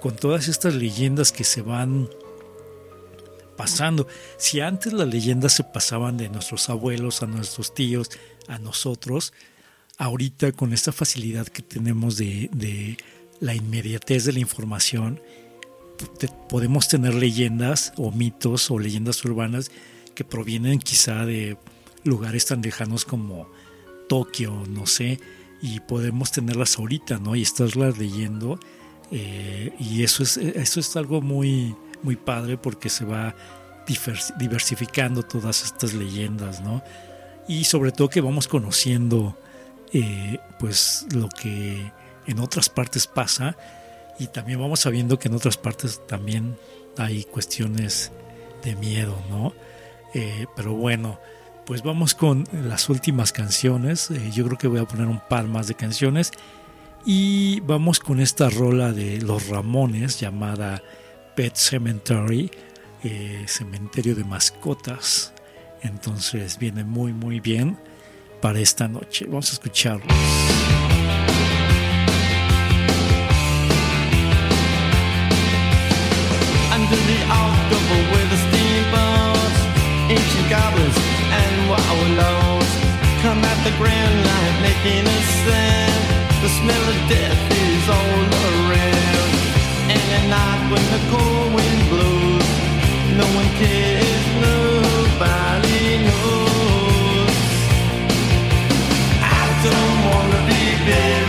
con 0.00 0.16
todas 0.16 0.48
estas 0.48 0.74
leyendas 0.74 1.30
que 1.30 1.44
se 1.44 1.60
van 1.60 2.08
pasando. 3.56 4.08
Si 4.38 4.60
antes 4.60 4.92
las 4.92 5.08
leyendas 5.08 5.52
se 5.52 5.64
pasaban 5.64 6.16
de 6.16 6.30
nuestros 6.30 6.70
abuelos 6.70 7.22
a 7.22 7.26
nuestros 7.26 7.74
tíos, 7.74 8.08
a 8.48 8.58
nosotros, 8.58 9.32
ahorita 10.02 10.50
con 10.50 10.72
esta 10.72 10.90
facilidad 10.90 11.46
que 11.46 11.62
tenemos 11.62 12.16
de, 12.16 12.50
de 12.52 12.96
la 13.38 13.54
inmediatez 13.54 14.24
de 14.24 14.32
la 14.32 14.40
información, 14.40 15.20
podemos 16.48 16.88
tener 16.88 17.14
leyendas 17.14 17.92
o 17.96 18.10
mitos 18.10 18.68
o 18.72 18.80
leyendas 18.80 19.24
urbanas 19.24 19.70
que 20.16 20.24
provienen 20.24 20.80
quizá 20.80 21.24
de 21.24 21.56
lugares 22.02 22.46
tan 22.46 22.62
lejanos 22.62 23.04
como 23.04 23.48
Tokio, 24.08 24.64
no 24.68 24.86
sé, 24.86 25.20
y 25.62 25.78
podemos 25.78 26.32
tenerlas 26.32 26.78
ahorita, 26.78 27.18
¿no? 27.18 27.36
Y 27.36 27.42
estarlas 27.42 27.96
leyendo. 27.96 28.58
eh, 29.12 29.72
y 29.78 30.02
eso 30.02 30.24
es, 30.24 30.36
eso 30.36 30.80
es 30.80 30.96
algo 30.96 31.20
muy, 31.20 31.76
muy 32.02 32.16
padre 32.16 32.58
porque 32.58 32.88
se 32.88 33.04
va 33.04 33.36
divers- 33.86 34.36
diversificando 34.36 35.22
todas 35.22 35.62
estas 35.64 35.94
leyendas, 35.94 36.60
¿no? 36.60 36.82
Y 37.46 37.64
sobre 37.64 37.92
todo 37.92 38.08
que 38.08 38.20
vamos 38.20 38.48
conociendo 38.48 39.38
eh, 39.92 40.38
pues 40.58 41.06
lo 41.14 41.28
que 41.28 41.92
en 42.26 42.38
otras 42.38 42.70
partes 42.70 43.06
pasa 43.06 43.56
y 44.18 44.28
también 44.28 44.58
vamos 44.58 44.80
sabiendo 44.80 45.18
que 45.18 45.28
en 45.28 45.34
otras 45.34 45.58
partes 45.58 46.00
también 46.06 46.56
hay 46.96 47.24
cuestiones 47.24 48.10
de 48.64 48.74
miedo, 48.76 49.16
¿no? 49.28 49.52
Eh, 50.14 50.46
pero 50.56 50.72
bueno, 50.74 51.18
pues 51.66 51.82
vamos 51.82 52.14
con 52.14 52.46
las 52.52 52.88
últimas 52.88 53.32
canciones. 53.32 54.10
Eh, 54.10 54.30
yo 54.32 54.46
creo 54.46 54.56
que 54.56 54.68
voy 54.68 54.80
a 54.80 54.86
poner 54.86 55.08
un 55.08 55.20
par 55.28 55.46
más 55.46 55.68
de 55.68 55.74
canciones. 55.74 56.32
Y 57.04 57.60
vamos 57.60 57.98
con 57.98 58.20
esta 58.20 58.48
rola 58.48 58.92
de 58.92 59.20
los 59.20 59.48
Ramones 59.48 60.20
llamada 60.20 60.82
Pet 61.34 61.56
Cemetery, 61.56 62.50
cementerio 63.46 64.14
de 64.14 64.22
mascotas. 64.22 65.32
Entonces 65.82 66.58
viene 66.58 66.84
muy 66.84 67.12
muy 67.12 67.40
bien 67.40 67.76
para 68.42 68.58
esta 68.58 68.88
noche. 68.88 69.24
Vamos 69.26 69.48
a 69.50 69.52
escucharlo. 69.52 70.04
Under 76.74 77.00
the 77.10 77.20
October 77.30 77.98
with 78.12 78.28
the 78.32 78.40
steamboats, 78.46 79.58
ancient 80.10 80.48
goblins 80.50 80.98
and 81.40 81.54
wallows 81.70 82.70
come 83.22 83.40
at 83.44 83.58
the 83.62 83.72
grand 83.78 84.16
line 84.28 84.56
making 84.60 85.06
a 85.06 85.20
sound. 85.46 86.02
The 86.42 86.50
smell 86.58 86.84
of 86.92 86.98
death 87.08 87.42
is 87.64 87.84
all 87.96 88.22
around. 88.50 89.30
And 89.94 90.06
at 90.18 90.24
night 90.36 90.62
when 90.72 90.84
the 90.94 91.00
cold 91.14 91.48
wind 91.54 91.82
blows, 91.90 92.50
no 93.20 93.26
one 93.38 93.50
cares, 93.62 94.26
nobody 94.42 95.51
addicted 100.84 101.22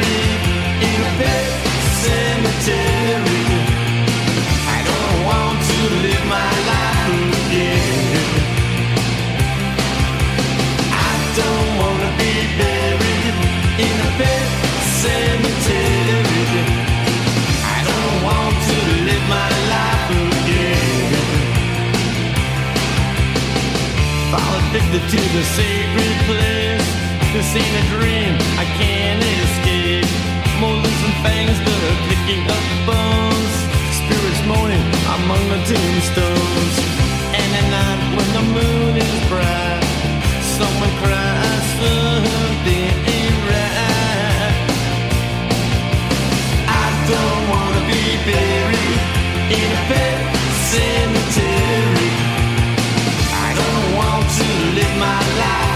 to 5.69 5.77
live 6.01 6.25
my 6.27 6.51
life. 6.71 7.43
I 10.91 11.13
don't 11.39 11.69
wanna 11.79 12.09
be 12.21 12.33
buried 12.59 13.37
in 13.85 13.95
a 14.07 14.11
fit 14.17 14.47
cemetery. 15.01 16.43
I 17.75 17.79
don't 17.89 18.17
want 18.27 18.55
to 18.69 18.77
live 19.07 19.25
my 19.37 19.49
life 19.73 20.03
for 20.09 20.27
you. 20.49 20.73
I'll 24.39 24.63
think 24.71 24.87
that 24.93 25.05
the 25.35 25.43
sacred 25.57 26.17
place. 26.27 26.82
This 27.33 27.55
ain't 27.55 27.65
a 27.65 27.85
dream, 27.89 28.35
I 28.61 28.65
can't 28.77 29.17
escape. 29.41 30.05
Molars 30.61 31.01
and 31.01 31.17
fangs 31.25 31.57
are 31.57 31.97
picking 32.05 32.45
up 32.45 32.65
bones. 32.85 33.53
Spirits 33.89 34.41
moaning 34.45 34.85
among 35.17 35.41
the 35.49 35.57
tombstones. 35.65 36.75
And 37.33 37.49
at 37.57 37.67
night 37.73 38.01
when 38.13 38.29
the 38.37 38.45
moon 38.53 38.93
is 39.01 39.17
bright, 39.33 39.81
someone 40.61 40.93
cries 41.01 41.65
something 41.81 42.93
ain't 43.17 43.39
right. 43.49 44.53
I 46.69 46.87
don't 47.09 47.43
wanna 47.49 47.81
be 47.89 48.03
buried 48.29 49.01
in 49.57 49.67
a 49.73 49.81
pet 49.89 50.17
cemetery. 50.69 52.11
I 53.41 53.49
don't 53.57 53.87
want 53.97 54.25
to 54.37 54.45
live 54.77 54.95
my 55.01 55.21
life 55.41 55.72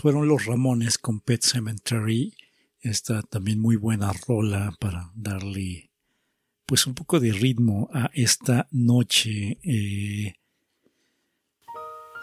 Fueron 0.00 0.28
los 0.28 0.44
Ramones 0.44 0.98
con 0.98 1.20
Pet 1.20 1.42
Cemetery. 1.42 2.34
Esta 2.80 3.22
también 3.22 3.60
muy 3.60 3.76
buena 3.76 4.12
rola 4.26 4.74
para 4.78 5.10
darle 5.14 5.90
pues 6.66 6.86
un 6.86 6.94
poco 6.94 7.18
de 7.20 7.32
ritmo 7.32 7.88
a 7.92 8.10
esta 8.12 8.68
noche. 8.70 9.58
Eh, 9.62 10.34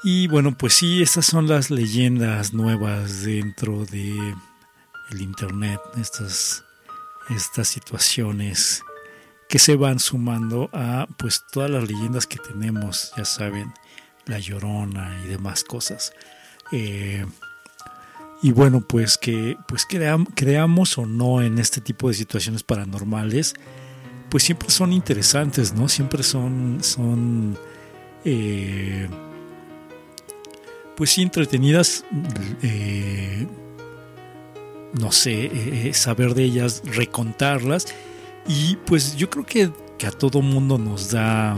y 0.04 0.28
bueno, 0.28 0.58
pues 0.58 0.74
sí, 0.74 1.02
estas 1.02 1.26
son 1.26 1.48
las 1.48 1.72
leyendas 1.72 2.54
nuevas 2.54 3.24
dentro 3.24 3.86
de 3.86 4.36
el 5.12 5.22
internet, 5.22 5.80
estas, 5.98 6.64
estas 7.30 7.70
situaciones 7.70 8.84
que 9.50 9.60
se 9.60 9.76
van 9.76 10.00
sumando 10.00 10.70
a 10.74 11.08
pues 11.18 11.44
todas 11.52 11.72
las 11.72 11.88
leyendas 11.88 12.28
que 12.28 12.38
tenemos, 12.38 13.14
ya 13.18 13.26
saben, 13.26 13.74
la 14.26 14.40
llorona 14.40 15.22
y 15.26 15.30
demás 15.30 15.64
cosas. 15.64 16.14
Eh, 16.72 17.26
y 18.44 18.52
bueno, 18.52 18.82
pues 18.82 19.18
que 19.18 19.58
pues 19.70 19.88
creamos 19.88 20.98
o 20.98 21.06
no 21.06 21.42
en 21.42 21.60
este 21.60 21.80
tipo 21.80 22.10
de 22.10 22.14
situaciones 22.14 22.62
paranormales, 22.62 23.54
pues 24.30 24.44
siempre 24.44 24.70
son 24.70 24.92
interesantes, 24.92 25.74
¿no? 25.74 25.88
Siempre 25.88 26.24
son, 26.24 26.80
son 26.82 27.58
eh, 28.26 29.08
pues 30.98 31.12
sí, 31.12 31.22
entretenidas. 31.22 32.04
Eh, 32.62 33.48
no 35.00 35.14
sé, 35.14 35.94
saber 35.94 36.36
de 36.36 36.44
ellas, 36.44 36.84
recontarlas. 36.84 37.96
Y 38.46 38.76
pues 38.86 39.16
yo 39.16 39.30
creo 39.30 39.46
que, 39.46 39.72
que, 39.98 40.06
a 40.06 40.12
todo 40.12 40.42
mundo 40.42 40.78
nos 40.78 41.12
da 41.12 41.58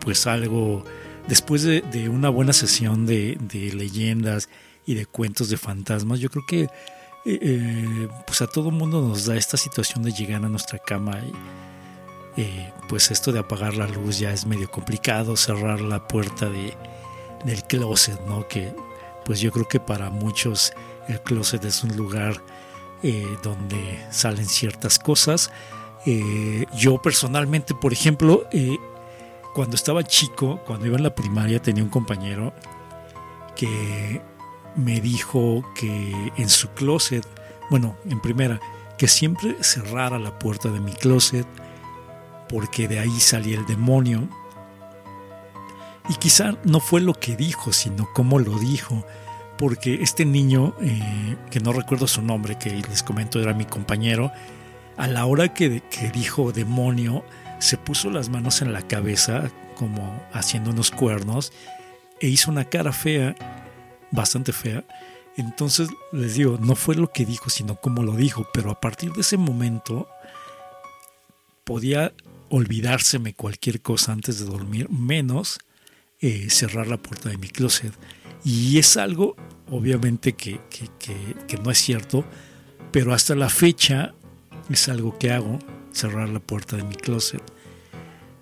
pues 0.00 0.26
algo, 0.26 0.82
después 1.28 1.62
de, 1.62 2.08
una 2.08 2.30
buena 2.30 2.54
sesión 2.54 3.04
de 3.04 3.36
leyendas, 3.74 4.48
y 4.86 4.94
de 4.94 5.04
cuentos 5.04 5.48
de 5.48 5.56
fantasmas, 5.56 6.20
yo 6.20 6.30
creo 6.30 6.44
que 6.46 6.62
eh, 7.28 7.40
eh, 7.42 8.08
pues 8.24 8.40
a 8.40 8.46
todo 8.46 8.70
mundo 8.70 9.02
nos 9.02 9.26
da 9.26 9.36
esta 9.36 9.56
situación 9.56 10.04
de 10.04 10.12
llegar 10.12 10.44
a 10.44 10.48
nuestra 10.48 10.78
cama 10.78 11.18
y 12.36 12.40
eh, 12.40 12.72
pues 12.88 13.10
esto 13.10 13.32
de 13.32 13.40
apagar 13.40 13.74
la 13.74 13.88
luz 13.88 14.20
ya 14.20 14.30
es 14.30 14.46
medio 14.46 14.70
complicado, 14.70 15.36
cerrar 15.36 15.80
la 15.80 16.06
puerta 16.06 16.48
de, 16.48 16.74
del 17.44 17.64
closet, 17.64 18.20
¿no? 18.28 18.46
Que 18.46 18.72
pues 19.24 19.40
yo 19.40 19.50
creo 19.50 19.66
que 19.66 19.80
para 19.80 20.08
muchos 20.08 20.72
el 21.08 21.20
closet 21.20 21.64
es 21.64 21.82
un 21.82 21.96
lugar 21.96 22.40
donde 23.42 24.04
salen 24.10 24.46
ciertas 24.46 24.98
cosas. 24.98 25.50
yo 26.76 27.00
personalmente, 27.02 27.74
por 27.74 27.92
ejemplo, 27.92 28.48
cuando 29.54 29.76
estaba 29.76 30.02
chico, 30.02 30.60
cuando 30.66 30.86
iba 30.86 30.96
en 30.96 31.04
la 31.04 31.14
primaria, 31.14 31.60
tenía 31.62 31.84
un 31.84 31.90
compañero 31.90 32.52
que 33.54 34.20
me 34.76 35.00
dijo 35.00 35.64
que 35.74 36.32
en 36.36 36.48
su 36.48 36.68
closet, 36.70 37.26
bueno, 37.70 37.96
en 38.08 38.20
primera, 38.20 38.60
que 38.98 39.08
siempre 39.08 39.56
cerrara 39.60 40.18
la 40.18 40.38
puerta 40.38 40.70
de 40.70 40.80
mi 40.80 40.92
closet 40.92 41.46
porque 42.48 42.88
de 42.88 42.98
ahí 42.98 43.20
salía 43.20 43.58
el 43.58 43.66
demonio. 43.66 44.28
Y 46.08 46.14
quizá 46.14 46.54
no 46.64 46.80
fue 46.80 47.00
lo 47.00 47.14
que 47.14 47.36
dijo, 47.36 47.72
sino 47.72 48.08
cómo 48.14 48.38
lo 48.38 48.58
dijo, 48.58 49.04
porque 49.58 50.02
este 50.02 50.24
niño, 50.24 50.74
eh, 50.80 51.36
que 51.50 51.58
no 51.60 51.72
recuerdo 51.72 52.06
su 52.06 52.22
nombre, 52.22 52.58
que 52.58 52.70
les 52.70 53.02
comento 53.02 53.40
era 53.40 53.54
mi 53.54 53.64
compañero, 53.64 54.30
a 54.96 55.08
la 55.08 55.26
hora 55.26 55.52
que, 55.52 55.82
que 55.90 56.10
dijo 56.10 56.52
demonio, 56.52 57.24
se 57.58 57.76
puso 57.76 58.10
las 58.10 58.28
manos 58.28 58.62
en 58.62 58.72
la 58.72 58.82
cabeza, 58.82 59.50
como 59.74 60.22
haciendo 60.32 60.70
unos 60.70 60.90
cuernos, 60.92 61.52
e 62.20 62.28
hizo 62.28 62.50
una 62.50 62.64
cara 62.64 62.92
fea 62.92 63.34
bastante 64.10 64.52
fea. 64.52 64.84
Entonces 65.36 65.88
les 66.12 66.34
digo, 66.34 66.58
no 66.60 66.74
fue 66.74 66.94
lo 66.94 67.12
que 67.12 67.26
dijo, 67.26 67.50
sino 67.50 67.76
cómo 67.80 68.02
lo 68.02 68.12
dijo, 68.12 68.46
pero 68.54 68.70
a 68.70 68.80
partir 68.80 69.12
de 69.12 69.20
ese 69.20 69.36
momento 69.36 70.08
podía 71.64 72.12
olvidárseme 72.48 73.34
cualquier 73.34 73.80
cosa 73.80 74.12
antes 74.12 74.38
de 74.38 74.46
dormir, 74.46 74.88
menos 74.90 75.58
eh, 76.20 76.48
cerrar 76.50 76.86
la 76.86 76.96
puerta 76.96 77.28
de 77.28 77.38
mi 77.38 77.48
closet. 77.48 77.92
Y 78.44 78.78
es 78.78 78.96
algo, 78.96 79.36
obviamente, 79.70 80.34
que, 80.34 80.60
que, 80.70 81.58
no 81.58 81.70
es 81.70 81.78
cierto, 81.78 82.24
pero 82.92 83.12
hasta 83.12 83.34
la 83.34 83.48
fecha 83.48 84.14
es 84.70 84.88
algo 84.88 85.18
que 85.18 85.32
hago, 85.32 85.58
cerrar 85.92 86.28
la 86.28 86.40
puerta 86.40 86.76
de 86.76 86.84
mi 86.84 86.94
closet. 86.94 87.42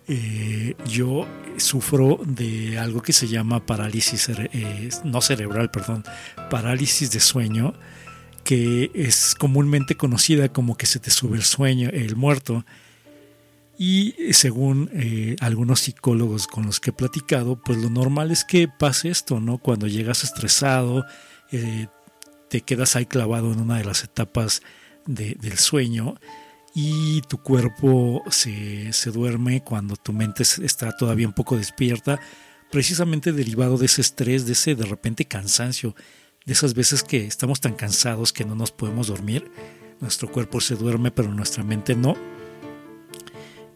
Eh, 0.06 0.74
yo 0.86 1.26
sufro 1.58 2.20
de 2.24 2.78
algo 2.78 3.02
que 3.02 3.12
se 3.12 3.28
llama 3.28 3.64
parálisis, 3.66 4.28
eh, 4.28 4.88
no 5.04 5.20
cerebral, 5.20 5.70
perdón, 5.70 6.04
parálisis 6.50 7.10
de 7.10 7.20
sueño, 7.20 7.74
que 8.42 8.90
es 8.94 9.34
comúnmente 9.34 9.96
conocida 9.96 10.48
como 10.50 10.76
que 10.76 10.86
se 10.86 10.98
te 10.98 11.10
sube 11.10 11.36
el 11.36 11.44
sueño, 11.44 11.90
el 11.92 12.16
muerto. 12.16 12.64
Y 13.76 14.14
según 14.32 14.90
eh, 14.92 15.36
algunos 15.40 15.80
psicólogos 15.80 16.46
con 16.46 16.66
los 16.66 16.78
que 16.78 16.90
he 16.90 16.92
platicado, 16.92 17.56
pues 17.56 17.78
lo 17.78 17.90
normal 17.90 18.30
es 18.30 18.44
que 18.44 18.68
pase 18.68 19.08
esto, 19.08 19.40
¿no? 19.40 19.58
Cuando 19.58 19.86
llegas 19.88 20.22
estresado, 20.22 21.04
te 22.48 22.60
quedas 22.60 22.96
ahí 22.96 23.06
clavado 23.06 23.52
en 23.52 23.60
una 23.60 23.78
de 23.78 23.84
las 23.84 24.04
etapas 24.04 24.62
del 25.06 25.58
sueño 25.58 26.16
y 26.74 27.22
tu 27.22 27.38
cuerpo 27.38 28.24
se, 28.30 28.90
duerme 29.12 29.62
cuando 29.62 29.96
tu 29.96 30.12
mente 30.12 30.42
está 30.42 30.94
todavía 30.96 31.28
un 31.28 31.32
poco 31.32 31.56
despierta, 31.56 32.20
precisamente 32.70 33.32
derivado 33.32 33.78
de 33.78 33.86
ese 33.86 34.00
estrés, 34.00 34.44
de 34.44 34.52
ese 34.52 34.74
de 34.74 34.84
repente 34.84 35.24
cansancio, 35.24 35.94
de 36.44 36.52
esas 36.52 36.74
veces 36.74 37.04
que 37.04 37.26
estamos 37.26 37.60
tan 37.60 37.74
cansados 37.74 38.32
que 38.32 38.44
no 38.44 38.56
nos 38.56 38.72
podemos 38.72 39.06
dormir, 39.06 39.48
nuestro 40.00 40.30
cuerpo 40.30 40.60
se 40.60 40.74
duerme 40.74 41.12
pero 41.12 41.32
nuestra 41.32 41.62
mente 41.62 41.94
no. 41.94 42.16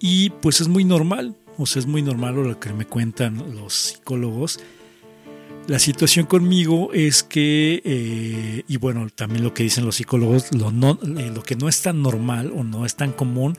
Y 0.00 0.30
pues 0.30 0.60
es 0.60 0.66
muy 0.66 0.84
normal, 0.84 1.36
o 1.56 1.66
sea, 1.66 1.80
es 1.80 1.86
muy 1.86 2.02
normal 2.02 2.34
lo 2.34 2.58
que 2.58 2.72
me 2.72 2.84
cuentan 2.84 3.54
los 3.54 3.74
psicólogos, 3.74 4.58
la 5.68 5.78
situación 5.78 6.24
conmigo 6.24 6.94
es 6.94 7.22
que, 7.22 7.82
eh, 7.84 8.64
y 8.66 8.76
bueno, 8.78 9.06
también 9.10 9.44
lo 9.44 9.52
que 9.52 9.64
dicen 9.64 9.84
los 9.84 9.96
psicólogos, 9.96 10.50
lo, 10.54 10.72
no, 10.72 10.98
eh, 11.18 11.30
lo 11.32 11.42
que 11.42 11.56
no 11.56 11.68
es 11.68 11.82
tan 11.82 12.02
normal 12.02 12.50
o 12.56 12.64
no 12.64 12.86
es 12.86 12.96
tan 12.96 13.12
común 13.12 13.56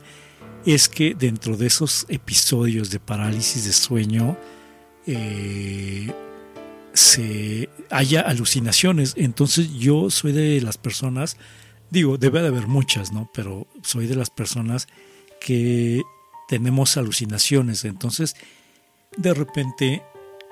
es 0.66 0.88
que 0.88 1.14
dentro 1.14 1.56
de 1.56 1.68
esos 1.68 2.06
episodios 2.08 2.90
de 2.90 2.98
parálisis 2.98 3.64
de 3.64 3.72
sueño 3.72 4.36
eh, 5.06 6.12
se 6.92 7.68
haya 7.90 8.22
alucinaciones. 8.22 9.14
Entonces 9.16 9.72
yo 9.74 10.10
soy 10.10 10.32
de 10.32 10.60
las 10.62 10.78
personas, 10.78 11.36
digo, 11.90 12.18
debe 12.18 12.42
de 12.42 12.48
haber 12.48 12.66
muchas, 12.66 13.12
¿no? 13.12 13.30
Pero 13.32 13.68
soy 13.84 14.08
de 14.08 14.16
las 14.16 14.30
personas 14.30 14.88
que 15.40 16.02
tenemos 16.48 16.96
alucinaciones. 16.96 17.84
Entonces, 17.84 18.34
de 19.16 19.32
repente 19.32 20.02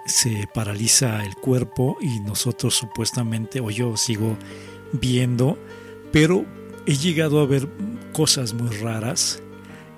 se 0.08 0.48
paraliza 0.52 1.24
el 1.24 1.36
cuerpo 1.36 1.96
y 2.00 2.20
nosotros 2.20 2.74
supuestamente, 2.74 3.60
o 3.60 3.70
yo 3.70 3.96
sigo 3.96 4.36
viendo, 4.92 5.58
pero 6.12 6.44
he 6.86 6.96
llegado 6.96 7.40
a 7.40 7.46
ver 7.46 7.68
cosas 8.12 8.54
muy 8.54 8.68
raras. 8.76 9.42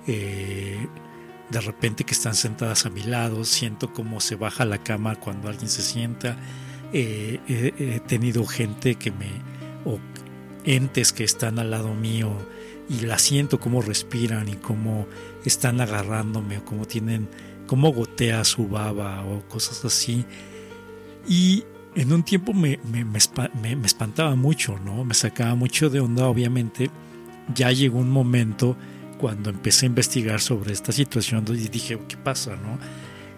Eh, 0.07 0.87
de 1.49 1.61
repente 1.61 2.03
que 2.05 2.13
están 2.13 2.35
sentadas 2.35 2.85
a 2.85 2.89
mi 2.89 3.03
lado, 3.03 3.43
siento 3.43 3.91
cómo 3.93 4.21
se 4.21 4.35
baja 4.35 4.63
la 4.65 4.77
cama 4.77 5.15
cuando 5.15 5.49
alguien 5.49 5.69
se 5.69 5.81
sienta. 5.81 6.37
Eh, 6.93 7.39
he 7.47 7.99
tenido 8.01 8.45
gente 8.45 8.95
que 8.95 9.11
me, 9.11 9.29
o 9.85 9.99
entes 10.65 11.11
que 11.13 11.23
están 11.23 11.59
al 11.59 11.71
lado 11.71 11.93
mío 11.93 12.31
y 12.89 13.05
la 13.05 13.17
siento 13.17 13.59
cómo 13.59 13.81
respiran 13.81 14.49
y 14.49 14.55
cómo 14.55 15.07
están 15.45 15.79
agarrándome 15.81 16.57
o 16.57 16.65
cómo 16.65 16.85
tienen 16.85 17.29
cómo 17.71 17.93
gotea 17.93 18.43
su 18.43 18.67
baba 18.67 19.23
o 19.23 19.47
cosas 19.47 19.85
así. 19.85 20.25
Y 21.25 21.63
en 21.95 22.11
un 22.11 22.21
tiempo 22.21 22.51
me, 22.51 22.81
me, 22.83 23.17
espantaba 23.85 24.35
mucho, 24.35 24.77
¿no? 24.83 25.05
Me 25.05 25.13
sacaba 25.13 25.55
mucho 25.55 25.89
de 25.89 26.01
onda, 26.01 26.27
obviamente. 26.27 26.91
Ya 27.55 27.71
llegó 27.71 27.99
un 27.99 28.09
momento 28.09 28.75
cuando 29.17 29.49
empecé 29.49 29.85
a 29.85 29.87
investigar 29.87 30.41
sobre 30.41 30.73
esta 30.73 30.91
situación 30.91 31.45
y 31.47 31.69
dije, 31.69 31.97
¿qué 32.09 32.17
pasa, 32.17 32.57
no? 32.57 32.77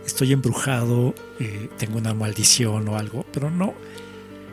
Estoy 0.03 0.34
embrujado, 0.34 1.14
eh, 1.39 1.69
tengo 1.77 1.99
una 1.99 2.15
maldición 2.15 2.88
o 2.88 2.97
algo, 2.97 3.27
pero 3.31 3.51
no. 3.51 3.76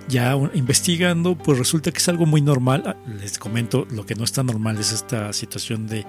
Ya 0.08 0.36
investigando, 0.52 1.38
pues 1.38 1.58
resulta 1.58 1.90
que 1.90 2.00
es 2.00 2.08
algo 2.10 2.26
muy 2.26 2.42
normal. 2.42 2.82
Ah, 2.84 2.96
les 3.18 3.38
comento, 3.38 3.86
lo 3.90 4.04
que 4.04 4.14
no 4.14 4.24
está 4.24 4.42
normal 4.42 4.78
es 4.78 4.92
esta 4.92 5.32
situación 5.32 5.86
de 5.86 6.04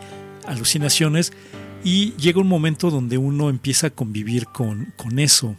alucinaciones 0.46 1.32
y 1.84 2.14
llega 2.14 2.40
un 2.42 2.48
momento 2.48 2.92
donde 2.92 3.18
uno 3.18 3.50
empieza 3.50 3.88
a 3.88 3.90
convivir 3.90 4.46
con, 4.48 4.94
con 4.98 5.20
eso. 5.20 5.58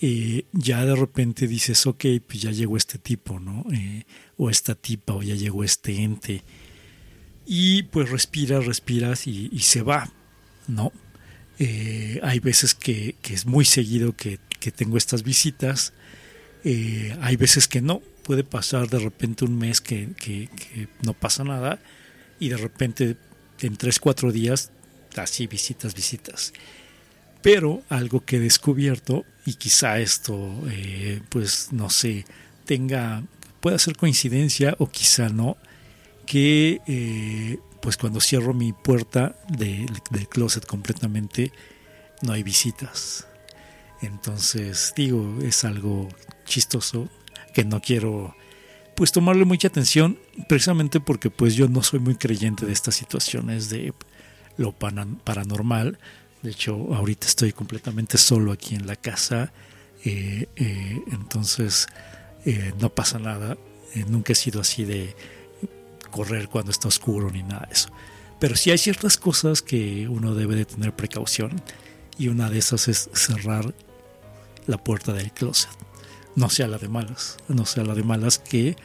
Eh, 0.00 0.44
ya 0.52 0.84
de 0.84 0.94
repente 0.94 1.46
dices, 1.46 1.86
ok, 1.86 2.04
pues 2.26 2.42
ya 2.42 2.50
llegó 2.50 2.76
este 2.76 2.98
tipo, 2.98 3.40
¿no? 3.40 3.64
Eh, 3.72 4.04
o 4.36 4.50
esta 4.50 4.74
tipa, 4.74 5.14
o 5.14 5.22
ya 5.22 5.34
llegó 5.34 5.64
este 5.64 6.02
ente. 6.02 6.42
Y 7.46 7.84
pues 7.84 8.10
respiras, 8.10 8.66
respiras 8.66 9.26
y, 9.26 9.50
se 9.60 9.82
va, 9.82 10.10
¿no? 10.66 10.92
Eh, 11.58 12.20
hay 12.22 12.40
veces 12.40 12.74
que, 12.74 13.16
es 13.30 13.46
muy 13.46 13.64
seguido 13.64 14.16
que, 14.16 14.38
que, 14.60 14.70
tengo 14.72 14.96
estas 14.96 15.22
visitas 15.22 15.92
hay 17.20 17.36
veces 17.36 17.68
que 17.68 17.82
no, 17.82 18.00
puede 18.22 18.42
pasar 18.42 18.88
de 18.88 18.98
repente 18.98 19.44
un 19.44 19.58
mes 19.58 19.82
que, 19.82 20.08
que- 20.16 20.48
que 20.48 20.88
no 21.02 21.12
pasa 21.12 21.44
nada 21.44 21.78
y 22.40 22.48
de 22.48 22.56
repente 22.56 23.16
en 23.60 23.76
3, 23.76 23.98
4 24.00 24.32
días, 24.32 24.70
así 25.16 25.46
visitas, 25.46 25.94
visitas. 25.94 26.52
Pero 27.42 27.82
algo 27.88 28.24
que 28.24 28.36
he 28.36 28.40
descubierto, 28.40 29.24
y 29.44 29.54
quizá 29.54 29.98
esto, 30.00 30.50
eh, 30.70 31.20
pues 31.28 31.68
no 31.72 31.90
sé, 31.90 32.24
tenga, 32.64 33.22
pueda 33.60 33.78
ser 33.78 33.96
coincidencia 33.96 34.74
o 34.78 34.88
quizá 34.90 35.28
no, 35.28 35.56
que 36.26 36.80
eh, 36.86 37.58
pues 37.82 37.98
cuando 37.98 38.20
cierro 38.20 38.54
mi 38.54 38.72
puerta 38.72 39.36
de- 39.48 39.86
del 40.10 40.26
closet 40.28 40.64
completamente, 40.64 41.52
no 42.22 42.32
hay 42.32 42.42
visitas. 42.42 43.26
Entonces, 44.00 44.92
digo, 44.96 45.38
es 45.42 45.64
algo 45.64 46.08
chistoso 46.46 47.08
que 47.52 47.64
no 47.64 47.80
quiero 47.80 48.34
pues 48.94 49.12
tomarle 49.12 49.44
mucha 49.44 49.68
atención 49.68 50.18
precisamente 50.48 51.00
porque 51.00 51.30
pues 51.30 51.54
yo 51.54 51.68
no 51.68 51.82
soy 51.82 52.00
muy 52.00 52.14
creyente 52.16 52.66
de 52.66 52.72
estas 52.72 52.94
situaciones 52.94 53.70
de 53.70 53.92
lo 54.56 54.72
paranormal. 54.72 55.98
De 56.42 56.50
hecho, 56.50 56.94
ahorita 56.94 57.26
estoy 57.26 57.52
completamente 57.52 58.18
solo 58.18 58.52
aquí 58.52 58.74
en 58.74 58.86
la 58.86 58.96
casa. 58.96 59.52
eh, 60.04 60.48
eh, 60.56 61.02
entonces, 61.12 61.86
eh, 62.44 62.72
no 62.78 62.90
pasa 62.90 63.18
nada. 63.18 63.56
Nunca 64.08 64.32
he 64.32 64.36
sido 64.36 64.60
así 64.60 64.84
de 64.84 65.14
correr 66.10 66.48
cuando 66.48 66.70
está 66.70 66.88
oscuro 66.88 67.30
ni 67.30 67.42
nada 67.42 67.66
de 67.66 67.74
eso. 67.74 67.88
Pero 68.40 68.56
sí 68.56 68.70
hay 68.70 68.78
ciertas 68.78 69.16
cosas 69.16 69.62
que 69.62 70.08
uno 70.08 70.34
debe 70.34 70.54
de 70.56 70.64
tener 70.64 70.94
precaución. 70.94 71.62
Y 72.18 72.28
una 72.28 72.50
de 72.50 72.58
esas 72.58 72.88
es 72.88 73.08
cerrar 73.14 73.74
la 74.66 74.78
puerta 74.78 75.12
del 75.12 75.32
closet. 75.32 75.70
No 76.36 76.50
sea 76.50 76.68
la 76.68 76.78
de 76.78 76.88
malas. 76.88 77.36
No 77.48 77.66
sea 77.66 77.84
la 77.84 77.94
de 77.94 78.02
malas 78.02 78.38
que 78.38 78.76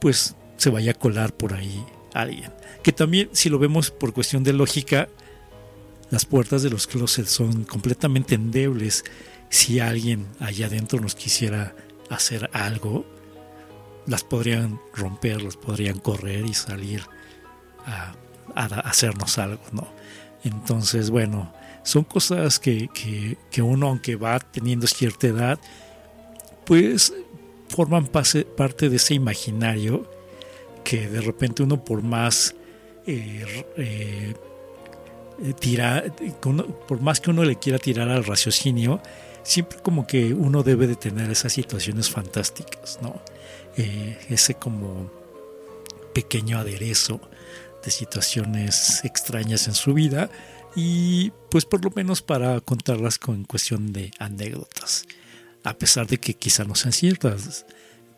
pues 0.00 0.34
se 0.56 0.70
vaya 0.70 0.92
a 0.92 0.94
colar 0.94 1.32
por 1.32 1.54
ahí 1.54 1.84
alguien. 2.14 2.52
Que 2.82 2.92
también, 2.92 3.30
si 3.32 3.48
lo 3.48 3.58
vemos 3.58 3.90
por 3.90 4.12
cuestión 4.12 4.42
de 4.42 4.52
lógica, 4.52 5.08
las 6.10 6.24
puertas 6.24 6.62
de 6.62 6.70
los 6.70 6.86
closets 6.86 7.30
son 7.30 7.64
completamente 7.64 8.34
endebles. 8.34 9.04
Si 9.48 9.80
alguien 9.80 10.26
allá 10.40 10.66
adentro 10.66 11.00
nos 11.00 11.14
quisiera 11.14 11.74
hacer 12.10 12.50
algo, 12.52 13.06
las 14.06 14.24
podrían 14.24 14.80
romper, 14.94 15.42
las 15.42 15.56
podrían 15.56 15.98
correr 15.98 16.44
y 16.46 16.54
salir 16.54 17.02
a, 17.86 18.14
a 18.54 18.64
hacernos 18.80 19.38
algo, 19.38 19.62
¿no? 19.72 19.88
Entonces, 20.44 21.10
bueno, 21.10 21.52
son 21.84 22.04
cosas 22.04 22.58
que, 22.58 22.88
que, 22.88 23.38
que 23.50 23.62
uno, 23.62 23.88
aunque 23.88 24.16
va 24.16 24.38
teniendo 24.38 24.86
cierta 24.86 25.28
edad, 25.28 25.60
pues 26.64 27.12
forman 27.68 28.06
parte 28.06 28.88
de 28.88 28.96
ese 28.96 29.14
imaginario 29.14 30.08
que 30.84 31.08
de 31.08 31.20
repente 31.20 31.62
uno 31.62 31.84
por 31.84 32.02
más 32.02 32.54
eh, 33.06 33.64
eh, 33.76 34.34
tira, 35.58 36.04
que 36.40 36.48
uno- 36.48 36.66
por 36.66 37.00
más 37.00 37.20
que 37.20 37.30
uno 37.30 37.44
le 37.44 37.56
quiera 37.56 37.78
tirar 37.78 38.08
al 38.08 38.24
raciocinio, 38.24 39.00
siempre 39.42 39.78
como 39.82 40.06
que 40.06 40.34
uno 40.34 40.62
debe 40.62 40.86
de 40.86 40.96
tener 40.96 41.30
esas 41.30 41.52
situaciones 41.52 42.10
fantásticas, 42.10 42.98
¿no? 43.02 43.20
Eh, 43.76 44.18
ese 44.28 44.54
como 44.54 45.10
pequeño 46.12 46.58
aderezo 46.58 47.20
de 47.84 47.90
situaciones 47.90 49.02
extrañas 49.04 49.66
en 49.66 49.74
su 49.74 49.94
vida 49.94 50.30
y 50.76 51.32
pues 51.50 51.64
por 51.64 51.82
lo 51.84 51.90
menos 51.90 52.22
para 52.22 52.60
contarlas 52.60 53.18
con 53.18 53.44
cuestión 53.44 53.92
de 53.92 54.10
anécdotas 54.18 55.06
a 55.64 55.74
pesar 55.74 56.06
de 56.06 56.18
que 56.18 56.34
quizá 56.34 56.64
no 56.64 56.74
sean 56.74 56.92
ciertas 56.92 57.66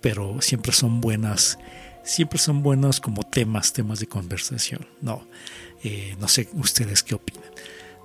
pero 0.00 0.40
siempre 0.40 0.72
son 0.72 1.00
buenas 1.00 1.58
siempre 2.04 2.38
son 2.38 2.62
buenos 2.62 3.00
como 3.00 3.22
temas 3.22 3.72
temas 3.72 3.98
de 4.00 4.06
conversación 4.06 4.86
no 5.00 5.26
Eh, 5.86 6.16
no 6.18 6.28
sé 6.28 6.48
ustedes 6.54 7.02
qué 7.02 7.14
opinan 7.14 7.50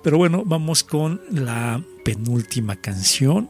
pero 0.02 0.18
bueno 0.18 0.42
vamos 0.44 0.84
con 0.84 1.20
la 1.30 1.82
penúltima 2.04 2.76
canción 2.76 3.48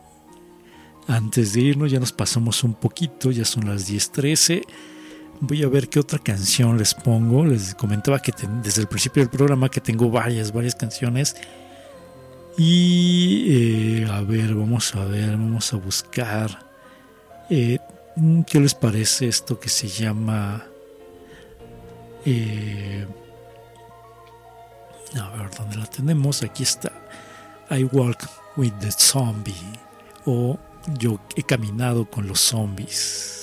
antes 1.08 1.52
de 1.54 1.60
irnos 1.62 1.90
ya 1.90 1.98
nos 1.98 2.12
pasamos 2.12 2.62
un 2.62 2.74
poquito 2.74 3.30
ya 3.30 3.44
son 3.44 3.66
las 3.68 3.88
10:13 3.88 4.62
Voy 5.42 5.62
a 5.62 5.68
ver 5.68 5.88
qué 5.88 5.98
otra 5.98 6.18
canción 6.18 6.76
les 6.76 6.92
pongo. 6.92 7.46
Les 7.46 7.74
comentaba 7.74 8.20
que 8.20 8.30
ten- 8.30 8.60
desde 8.62 8.82
el 8.82 8.88
principio 8.88 9.22
del 9.22 9.30
programa 9.30 9.70
que 9.70 9.80
tengo 9.80 10.10
varias, 10.10 10.52
varias 10.52 10.74
canciones. 10.74 11.34
Y 12.56 14.02
eh, 14.02 14.06
a 14.10 14.20
ver, 14.22 14.54
vamos 14.54 14.94
a 14.94 15.04
ver, 15.04 15.30
vamos 15.30 15.72
a 15.72 15.76
buscar. 15.76 16.66
Eh, 17.48 17.78
¿Qué 18.46 18.60
les 18.60 18.74
parece 18.74 19.28
esto 19.28 19.58
que 19.58 19.68
se 19.68 19.88
llama... 19.88 20.64
eh, 22.26 23.06
a 25.18 25.28
ver, 25.30 25.50
¿dónde 25.56 25.76
la 25.76 25.86
tenemos? 25.86 26.42
Aquí 26.42 26.62
está. 26.62 26.92
I 27.70 27.84
Walk 27.84 28.28
with 28.56 28.72
the 28.80 28.92
Zombie. 28.92 29.54
O 30.26 30.58
Yo 30.98 31.18
he 31.36 31.42
caminado 31.42 32.04
con 32.04 32.26
los 32.26 32.40
zombies. 32.40 33.39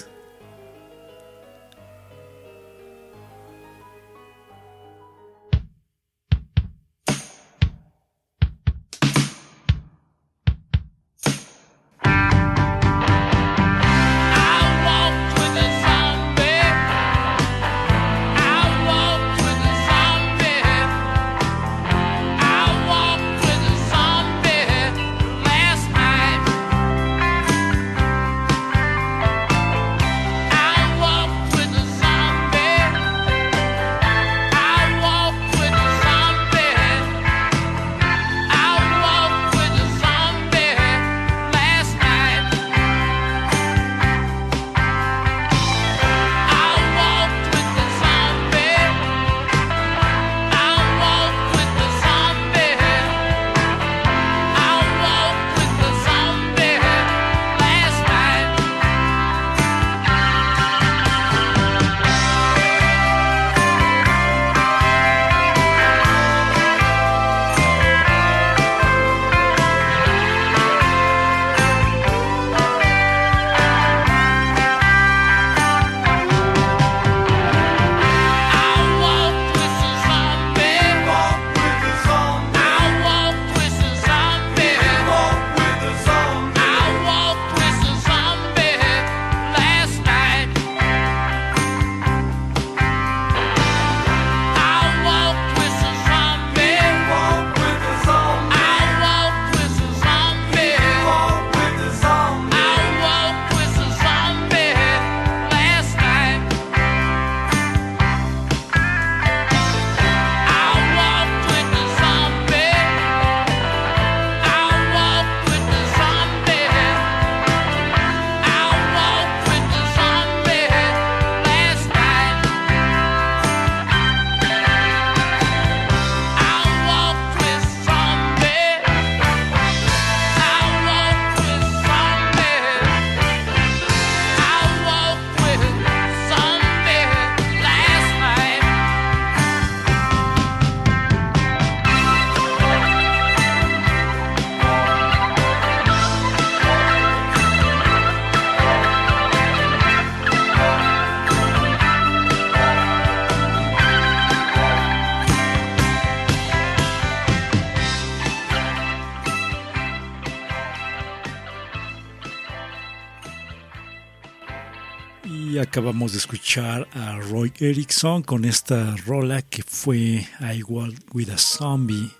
Acabamos 165.77 166.13
de 166.13 166.17
escuchar 166.17 166.89
a 166.93 167.19
Roy 167.19 167.53
Erickson 167.59 168.23
con 168.23 168.45
esta 168.45 168.95
rola 169.05 169.43
que 169.43 169.61
fue 169.61 170.27
I 170.39 170.63
Walk 170.63 171.13
with 171.13 171.29
a 171.29 171.37
Zombie. 171.37 172.11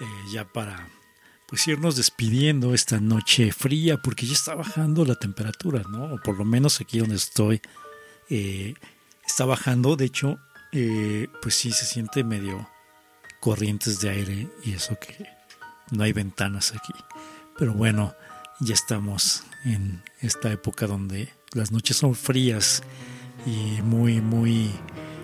Eh, 0.00 0.04
ya 0.32 0.44
para 0.44 0.88
pues 1.46 1.68
irnos 1.68 1.94
despidiendo 1.94 2.74
esta 2.74 2.98
noche 2.98 3.52
fría 3.52 3.98
porque 3.98 4.26
ya 4.26 4.32
está 4.32 4.56
bajando 4.56 5.04
la 5.04 5.14
temperatura, 5.14 5.82
¿no? 5.88 6.14
O 6.14 6.20
por 6.20 6.36
lo 6.36 6.44
menos 6.44 6.80
aquí 6.80 6.98
donde 6.98 7.14
estoy 7.14 7.62
eh, 8.28 8.74
está 9.24 9.44
bajando. 9.44 9.94
De 9.94 10.06
hecho, 10.06 10.40
eh, 10.72 11.28
pues 11.42 11.54
sí 11.54 11.70
se 11.70 11.84
siente 11.84 12.24
medio 12.24 12.68
corrientes 13.38 14.00
de 14.00 14.10
aire 14.10 14.48
y 14.64 14.72
eso 14.72 14.98
que 14.98 15.28
no 15.92 16.02
hay 16.02 16.12
ventanas 16.12 16.72
aquí. 16.72 16.92
Pero 17.56 17.72
bueno, 17.72 18.16
ya 18.58 18.74
estamos 18.74 19.44
en 19.64 20.02
esta 20.20 20.50
época 20.50 20.88
donde 20.88 21.32
las 21.54 21.72
noches 21.72 21.96
son 21.96 22.14
frías 22.14 22.82
y 23.46 23.80
muy, 23.82 24.20
muy 24.20 24.70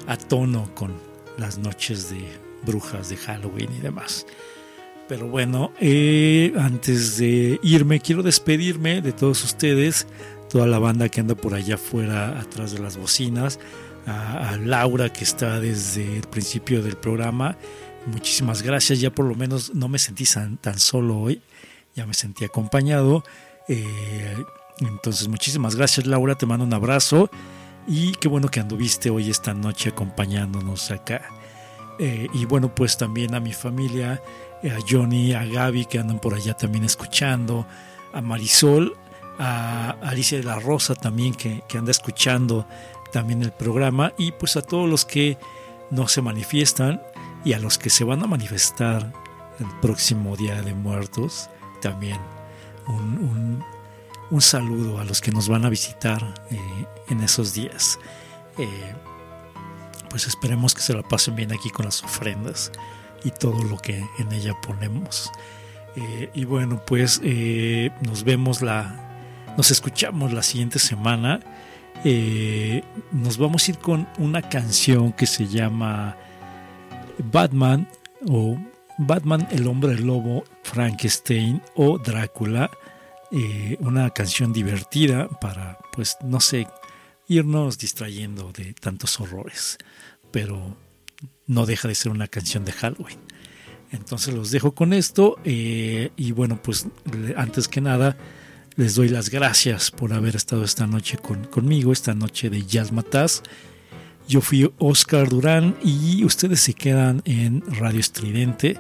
a 0.06 0.16
tono 0.16 0.74
con 0.74 0.94
las 1.38 1.58
noches 1.58 2.10
de 2.10 2.24
brujas 2.64 3.08
de 3.08 3.16
Halloween 3.16 3.70
y 3.76 3.80
demás. 3.80 4.26
Pero 5.08 5.26
bueno, 5.26 5.72
eh, 5.80 6.52
antes 6.56 7.18
de 7.18 7.58
irme, 7.62 8.00
quiero 8.00 8.22
despedirme 8.22 9.02
de 9.02 9.12
todos 9.12 9.42
ustedes, 9.42 10.06
toda 10.48 10.66
la 10.66 10.78
banda 10.78 11.08
que 11.08 11.20
anda 11.20 11.34
por 11.34 11.54
allá 11.54 11.74
afuera, 11.74 12.38
atrás 12.38 12.72
de 12.72 12.78
las 12.78 12.96
bocinas, 12.96 13.58
a, 14.06 14.56
Laura 14.56 15.12
que 15.12 15.24
está 15.24 15.58
desde 15.58 16.18
el 16.18 16.28
principio 16.28 16.82
del 16.82 16.96
programa. 16.96 17.56
Muchísimas 18.06 18.62
gracias, 18.62 19.00
ya 19.00 19.10
por 19.10 19.26
lo 19.26 19.34
menos 19.34 19.74
no 19.74 19.88
me 19.88 19.98
sentí 19.98 20.24
tan, 20.24 20.56
tan 20.58 20.78
solo 20.78 21.18
hoy, 21.18 21.42
ya 21.96 22.06
me 22.06 22.14
sentí 22.14 22.44
acompañado. 22.44 23.24
Eh, 23.68 24.36
entonces, 24.86 25.28
muchísimas 25.28 25.74
gracias, 25.74 26.06
Laura. 26.06 26.34
Te 26.34 26.46
mando 26.46 26.64
un 26.64 26.74
abrazo. 26.74 27.30
Y 27.86 28.12
qué 28.12 28.28
bueno 28.28 28.48
que 28.48 28.60
anduviste 28.60 29.10
hoy 29.10 29.30
esta 29.30 29.54
noche 29.54 29.90
acompañándonos 29.90 30.90
acá. 30.90 31.22
Eh, 31.98 32.28
y 32.32 32.44
bueno, 32.46 32.74
pues 32.74 32.96
también 32.96 33.34
a 33.34 33.40
mi 33.40 33.52
familia, 33.52 34.22
a 34.62 34.78
Johnny, 34.88 35.32
a 35.34 35.44
Gaby 35.44 35.86
que 35.86 35.98
andan 35.98 36.18
por 36.18 36.34
allá 36.34 36.54
también 36.54 36.84
escuchando, 36.84 37.66
a 38.12 38.20
Marisol, 38.20 38.96
a 39.38 39.96
Alicia 40.02 40.38
de 40.38 40.44
la 40.44 40.58
Rosa 40.58 40.94
también 40.94 41.34
que, 41.34 41.62
que 41.68 41.78
anda 41.78 41.90
escuchando 41.90 42.66
también 43.12 43.42
el 43.42 43.52
programa. 43.52 44.12
Y 44.18 44.32
pues 44.32 44.56
a 44.56 44.62
todos 44.62 44.88
los 44.88 45.04
que 45.04 45.38
no 45.90 46.08
se 46.08 46.22
manifiestan 46.22 47.02
y 47.44 47.54
a 47.54 47.58
los 47.58 47.78
que 47.78 47.90
se 47.90 48.04
van 48.04 48.22
a 48.22 48.26
manifestar 48.26 49.12
el 49.58 49.66
próximo 49.80 50.36
Día 50.36 50.62
de 50.62 50.74
Muertos, 50.74 51.50
también 51.82 52.18
un, 52.86 53.18
un, 53.18 53.64
un 54.30 54.40
saludo 54.40 55.00
a 55.00 55.04
los 55.04 55.20
que 55.20 55.32
nos 55.32 55.48
van 55.48 55.64
a 55.64 55.68
visitar 55.68 56.22
eh, 56.50 56.58
en 57.08 57.20
esos 57.20 57.52
días. 57.52 57.98
Eh, 58.58 58.94
pues 60.08 60.26
esperemos 60.26 60.74
que 60.74 60.82
se 60.82 60.94
la 60.94 61.02
pasen 61.02 61.36
bien 61.36 61.52
aquí 61.52 61.70
con 61.70 61.84
las 61.84 62.02
ofrendas 62.02 62.72
y 63.24 63.30
todo 63.30 63.62
lo 63.64 63.76
que 63.78 64.04
en 64.18 64.32
ella 64.32 64.54
ponemos. 64.60 65.30
Eh, 65.96 66.30
y 66.34 66.44
bueno, 66.44 66.82
pues 66.86 67.20
nos 68.00 68.24
vemos 68.24 68.62
la, 68.62 69.54
nos 69.56 69.70
escuchamos 69.70 70.32
la 70.32 70.42
siguiente 70.42 70.78
semana. 70.78 71.40
Nos 73.12 73.38
vamos 73.38 73.66
a 73.66 73.70
ir 73.70 73.78
con 73.78 74.08
una 74.18 74.42
canción 74.42 75.12
que 75.12 75.26
se 75.26 75.46
llama 75.46 76.16
Batman 77.32 77.88
o 78.28 78.56
Batman, 78.98 79.46
el 79.50 79.66
hombre 79.66 79.98
lobo, 79.98 80.44
Frankenstein 80.62 81.62
o 81.74 81.98
Drácula. 81.98 82.70
Eh, 83.32 83.76
una 83.80 84.10
canción 84.10 84.52
divertida 84.52 85.28
para, 85.28 85.78
pues, 85.92 86.16
no 86.24 86.40
sé, 86.40 86.66
irnos 87.28 87.78
distrayendo 87.78 88.50
de 88.52 88.74
tantos 88.74 89.20
horrores, 89.20 89.78
pero 90.32 90.76
no 91.46 91.64
deja 91.64 91.86
de 91.86 91.94
ser 91.94 92.10
una 92.10 92.26
canción 92.26 92.64
de 92.64 92.72
Halloween. 92.72 93.18
Entonces 93.92 94.34
los 94.34 94.50
dejo 94.50 94.74
con 94.74 94.92
esto 94.92 95.36
eh, 95.44 96.10
y 96.16 96.32
bueno, 96.32 96.60
pues 96.62 96.86
antes 97.36 97.68
que 97.68 97.80
nada 97.80 98.16
les 98.76 98.94
doy 98.94 99.08
las 99.08 99.30
gracias 99.30 99.90
por 99.90 100.12
haber 100.12 100.36
estado 100.36 100.64
esta 100.64 100.86
noche 100.86 101.18
con, 101.18 101.44
conmigo, 101.44 101.92
esta 101.92 102.14
noche 102.14 102.50
de 102.50 102.64
Jazz 102.64 102.92
Mataz. 102.92 103.42
Yo 104.28 104.40
fui 104.40 104.72
Oscar 104.78 105.28
Durán 105.28 105.76
y 105.82 106.24
ustedes 106.24 106.60
se 106.60 106.74
quedan 106.74 107.20
en 107.24 107.62
Radio 107.66 108.00
Estridente. 108.00 108.78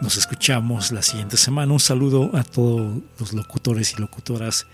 Nos 0.00 0.16
escuchamos 0.16 0.92
la 0.92 1.02
siguiente 1.02 1.36
semana. 1.36 1.72
Un 1.72 1.80
saludo 1.80 2.30
a 2.34 2.42
todos 2.42 3.02
los 3.18 3.32
locutores 3.34 3.92
y 3.92 4.00
locutoras 4.00 4.66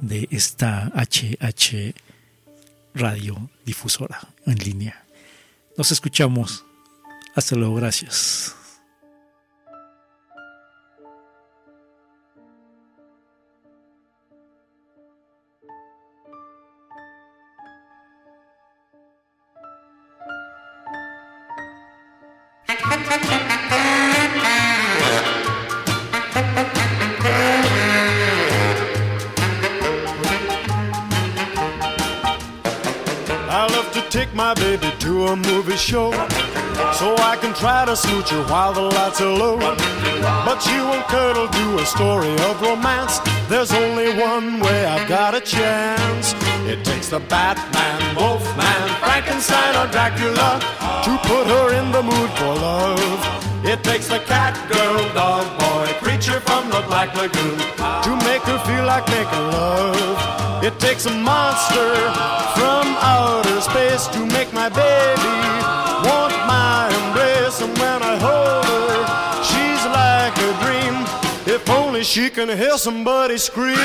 de 0.00 0.28
esta 0.30 0.92
HH 0.94 1.94
Radio 2.94 3.50
Difusora 3.64 4.20
en 4.46 4.58
línea. 4.58 5.04
Nos 5.76 5.90
escuchamos. 5.90 6.64
Hasta 7.34 7.56
luego. 7.56 7.74
Gracias. 7.74 8.54
my 34.40 34.54
baby 34.54 34.90
to 34.98 35.26
a 35.26 35.36
movie 35.36 35.76
show 35.76 36.10
so 37.00 37.08
I 37.30 37.36
can 37.42 37.52
try 37.52 37.84
to 37.84 37.94
smooch 37.94 38.30
her 38.30 38.42
while 38.44 38.72
the 38.72 38.86
lights 38.96 39.20
are 39.20 39.36
low. 39.42 39.58
But 40.46 40.58
she 40.60 40.76
won't 40.88 41.06
cuddle 41.08 41.46
to 41.46 41.66
a 41.82 41.84
story 41.84 42.32
of 42.48 42.54
romance. 42.62 43.18
There's 43.50 43.72
only 43.72 44.08
one 44.18 44.60
way 44.60 44.86
I've 44.86 45.06
got 45.06 45.34
a 45.34 45.42
chance. 45.42 46.32
It 46.72 46.82
takes 46.86 47.08
the 47.10 47.20
Batman, 47.20 48.00
Wolfman, 48.16 48.88
Frankenstein, 49.04 49.72
or 49.80 49.86
Dracula 49.92 50.50
to 51.04 51.12
put 51.28 51.44
her 51.54 51.66
in 51.78 51.92
the 51.92 52.02
mood 52.02 52.30
for 52.38 52.54
love. 52.68 53.49
It 53.70 53.84
takes 53.84 54.08
the 54.08 54.18
cat, 54.18 54.58
girl, 54.68 54.98
dog, 55.14 55.46
boy, 55.60 55.86
creature 56.02 56.40
from 56.40 56.68
the 56.70 56.82
Black 56.88 57.14
Lagoon 57.14 57.56
to 58.02 58.12
make 58.26 58.42
her 58.42 58.58
feel 58.66 58.84
like 58.84 59.06
making 59.06 59.46
love. 59.54 60.64
It 60.64 60.76
takes 60.80 61.06
a 61.06 61.12
monster 61.12 61.94
from 62.58 62.84
outer 62.98 63.60
space 63.60 64.08
to 64.08 64.26
make 64.26 64.52
my 64.52 64.68
baby 64.70 65.38
want 66.02 66.34
my 66.50 66.90
embrace. 66.98 67.60
And 67.62 67.72
when 67.78 68.02
I 68.02 68.18
hold 68.18 68.64
her, 68.66 68.98
she's 69.50 69.82
like 69.86 70.34
a 70.36 70.50
dream. 70.64 70.94
If 71.46 71.70
only 71.70 72.02
she 72.02 72.28
can 72.28 72.48
hear 72.48 72.76
somebody 72.76 73.38
scream. 73.38 73.78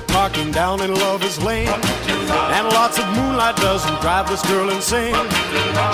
Parking 0.00 0.50
down 0.52 0.80
in 0.80 0.94
Lover's 0.94 1.40
Lane. 1.42 1.68
And 1.68 2.66
lots 2.68 2.98
of 2.98 3.06
moonlight 3.16 3.56
doesn't 3.56 4.00
drive 4.00 4.28
this 4.28 4.42
girl 4.46 4.70
insane. 4.70 5.14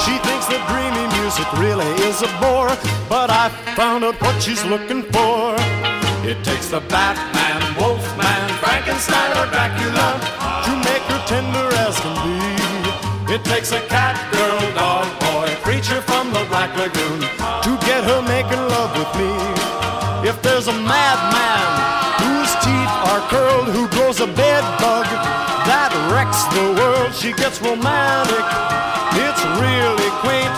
She 0.04 0.14
thinks 0.26 0.46
that 0.50 0.62
dreamy 0.68 1.06
music 1.20 1.48
really 1.56 1.88
is 2.08 2.22
a 2.22 2.30
bore. 2.40 2.74
But 3.08 3.30
I 3.30 3.48
found 3.76 4.04
out 4.04 4.20
what 4.20 4.42
she's 4.42 4.64
looking 4.64 5.02
for. 5.14 5.54
It 6.26 6.42
takes 6.42 6.68
the 6.68 6.80
Batman, 6.88 7.60
Wolfman, 7.78 8.42
Frankenstein, 8.58 9.30
or 9.38 9.46
Dracula 9.52 10.08
to 10.66 10.72
make 10.88 11.04
her 11.12 11.22
tender 11.26 11.68
as 11.84 11.98
can 12.00 12.16
be. 12.24 13.34
It 13.34 13.44
takes 13.44 13.72
a 13.72 13.80
cat, 13.88 14.16
girl, 14.32 14.60
dog, 14.74 15.06
boy, 15.20 15.48
creature 15.62 16.00
from 16.02 16.32
the 16.32 16.44
Black 16.48 16.76
Lagoon 16.76 17.20
to 17.20 17.70
get 17.86 18.04
her 18.04 18.22
making 18.22 18.62
love 18.74 18.92
with 18.96 19.12
me. 19.20 19.32
If 20.28 20.40
there's 20.42 20.68
a 20.68 20.72
madman 20.72 22.03
curled, 23.28 23.68
who 23.68 23.88
grows 23.88 24.20
a 24.20 24.26
bed 24.26 24.62
bug 24.78 25.06
that 25.64 25.90
wrecks 26.12 26.44
the 26.52 26.76
world, 26.80 27.14
she 27.14 27.32
gets 27.32 27.60
romantic. 27.60 28.44
It's 29.16 29.42
really 29.56 30.10
quaint 30.20 30.52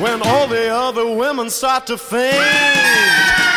when 0.00 0.20
all 0.22 0.46
the 0.46 0.68
other 0.68 1.06
women 1.10 1.48
start 1.48 1.86
to 1.86 1.96
faint. 1.96 3.49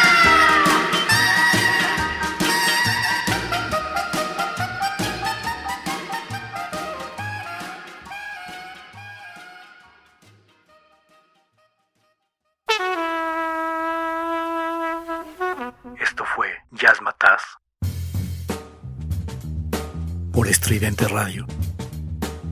Estridente 20.74 21.08
Radio. 21.08 21.45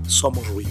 Somos 0.06 0.48
ruido. 0.50 0.70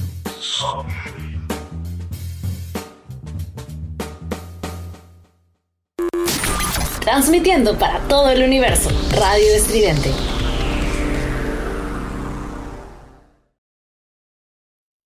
Transmitiendo 7.00 7.76
para 7.76 7.98
todo 8.06 8.30
el 8.30 8.44
universo, 8.44 8.88
Radio 9.16 9.52
Estridente. 9.56 10.29